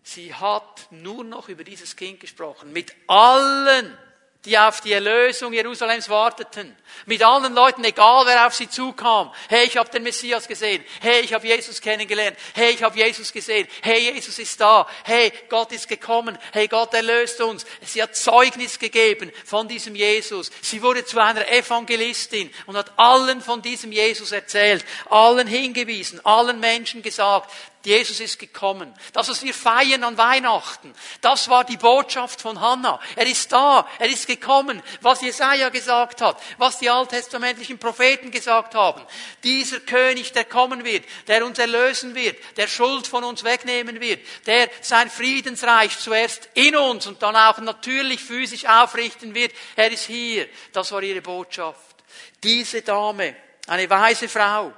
Sie 0.03 0.33
hat 0.33 0.87
nur 0.91 1.23
noch 1.23 1.49
über 1.49 1.63
dieses 1.63 1.95
Kind 1.95 2.19
gesprochen. 2.19 2.73
Mit 2.73 2.95
allen 3.07 3.97
die 4.45 4.57
auf 4.57 4.79
die 4.79 4.93
Erlösung 4.93 5.51
Jerusalems 5.51 6.07
warteten. 6.07 6.75
Mit 7.05 7.21
allen 7.21 7.53
Leuten, 7.53 7.83
egal 7.83 8.25
wer 8.25 8.47
auf 8.47 8.55
sie 8.55 8.69
zukam. 8.69 9.33
Hey, 9.49 9.65
ich 9.65 9.75
habe 9.75 9.89
den 9.89 10.03
Messias 10.03 10.47
gesehen. 10.47 10.83
Hey, 11.01 11.21
ich 11.21 11.33
habe 11.33 11.45
Jesus 11.45 11.81
kennengelernt. 11.81 12.37
Hey, 12.53 12.71
ich 12.71 12.81
habe 12.81 12.97
Jesus 12.97 13.33
gesehen. 13.33 13.67
Hey, 13.81 14.13
Jesus 14.13 14.39
ist 14.39 14.59
da. 14.61 14.87
Hey, 15.03 15.33
Gott 15.49 15.73
ist 15.73 15.89
gekommen. 15.89 16.37
Hey, 16.53 16.69
Gott 16.69 16.93
erlöst 16.93 17.41
uns. 17.41 17.65
Sie 17.81 18.01
hat 18.01 18.15
Zeugnis 18.15 18.79
gegeben 18.79 19.31
von 19.43 19.67
diesem 19.67 19.93
Jesus. 19.93 20.51
Sie 20.61 20.81
wurde 20.81 21.03
zu 21.03 21.19
einer 21.19 21.47
Evangelistin 21.49 22.49
und 22.65 22.77
hat 22.77 22.97
allen 22.97 23.41
von 23.41 23.61
diesem 23.61 23.91
Jesus 23.91 24.31
erzählt, 24.31 24.85
allen 25.09 25.47
hingewiesen, 25.47 26.25
allen 26.25 26.61
Menschen 26.61 27.01
gesagt, 27.01 27.51
Jesus 27.85 28.19
ist 28.19 28.39
gekommen. 28.39 28.93
Das, 29.13 29.29
was 29.29 29.41
wir 29.41 29.53
feiern 29.53 30.03
an 30.03 30.17
Weihnachten, 30.17 30.93
das 31.21 31.47
war 31.47 31.63
die 31.63 31.77
Botschaft 31.77 32.41
von 32.41 32.59
Hannah. 32.59 32.99
Er 33.15 33.25
ist 33.25 33.49
da, 33.53 33.87
er 33.99 34.09
ist 34.09 34.27
gekommen. 34.27 34.83
Was 34.99 35.21
Jesaja 35.21 35.69
gesagt 35.69 36.19
hat, 36.19 36.37
was 36.57 36.79
die 36.79 36.89
alttestamentlichen 36.89 37.79
Propheten 37.79 38.31
gesagt 38.31 38.75
haben. 38.75 39.01
Dieser 39.43 39.79
König, 39.79 40.33
der 40.33 40.43
kommen 40.43 40.83
wird, 40.83 41.05
der 41.27 41.45
uns 41.45 41.57
erlösen 41.57 42.15
wird, 42.15 42.37
der 42.57 42.67
Schuld 42.67 43.07
von 43.07 43.23
uns 43.23 43.45
wegnehmen 43.45 44.01
wird, 44.01 44.27
der 44.45 44.69
sein 44.81 45.09
Friedensreich 45.09 45.97
zuerst 45.97 46.49
in 46.55 46.75
uns 46.75 47.07
und 47.07 47.21
dann 47.23 47.37
auch 47.37 47.59
natürlich 47.59 48.19
physisch 48.19 48.65
aufrichten 48.65 49.33
wird. 49.33 49.53
Er 49.77 49.89
ist 49.89 50.05
hier. 50.05 50.49
Das 50.73 50.91
war 50.91 51.01
ihre 51.01 51.21
Botschaft. 51.21 51.95
Diese 52.43 52.81
Dame, 52.81 53.37
eine 53.67 53.89
weise 53.89 54.27
Frau, 54.27 54.73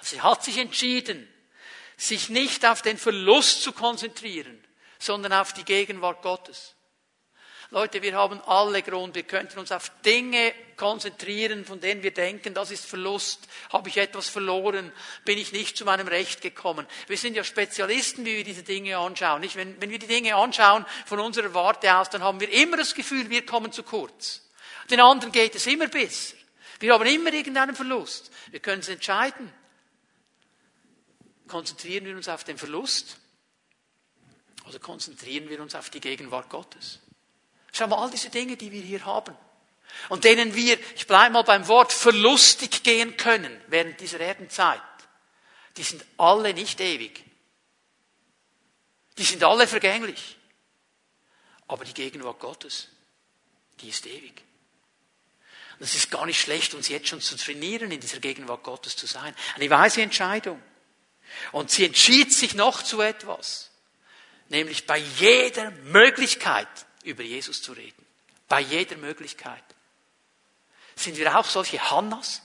sie 0.00 0.20
hat 0.20 0.44
sich 0.44 0.58
entschieden, 0.58 1.28
sich 2.06 2.28
nicht 2.28 2.66
auf 2.66 2.82
den 2.82 2.98
Verlust 2.98 3.62
zu 3.62 3.72
konzentrieren, 3.72 4.62
sondern 4.98 5.32
auf 5.32 5.52
die 5.52 5.64
Gegenwart 5.64 6.22
Gottes. 6.22 6.74
Leute, 7.70 8.02
wir 8.02 8.14
haben 8.14 8.40
alle 8.42 8.82
Grund, 8.82 9.14
wir 9.14 9.24
könnten 9.24 9.58
uns 9.58 9.72
auf 9.72 9.90
Dinge 10.04 10.52
konzentrieren, 10.76 11.64
von 11.64 11.80
denen 11.80 12.02
wir 12.02 12.12
denken, 12.12 12.54
das 12.54 12.70
ist 12.70 12.84
Verlust, 12.84 13.48
habe 13.72 13.88
ich 13.88 13.96
etwas 13.96 14.28
verloren, 14.28 14.92
bin 15.24 15.38
ich 15.38 15.52
nicht 15.52 15.76
zu 15.76 15.84
meinem 15.84 16.06
Recht 16.06 16.40
gekommen. 16.40 16.86
Wir 17.08 17.16
sind 17.16 17.34
ja 17.34 17.42
Spezialisten, 17.42 18.24
wie 18.24 18.36
wir 18.36 18.44
diese 18.44 18.62
Dinge 18.62 18.98
anschauen. 18.98 19.40
Nicht? 19.40 19.56
Wenn, 19.56 19.80
wenn 19.80 19.90
wir 19.90 19.98
die 19.98 20.06
Dinge 20.06 20.36
anschauen 20.36 20.86
von 21.06 21.18
unserer 21.18 21.52
Warte 21.54 21.96
aus, 21.96 22.10
dann 22.10 22.22
haben 22.22 22.38
wir 22.38 22.50
immer 22.52 22.76
das 22.76 22.94
Gefühl, 22.94 23.30
wir 23.30 23.44
kommen 23.44 23.72
zu 23.72 23.82
kurz. 23.82 24.42
Den 24.90 25.00
anderen 25.00 25.32
geht 25.32 25.54
es 25.54 25.66
immer 25.66 25.88
besser. 25.88 26.36
Wir 26.78 26.92
haben 26.92 27.06
immer 27.06 27.32
irgendeinen 27.32 27.74
Verlust. 27.74 28.30
Wir 28.50 28.60
können 28.60 28.80
es 28.80 28.88
entscheiden 28.88 29.52
konzentrieren 31.48 32.04
wir 32.04 32.16
uns 32.16 32.28
auf 32.28 32.44
den 32.44 32.58
Verlust 32.58 33.18
oder 34.66 34.78
konzentrieren 34.78 35.48
wir 35.48 35.60
uns 35.60 35.74
auf 35.74 35.90
die 35.90 36.00
Gegenwart 36.00 36.48
Gottes? 36.48 37.00
Schau 37.72 37.86
mal, 37.86 37.96
all 37.96 38.10
diese 38.10 38.30
Dinge, 38.30 38.56
die 38.56 38.70
wir 38.70 38.82
hier 38.82 39.04
haben 39.04 39.36
und 40.08 40.24
denen 40.24 40.54
wir, 40.54 40.78
ich 40.94 41.06
bleibe 41.06 41.32
mal 41.32 41.42
beim 41.42 41.66
Wort, 41.68 41.92
verlustig 41.92 42.82
gehen 42.82 43.16
können 43.16 43.60
während 43.68 44.00
dieser 44.00 44.20
Erdenzeit, 44.20 44.80
die 45.76 45.82
sind 45.82 46.04
alle 46.16 46.54
nicht 46.54 46.80
ewig. 46.80 47.24
Die 49.18 49.24
sind 49.24 49.42
alle 49.44 49.66
vergänglich. 49.66 50.38
Aber 51.66 51.84
die 51.84 51.94
Gegenwart 51.94 52.40
Gottes, 52.40 52.88
die 53.80 53.88
ist 53.88 54.06
ewig. 54.06 54.42
Und 55.78 55.84
es 55.84 55.94
ist 55.94 56.10
gar 56.10 56.26
nicht 56.26 56.40
schlecht, 56.40 56.74
uns 56.74 56.88
jetzt 56.88 57.08
schon 57.08 57.20
zu 57.20 57.36
trainieren, 57.36 57.90
in 57.90 58.00
dieser 58.00 58.20
Gegenwart 58.20 58.62
Gottes 58.62 58.96
zu 58.96 59.06
sein. 59.06 59.34
Eine 59.56 59.70
weise 59.70 60.02
Entscheidung. 60.02 60.62
Und 61.52 61.70
sie 61.70 61.86
entschied 61.86 62.32
sich 62.32 62.54
noch 62.54 62.82
zu 62.82 63.00
etwas, 63.00 63.70
nämlich 64.48 64.86
bei 64.86 64.98
jeder 64.98 65.70
Möglichkeit 65.84 66.68
über 67.04 67.22
Jesus 67.22 67.62
zu 67.62 67.72
reden. 67.72 68.04
Bei 68.48 68.60
jeder 68.60 68.96
Möglichkeit. 68.96 69.62
Sind 70.96 71.16
wir 71.16 71.38
auch 71.38 71.46
solche 71.46 71.90
Hannas, 71.90 72.42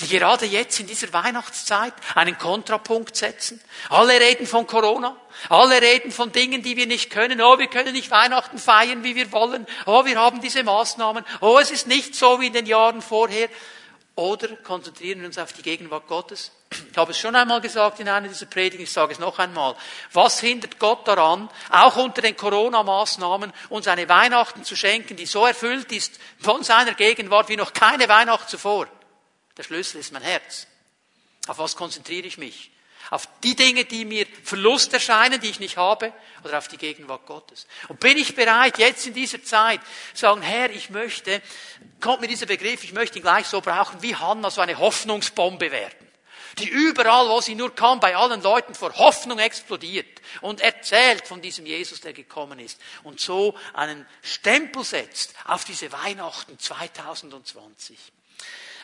die 0.00 0.08
gerade 0.08 0.46
jetzt 0.46 0.80
in 0.80 0.86
dieser 0.86 1.12
Weihnachtszeit 1.12 1.94
einen 2.14 2.38
Kontrapunkt 2.38 3.16
setzen? 3.16 3.60
Alle 3.88 4.18
reden 4.18 4.46
von 4.46 4.66
Corona, 4.66 5.16
alle 5.48 5.80
reden 5.80 6.10
von 6.10 6.32
Dingen, 6.32 6.62
die 6.62 6.76
wir 6.76 6.86
nicht 6.86 7.10
können. 7.10 7.40
Oh, 7.40 7.58
wir 7.58 7.68
können 7.68 7.92
nicht 7.92 8.10
Weihnachten 8.10 8.58
feiern, 8.58 9.04
wie 9.04 9.14
wir 9.14 9.30
wollen. 9.32 9.66
Oh, 9.86 10.04
wir 10.04 10.18
haben 10.18 10.40
diese 10.40 10.64
Maßnahmen. 10.64 11.24
Oh, 11.40 11.58
es 11.58 11.70
ist 11.70 11.86
nicht 11.86 12.14
so 12.14 12.40
wie 12.40 12.48
in 12.48 12.52
den 12.52 12.66
Jahren 12.66 13.02
vorher. 13.02 13.48
Oder 14.16 14.56
konzentrieren 14.56 15.20
wir 15.20 15.26
uns 15.26 15.38
auf 15.38 15.52
die 15.52 15.62
Gegenwart 15.62 16.06
Gottes? 16.06 16.52
Ich 16.90 16.96
habe 16.96 17.12
es 17.12 17.18
schon 17.18 17.36
einmal 17.36 17.60
gesagt 17.60 18.00
in 18.00 18.08
einer 18.08 18.28
dieser 18.28 18.46
Predigen, 18.46 18.84
ich 18.84 18.92
sage 18.92 19.12
es 19.12 19.18
noch 19.18 19.38
einmal. 19.38 19.76
Was 20.12 20.40
hindert 20.40 20.78
Gott 20.78 21.06
daran, 21.06 21.48
auch 21.70 21.96
unter 21.96 22.22
den 22.22 22.36
Corona-Maßnahmen, 22.36 23.52
uns 23.68 23.88
eine 23.88 24.08
Weihnachten 24.08 24.64
zu 24.64 24.76
schenken, 24.76 25.16
die 25.16 25.26
so 25.26 25.46
erfüllt 25.46 25.92
ist 25.92 26.18
von 26.40 26.62
seiner 26.62 26.94
Gegenwart 26.94 27.48
wie 27.48 27.56
noch 27.56 27.72
keine 27.72 28.08
Weihnacht 28.08 28.48
zuvor? 28.48 28.86
Der 29.56 29.62
Schlüssel 29.62 30.00
ist 30.00 30.12
mein 30.12 30.22
Herz. 30.22 30.66
Auf 31.46 31.58
was 31.58 31.76
konzentriere 31.76 32.26
ich 32.26 32.38
mich? 32.38 32.70
Auf 33.10 33.28
die 33.42 33.54
Dinge, 33.54 33.84
die 33.84 34.04
mir 34.04 34.26
Verlust 34.42 34.92
erscheinen, 34.92 35.40
die 35.40 35.50
ich 35.50 35.60
nicht 35.60 35.76
habe, 35.76 36.12
oder 36.42 36.58
auf 36.58 36.68
die 36.68 36.78
Gegenwart 36.78 37.26
Gottes. 37.26 37.66
Und 37.88 38.00
bin 38.00 38.16
ich 38.16 38.34
bereit, 38.34 38.78
jetzt 38.78 39.06
in 39.06 39.14
dieser 39.14 39.42
Zeit 39.42 39.80
sagen, 40.14 40.42
Herr, 40.42 40.70
ich 40.70 40.90
möchte, 40.90 41.42
kommt 42.00 42.22
mir 42.22 42.28
dieser 42.28 42.46
Begriff, 42.46 42.82
ich 42.82 42.92
möchte 42.92 43.18
ihn 43.18 43.22
gleich 43.22 43.46
so 43.46 43.60
brauchen, 43.60 44.02
wie 44.02 44.16
Hannah 44.16 44.50
so 44.50 44.62
eine 44.62 44.78
Hoffnungsbombe 44.78 45.70
werden. 45.70 46.03
Die 46.58 46.68
überall, 46.68 47.28
wo 47.28 47.40
sie 47.40 47.54
nur 47.54 47.74
kam, 47.74 48.00
bei 48.00 48.14
allen 48.14 48.42
Leuten 48.42 48.74
vor 48.74 48.94
Hoffnung 48.94 49.38
explodiert 49.38 50.20
und 50.40 50.60
erzählt 50.60 51.26
von 51.26 51.42
diesem 51.42 51.66
Jesus, 51.66 52.00
der 52.00 52.12
gekommen 52.12 52.60
ist. 52.60 52.80
Und 53.02 53.20
so 53.20 53.58
einen 53.72 54.06
Stempel 54.22 54.84
setzt 54.84 55.34
auf 55.46 55.64
diese 55.64 55.90
Weihnachten 55.90 56.58
2020. 56.58 57.98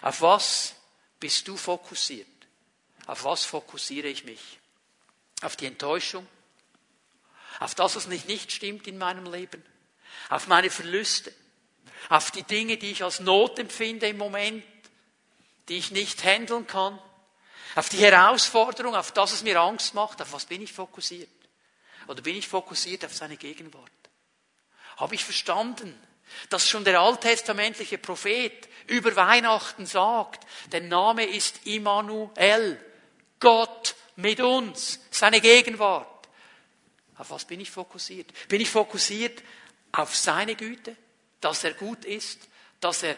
Auf 0.02 0.22
was 0.22 0.74
bist 1.20 1.46
du 1.46 1.56
fokussiert? 1.56 2.26
Auf 3.06 3.24
was 3.24 3.44
fokussiere 3.44 4.08
ich 4.08 4.24
mich? 4.24 4.58
Auf 5.42 5.56
die 5.56 5.66
Enttäuschung? 5.66 6.26
Auf 7.60 7.74
das, 7.74 7.94
was 7.94 8.06
nicht, 8.06 8.26
nicht 8.26 8.52
stimmt 8.52 8.86
in 8.86 8.98
meinem 8.98 9.30
Leben? 9.30 9.64
Auf 10.28 10.46
meine 10.46 10.70
Verluste? 10.70 11.32
Auf 12.08 12.30
die 12.30 12.42
Dinge, 12.42 12.78
die 12.78 12.92
ich 12.92 13.04
als 13.04 13.20
Not 13.20 13.58
empfinde 13.58 14.08
im 14.08 14.16
Moment, 14.16 14.64
die 15.68 15.76
ich 15.76 15.90
nicht 15.90 16.24
handeln 16.24 16.66
kann? 16.66 16.98
Auf 17.74 17.88
die 17.88 17.98
Herausforderung, 17.98 18.94
auf 18.94 19.12
das 19.12 19.32
es 19.32 19.42
mir 19.42 19.60
Angst 19.60 19.94
macht, 19.94 20.20
auf 20.20 20.32
was 20.32 20.44
bin 20.44 20.62
ich 20.62 20.72
fokussiert? 20.72 21.28
Oder 22.08 22.22
bin 22.22 22.36
ich 22.36 22.48
fokussiert 22.48 23.04
auf 23.04 23.14
seine 23.14 23.36
Gegenwart? 23.36 23.90
Habe 24.96 25.14
ich 25.14 25.24
verstanden, 25.24 25.98
dass 26.48 26.68
schon 26.68 26.84
der 26.84 27.00
alttestamentliche 27.00 27.98
Prophet 27.98 28.68
über 28.86 29.14
Weihnachten 29.16 29.86
sagt, 29.86 30.44
der 30.72 30.82
Name 30.82 31.24
ist 31.24 31.66
Immanuel, 31.66 32.84
Gott 33.38 33.94
mit 34.16 34.40
uns, 34.40 35.00
seine 35.10 35.40
Gegenwart. 35.40 36.28
Auf 37.16 37.30
was 37.30 37.44
bin 37.44 37.60
ich 37.60 37.70
fokussiert? 37.70 38.32
Bin 38.48 38.60
ich 38.60 38.70
fokussiert 38.70 39.42
auf 39.92 40.14
seine 40.14 40.56
Güte, 40.56 40.96
dass 41.40 41.64
er 41.64 41.74
gut 41.74 42.04
ist, 42.04 42.48
dass 42.80 43.02
er 43.02 43.16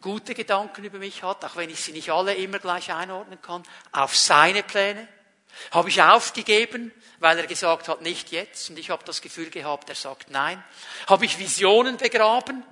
gute 0.00 0.34
Gedanken 0.34 0.84
über 0.84 0.98
mich 0.98 1.22
hat, 1.22 1.44
auch 1.44 1.56
wenn 1.56 1.70
ich 1.70 1.82
sie 1.82 1.92
nicht 1.92 2.10
alle 2.10 2.34
immer 2.34 2.58
gleich 2.58 2.92
einordnen 2.92 3.40
kann, 3.40 3.62
auf 3.92 4.16
seine 4.16 4.62
Pläne? 4.62 5.06
Habe 5.72 5.88
ich 5.88 6.00
aufgegeben, 6.00 6.92
weil 7.18 7.38
er 7.38 7.46
gesagt 7.46 7.88
hat, 7.88 8.02
nicht 8.02 8.30
jetzt, 8.30 8.70
und 8.70 8.78
ich 8.78 8.90
habe 8.90 9.04
das 9.04 9.20
Gefühl 9.20 9.50
gehabt, 9.50 9.88
er 9.88 9.94
sagt 9.94 10.30
nein. 10.30 10.62
Habe 11.08 11.24
ich 11.24 11.38
Visionen 11.38 11.96
begraben, 11.96 12.64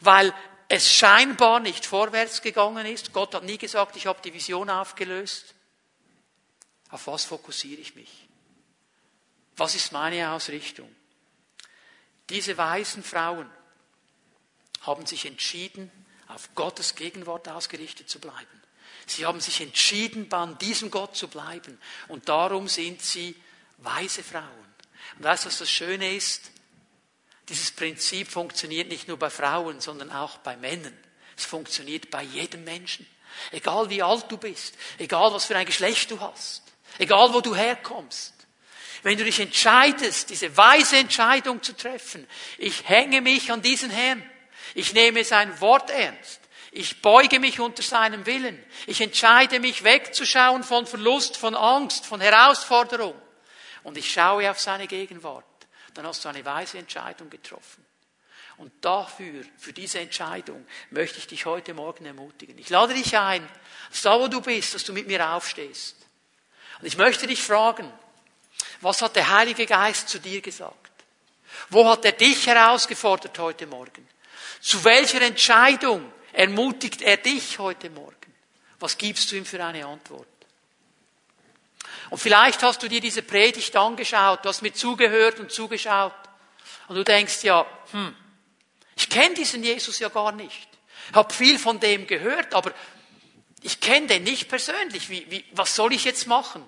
weil 0.00 0.32
es 0.68 0.90
scheinbar 0.90 1.60
nicht 1.60 1.84
vorwärts 1.84 2.40
gegangen 2.40 2.86
ist. 2.86 3.12
Gott 3.12 3.34
hat 3.34 3.44
nie 3.44 3.58
gesagt, 3.58 3.96
ich 3.96 4.06
habe 4.06 4.22
die 4.22 4.32
Vision 4.32 4.70
aufgelöst. 4.70 5.54
Auf 6.90 7.06
was 7.06 7.24
fokussiere 7.24 7.80
ich 7.80 7.94
mich? 7.94 8.28
Was 9.56 9.74
ist 9.74 9.92
meine 9.92 10.30
Ausrichtung? 10.30 10.94
Diese 12.30 12.56
weisen 12.56 13.02
Frauen 13.02 13.50
haben 14.80 15.04
sich 15.04 15.26
entschieden, 15.26 15.90
auf 16.34 16.54
Gottes 16.54 16.94
Gegenwart 16.94 17.48
ausgerichtet 17.48 18.08
zu 18.08 18.18
bleiben. 18.18 18.62
Sie 19.06 19.26
haben 19.26 19.40
sich 19.40 19.60
entschieden, 19.60 20.32
an 20.32 20.58
diesem 20.58 20.90
Gott 20.90 21.16
zu 21.16 21.28
bleiben. 21.28 21.78
Und 22.08 22.28
darum 22.28 22.68
sind 22.68 23.02
sie 23.02 23.34
weise 23.78 24.22
Frauen. 24.22 24.44
Und 25.18 25.24
weißt 25.24 25.44
du, 25.44 25.48
was 25.48 25.58
das 25.58 25.70
Schöne 25.70 26.14
ist? 26.14 26.50
Dieses 27.48 27.72
Prinzip 27.72 28.28
funktioniert 28.28 28.88
nicht 28.88 29.08
nur 29.08 29.18
bei 29.18 29.30
Frauen, 29.30 29.80
sondern 29.80 30.10
auch 30.10 30.38
bei 30.38 30.56
Männern. 30.56 30.96
Es 31.36 31.44
funktioniert 31.44 32.10
bei 32.10 32.22
jedem 32.22 32.64
Menschen. 32.64 33.06
Egal 33.50 33.90
wie 33.90 34.02
alt 34.02 34.30
du 34.30 34.36
bist, 34.36 34.74
egal 34.98 35.32
was 35.32 35.46
für 35.46 35.56
ein 35.56 35.66
Geschlecht 35.66 36.10
du 36.10 36.20
hast, 36.20 36.62
egal 36.98 37.32
wo 37.32 37.40
du 37.40 37.54
herkommst. 37.54 38.34
Wenn 39.02 39.18
du 39.18 39.24
dich 39.24 39.40
entscheidest, 39.40 40.30
diese 40.30 40.56
weise 40.56 40.96
Entscheidung 40.96 41.62
zu 41.62 41.76
treffen, 41.76 42.28
ich 42.58 42.88
hänge 42.88 43.20
mich 43.20 43.50
an 43.50 43.60
diesen 43.60 43.90
Herrn, 43.90 44.22
ich 44.74 44.92
nehme 44.94 45.24
sein 45.24 45.60
Wort 45.60 45.90
ernst, 45.90 46.40
ich 46.70 47.02
beuge 47.02 47.38
mich 47.38 47.60
unter 47.60 47.82
seinem 47.82 48.24
Willen, 48.26 48.62
ich 48.86 49.00
entscheide 49.00 49.60
mich 49.60 49.84
wegzuschauen 49.84 50.64
von 50.64 50.86
Verlust, 50.86 51.36
von 51.36 51.54
Angst, 51.54 52.06
von 52.06 52.20
Herausforderung 52.20 53.14
und 53.82 53.98
ich 53.98 54.12
schaue 54.12 54.50
auf 54.50 54.60
seine 54.60 54.86
Gegenwart, 54.86 55.44
dann 55.94 56.06
hast 56.06 56.24
du 56.24 56.28
eine 56.28 56.44
weise 56.44 56.78
Entscheidung 56.78 57.28
getroffen. 57.28 57.84
Und 58.58 58.72
dafür, 58.84 59.44
für 59.58 59.72
diese 59.72 59.98
Entscheidung, 59.98 60.66
möchte 60.90 61.18
ich 61.18 61.26
dich 61.26 61.46
heute 61.46 61.74
Morgen 61.74 62.04
ermutigen. 62.04 62.58
Ich 62.58 62.70
lade 62.70 62.94
dich 62.94 63.16
ein, 63.16 63.48
dass 63.90 64.02
da 64.02 64.20
wo 64.20 64.28
du 64.28 64.40
bist, 64.40 64.74
dass 64.74 64.84
du 64.84 64.92
mit 64.92 65.06
mir 65.06 65.30
aufstehst. 65.30 65.96
Und 66.80 66.86
ich 66.86 66.96
möchte 66.96 67.26
dich 67.26 67.42
fragen, 67.42 67.90
was 68.80 69.02
hat 69.02 69.16
der 69.16 69.30
Heilige 69.30 69.66
Geist 69.66 70.08
zu 70.08 70.20
dir 70.20 70.40
gesagt? 70.40 70.92
Wo 71.70 71.88
hat 71.88 72.04
er 72.04 72.12
dich 72.12 72.46
herausgefordert 72.46 73.38
heute 73.38 73.66
Morgen? 73.66 74.06
Zu 74.62 74.84
welcher 74.84 75.20
Entscheidung 75.22 76.12
ermutigt 76.32 77.02
er 77.02 77.16
dich 77.16 77.58
heute 77.58 77.90
Morgen? 77.90 78.14
Was 78.78 78.96
gibst 78.96 79.30
du 79.30 79.36
ihm 79.36 79.44
für 79.44 79.62
eine 79.62 79.84
Antwort? 79.84 80.28
Und 82.10 82.18
vielleicht 82.18 82.62
hast 82.62 82.80
du 82.80 82.88
dir 82.88 83.00
diese 83.00 83.22
Predigt 83.22 83.74
angeschaut, 83.74 84.44
du 84.44 84.48
hast 84.48 84.62
mir 84.62 84.72
zugehört 84.72 85.40
und 85.40 85.50
zugeschaut 85.50 86.14
und 86.86 86.94
du 86.94 87.02
denkst 87.02 87.42
ja, 87.42 87.66
hm, 87.90 88.14
ich 88.94 89.08
kenne 89.10 89.34
diesen 89.34 89.64
Jesus 89.64 89.98
ja 89.98 90.08
gar 90.08 90.30
nicht. 90.30 90.68
Ich 91.08 91.16
habe 91.16 91.34
viel 91.34 91.58
von 91.58 91.80
dem 91.80 92.06
gehört, 92.06 92.54
aber 92.54 92.72
ich 93.62 93.80
kenne 93.80 94.06
den 94.06 94.22
nicht 94.22 94.48
persönlich. 94.48 95.08
Wie, 95.08 95.28
wie, 95.28 95.44
was 95.52 95.74
soll 95.74 95.92
ich 95.92 96.04
jetzt 96.04 96.28
machen? 96.28 96.62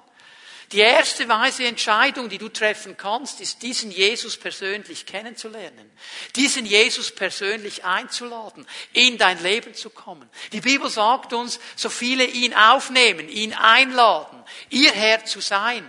Die 0.72 0.80
erste 0.80 1.28
weise 1.28 1.64
Entscheidung, 1.64 2.28
die 2.28 2.38
du 2.38 2.48
treffen 2.48 2.96
kannst, 2.96 3.40
ist, 3.40 3.62
diesen 3.62 3.90
Jesus 3.90 4.36
persönlich 4.36 5.06
kennenzulernen, 5.06 5.90
diesen 6.36 6.66
Jesus 6.66 7.10
persönlich 7.10 7.84
einzuladen, 7.84 8.66
in 8.92 9.18
dein 9.18 9.42
Leben 9.42 9.74
zu 9.74 9.90
kommen. 9.90 10.28
Die 10.52 10.60
Bibel 10.60 10.88
sagt 10.88 11.32
uns, 11.32 11.60
so 11.76 11.90
viele 11.90 12.24
ihn 12.24 12.54
aufnehmen, 12.54 13.28
ihn 13.28 13.52
einladen, 13.52 14.42
ihr 14.70 14.92
Herr 14.92 15.24
zu 15.24 15.40
sein. 15.40 15.86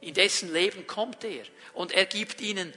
In 0.00 0.14
dessen 0.14 0.52
Leben 0.52 0.86
kommt 0.86 1.24
er 1.24 1.44
und 1.74 1.92
er 1.92 2.06
gibt 2.06 2.40
ihnen 2.40 2.72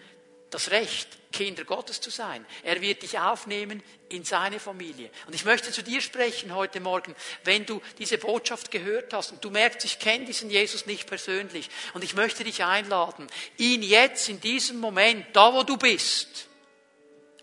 das 0.50 0.72
Recht, 0.72 1.08
Kinder 1.34 1.66
Gottes 1.66 2.00
zu 2.00 2.10
sein. 2.10 2.46
Er 2.64 2.80
wird 2.80 3.02
dich 3.02 3.20
aufnehmen 3.20 3.84
in 4.08 4.24
seine 4.24 4.60
Familie. 4.60 5.10
Und 5.28 5.34
ich 5.34 5.44
möchte 5.44 5.72
zu 5.72 5.84
dir 5.84 6.00
sprechen 6.00 6.56
heute 6.56 6.80
Morgen, 6.80 7.14
wenn 7.44 7.66
du 7.66 7.82
diese 7.98 8.18
Botschaft 8.18 8.72
gehört 8.72 9.14
hast 9.14 9.34
und 9.34 9.44
du 9.44 9.50
merkst, 9.50 9.84
ich 9.84 10.00
kenne 10.00 10.26
diesen 10.26 10.50
Jesus 10.50 10.86
nicht 10.86 11.08
persönlich 11.08 11.70
und 11.94 12.04
ich 12.04 12.14
möchte 12.14 12.46
dich 12.46 12.64
einladen, 12.64 13.28
ihn 13.58 13.84
jetzt 13.84 14.30
in 14.30 14.40
diesem 14.40 14.80
Moment, 14.80 15.26
da 15.34 15.54
wo 15.54 15.64
du 15.64 15.76
bist, 15.76 16.48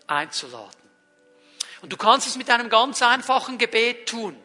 einzuladen. 0.07 0.81
Und 1.81 1.91
du 1.91 1.97
kannst 1.97 2.27
es 2.27 2.37
mit 2.37 2.49
einem 2.49 2.69
ganz 2.69 3.01
einfachen 3.01 3.57
Gebet 3.57 4.07
tun, 4.07 4.35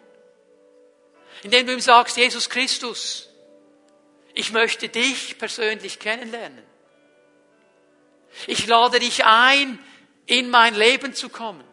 indem 1.42 1.66
du 1.66 1.72
ihm 1.72 1.80
sagst, 1.80 2.16
Jesus 2.16 2.50
Christus, 2.50 3.28
ich 4.34 4.52
möchte 4.52 4.88
dich 4.88 5.38
persönlich 5.38 5.98
kennenlernen. 5.98 6.65
Ich 8.46 8.66
lade 8.66 8.98
dich 8.98 9.24
ein, 9.24 9.78
in 10.26 10.50
mein 10.50 10.74
Leben 10.74 11.14
zu 11.14 11.28
kommen. 11.28 11.64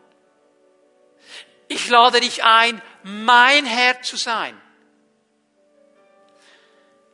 Ich 1.67 1.89
lade 1.89 2.19
dich 2.19 2.43
ein, 2.43 2.81
mein 3.03 3.65
Herr 3.65 4.01
zu 4.01 4.15
sein. 4.15 4.59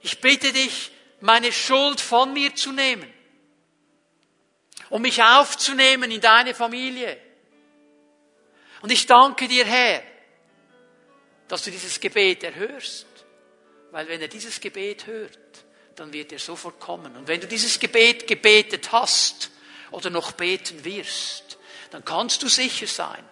Ich 0.01 0.21
bitte 0.21 0.53
dich, 0.53 0.91
meine 1.21 1.51
Schuld 1.51 1.99
von 1.99 2.33
mir 2.33 2.55
zu 2.55 2.71
nehmen, 2.71 3.11
um 4.89 5.01
mich 5.01 5.21
aufzunehmen 5.21 6.11
in 6.11 6.21
deine 6.21 6.53
Familie. 6.53 7.19
Und 8.81 8.91
ich 8.91 9.05
danke 9.05 9.47
dir, 9.47 9.65
Herr, 9.65 10.01
dass 11.47 11.63
du 11.63 11.71
dieses 11.71 11.99
Gebet 11.99 12.43
erhörst, 12.43 13.07
weil 13.91 14.07
wenn 14.07 14.21
er 14.21 14.27
dieses 14.27 14.61
Gebet 14.61 15.07
hört, 15.07 15.39
dann 15.99 16.13
wird 16.13 16.31
er 16.31 16.39
sofort 16.39 16.79
kommen. 16.79 17.15
Und 17.17 17.27
wenn 17.27 17.41
du 17.41 17.47
dieses 17.47 17.79
Gebet 17.79 18.25
gebetet 18.25 18.91
hast 18.91 19.51
oder 19.91 20.09
noch 20.09 20.31
beten 20.31 20.85
wirst, 20.85 21.57
dann 21.91 22.05
kannst 22.05 22.41
du 22.41 22.47
sicher 22.47 22.87
sein, 22.87 23.23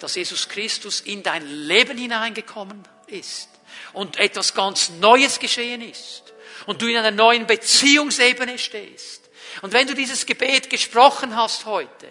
dass 0.00 0.16
Jesus 0.16 0.48
Christus 0.48 1.00
in 1.00 1.22
dein 1.22 1.46
Leben 1.46 1.96
hineingekommen 1.96 2.82
ist 3.06 3.48
und 3.92 4.18
etwas 4.18 4.54
ganz 4.54 4.90
Neues 4.90 5.38
geschehen 5.38 5.82
ist 5.82 6.34
und 6.66 6.82
du 6.82 6.86
in 6.86 6.96
einer 6.96 7.12
neuen 7.12 7.46
Beziehungsebene 7.46 8.58
stehst. 8.58 9.22
Und 9.62 9.72
wenn 9.72 9.86
du 9.86 9.94
dieses 9.94 10.26
Gebet 10.26 10.68
gesprochen 10.68 11.36
hast 11.36 11.64
heute, 11.64 12.08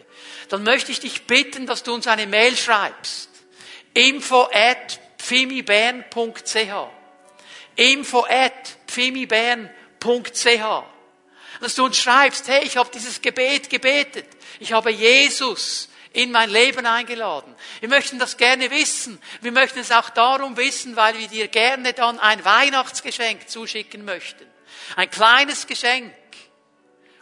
dann 0.50 0.64
möchte 0.64 0.92
ich 0.92 1.02
dich 1.02 1.28
bitten, 1.28 1.68
dass 1.68 1.84
du 1.84 1.94
uns 1.94 2.08
eine 2.08 2.26
Mail 2.26 2.56
schreibst. 2.56 3.30
info 3.94 4.48
at 4.52 5.00
info 7.78 8.26
at 8.30 8.78
pfimibern.ch 10.06 10.96
dass 11.62 11.76
du 11.76 11.86
uns 11.86 11.98
schreibst, 11.98 12.48
hey, 12.48 12.64
ich 12.64 12.78
habe 12.78 12.90
dieses 12.94 13.22
Gebet 13.22 13.70
gebetet. 13.70 14.28
Ich 14.60 14.74
habe 14.74 14.92
Jesus 14.92 15.90
in 16.14 16.32
mein 16.32 16.50
Leben 16.50 16.86
eingeladen. 16.86 17.54
Wir 17.80 17.90
möchten 17.90 18.20
das 18.20 18.38
gerne 18.38 18.72
wissen. 18.72 19.22
Wir 19.42 19.52
möchten 19.52 19.80
es 19.80 19.92
auch 19.92 20.10
darum 20.10 20.58
wissen, 20.58 20.96
weil 20.96 21.18
wir 21.18 21.28
dir 21.28 21.48
gerne 21.48 21.94
dann 21.94 22.20
ein 22.20 22.44
Weihnachtsgeschenk 22.44 23.50
zuschicken 23.50 24.06
möchten. 24.06 24.46
Ein 24.96 25.10
kleines 25.10 25.68
Geschenk, 25.68 26.14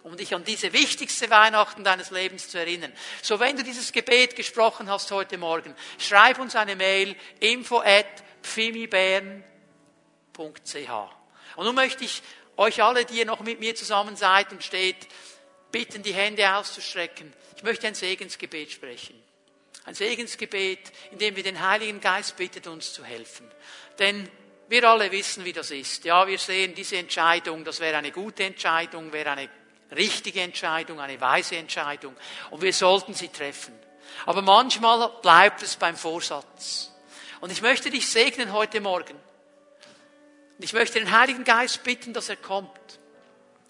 um 0.04 0.16
dich 0.18 0.36
an 0.36 0.44
diese 0.44 0.74
wichtigste 0.74 1.30
Weihnachten 1.30 1.84
deines 1.84 2.12
Lebens 2.12 2.50
zu 2.50 2.60
erinnern. 2.60 2.94
So, 3.22 3.40
wenn 3.40 3.56
du 3.56 3.64
dieses 3.64 3.92
Gebet 3.92 4.36
gesprochen 4.36 4.90
hast 4.90 5.12
heute 5.12 5.38
Morgen, 5.38 5.76
schreib 5.98 6.40
uns 6.40 6.56
eine 6.56 6.76
Mail 6.76 7.16
info 7.40 7.80
at. 7.80 8.24
Und 11.56 11.66
nun 11.66 11.76
möchte 11.76 12.04
ich 12.04 12.22
euch 12.58 12.82
alle, 12.84 13.06
die 13.06 13.20
ihr 13.20 13.26
noch 13.26 13.42
mit 13.42 13.60
mir 13.60 13.76
zusammen 13.76 14.16
seid 14.16 14.52
und 14.52 14.64
steht, 14.64 15.08
bitten, 15.72 16.04
die 16.04 16.14
Hände 16.14 16.56
auszustrecken. 16.56 17.34
Ich 17.58 17.64
möchte 17.64 17.88
ein 17.88 17.96
Segensgebet 17.96 18.72
sprechen. 18.72 19.22
Ein 19.86 19.96
Segensgebet, 19.96 20.92
in 21.12 21.18
dem 21.18 21.36
wir 21.36 21.44
den 21.44 21.68
Heiligen 21.68 22.00
Geist 22.00 22.38
bittet, 22.38 22.68
uns 22.68 22.94
zu 22.94 23.04
helfen. 23.04 23.50
Denn 24.00 24.30
wir 24.70 24.88
alle 24.88 25.12
wissen, 25.12 25.44
wie 25.44 25.54
das 25.54 25.72
ist. 25.72 26.06
Ja, 26.06 26.26
wir 26.26 26.38
sehen 26.38 26.74
diese 26.74 26.98
Entscheidung, 26.98 27.66
das 27.66 27.80
wäre 27.80 27.98
eine 27.98 28.12
gute 28.12 28.44
Entscheidung, 28.44 29.12
wäre 29.12 29.32
eine 29.32 29.50
richtige 29.96 30.42
Entscheidung, 30.42 31.00
eine 31.00 31.20
weise 31.20 31.58
Entscheidung. 31.58 32.16
Und 32.50 32.62
wir 32.62 32.74
sollten 32.74 33.14
sie 33.14 33.28
treffen. 33.28 33.78
Aber 34.26 34.42
manchmal 34.42 35.10
bleibt 35.22 35.64
es 35.64 35.76
beim 35.76 35.98
Vorsatz. 35.98 36.92
Und 37.42 37.52
ich 37.52 37.62
möchte 37.62 37.90
dich 37.90 38.08
segnen 38.08 38.54
heute 38.54 38.80
Morgen. 38.80 39.16
Und 40.64 40.68
ich 40.68 40.74
möchte 40.74 40.98
den 40.98 41.12
Heiligen 41.12 41.44
Geist 41.44 41.84
bitten, 41.84 42.14
dass 42.14 42.30
er 42.30 42.38
kommt. 42.38 42.70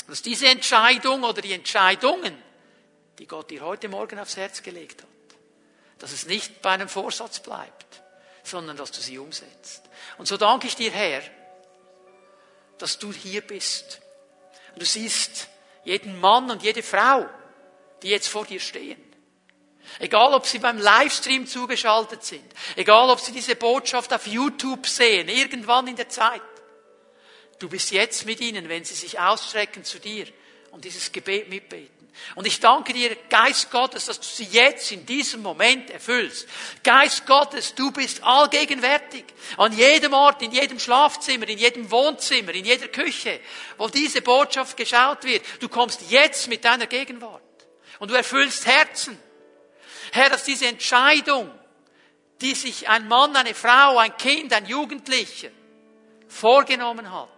Dass 0.07 0.21
diese 0.21 0.45
Entscheidung 0.45 1.23
oder 1.23 1.41
die 1.41 1.53
Entscheidungen, 1.53 2.37
die 3.17 3.25
Gott 3.25 3.49
dir 3.49 3.61
heute 3.61 3.89
Morgen 3.89 4.19
aufs 4.19 4.37
Herz 4.37 4.61
gelegt 4.61 5.01
hat, 5.01 5.09
dass 5.97 6.11
es 6.11 6.27
nicht 6.27 6.61
bei 6.61 6.69
einem 6.69 6.87
Vorsatz 6.87 7.39
bleibt, 7.39 8.03
sondern 8.43 8.77
dass 8.77 8.91
du 8.91 9.01
sie 9.01 9.17
umsetzt. 9.17 9.81
Und 10.19 10.27
so 10.27 10.37
danke 10.37 10.67
ich 10.67 10.75
dir, 10.75 10.91
Herr, 10.91 11.23
dass 12.77 12.99
du 12.99 13.11
hier 13.11 13.41
bist. 13.41 13.99
Und 14.75 14.83
du 14.83 14.85
siehst 14.85 15.47
jeden 15.85 16.19
Mann 16.19 16.51
und 16.51 16.61
jede 16.61 16.83
Frau, 16.83 17.27
die 18.03 18.09
jetzt 18.09 18.27
vor 18.27 18.45
dir 18.45 18.59
stehen. 18.59 19.01
Egal, 19.97 20.31
ob 20.35 20.45
sie 20.45 20.59
beim 20.59 20.77
Livestream 20.77 21.47
zugeschaltet 21.47 22.23
sind, 22.23 22.53
egal, 22.75 23.09
ob 23.09 23.19
sie 23.19 23.31
diese 23.31 23.55
Botschaft 23.55 24.13
auf 24.13 24.27
YouTube 24.27 24.85
sehen, 24.85 25.27
irgendwann 25.27 25.87
in 25.87 25.95
der 25.95 26.09
Zeit. 26.09 26.43
Du 27.59 27.69
bist 27.69 27.91
jetzt 27.91 28.25
mit 28.25 28.41
ihnen, 28.41 28.69
wenn 28.69 28.83
sie 28.83 28.95
sich 28.95 29.19
ausstrecken 29.19 29.83
zu 29.83 29.99
dir 29.99 30.27
und 30.71 30.85
dieses 30.85 31.11
Gebet 31.11 31.49
mitbeten. 31.49 32.03
Und 32.35 32.45
ich 32.45 32.59
danke 32.59 32.93
dir, 32.93 33.15
Geist 33.29 33.71
Gottes, 33.71 34.05
dass 34.05 34.19
du 34.19 34.25
sie 34.27 34.45
jetzt 34.45 34.91
in 34.91 35.05
diesem 35.05 35.41
Moment 35.41 35.89
erfüllst. 35.89 36.47
Geist 36.83 37.25
Gottes, 37.25 37.73
du 37.73 37.91
bist 37.91 38.23
allgegenwärtig. 38.23 39.25
An 39.57 39.75
jedem 39.75 40.13
Ort, 40.13 40.41
in 40.41 40.51
jedem 40.51 40.79
Schlafzimmer, 40.79 41.47
in 41.49 41.57
jedem 41.57 41.89
Wohnzimmer, 41.89 42.53
in 42.53 42.65
jeder 42.65 42.87
Küche, 42.87 43.39
wo 43.77 43.87
diese 43.87 44.21
Botschaft 44.21 44.77
geschaut 44.77 45.23
wird. 45.23 45.43
Du 45.59 45.69
kommst 45.69 46.01
jetzt 46.09 46.47
mit 46.47 46.63
deiner 46.63 46.87
Gegenwart. 46.87 47.41
Und 47.99 48.11
du 48.11 48.15
erfüllst 48.15 48.65
Herzen. 48.65 49.17
Herr, 50.11 50.29
dass 50.29 50.43
diese 50.43 50.67
Entscheidung, 50.67 51.51
die 52.41 52.53
sich 52.53 52.89
ein 52.89 53.07
Mann, 53.07 53.35
eine 53.35 53.55
Frau, 53.55 53.97
ein 53.97 54.15
Kind, 54.17 54.53
ein 54.53 54.65
Jugendlicher 54.65 55.49
vorgenommen 56.27 57.11
hat, 57.11 57.29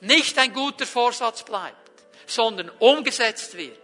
nicht 0.00 0.38
ein 0.38 0.52
guter 0.52 0.86
Vorsatz 0.86 1.42
bleibt, 1.44 1.76
sondern 2.26 2.70
umgesetzt 2.78 3.56
wird. 3.56 3.78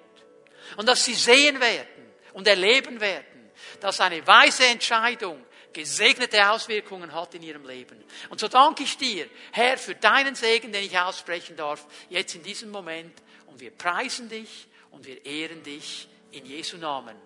Und 0.76 0.88
dass 0.88 1.04
sie 1.04 1.14
sehen 1.14 1.60
werden 1.60 2.12
und 2.32 2.46
erleben 2.48 3.00
werden, 3.00 3.50
dass 3.80 4.00
eine 4.00 4.26
weise 4.26 4.66
Entscheidung 4.66 5.44
gesegnete 5.72 6.50
Auswirkungen 6.50 7.12
hat 7.12 7.34
in 7.34 7.42
ihrem 7.42 7.66
Leben. 7.66 8.02
Und 8.30 8.40
so 8.40 8.48
danke 8.48 8.82
ich 8.82 8.96
dir, 8.96 9.28
Herr, 9.52 9.76
für 9.76 9.94
deinen 9.94 10.34
Segen, 10.34 10.72
den 10.72 10.82
ich 10.82 10.98
aussprechen 10.98 11.54
darf, 11.54 11.86
jetzt 12.08 12.34
in 12.34 12.42
diesem 12.42 12.70
Moment. 12.70 13.12
Und 13.46 13.60
wir 13.60 13.70
preisen 13.70 14.28
dich 14.28 14.66
und 14.90 15.06
wir 15.06 15.24
ehren 15.26 15.62
dich 15.62 16.08
in 16.32 16.46
Jesu 16.46 16.78
Namen. 16.78 17.16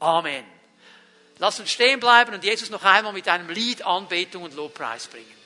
Amen. 0.00 0.44
Lass 1.38 1.60
uns 1.60 1.70
stehen 1.70 2.00
bleiben 2.00 2.34
und 2.34 2.42
Jesus 2.42 2.70
noch 2.70 2.82
einmal 2.82 3.12
mit 3.12 3.28
einem 3.28 3.48
Lied 3.48 3.82
Anbetung 3.82 4.42
und 4.42 4.54
Lobpreis 4.54 5.06
bringen. 5.06 5.43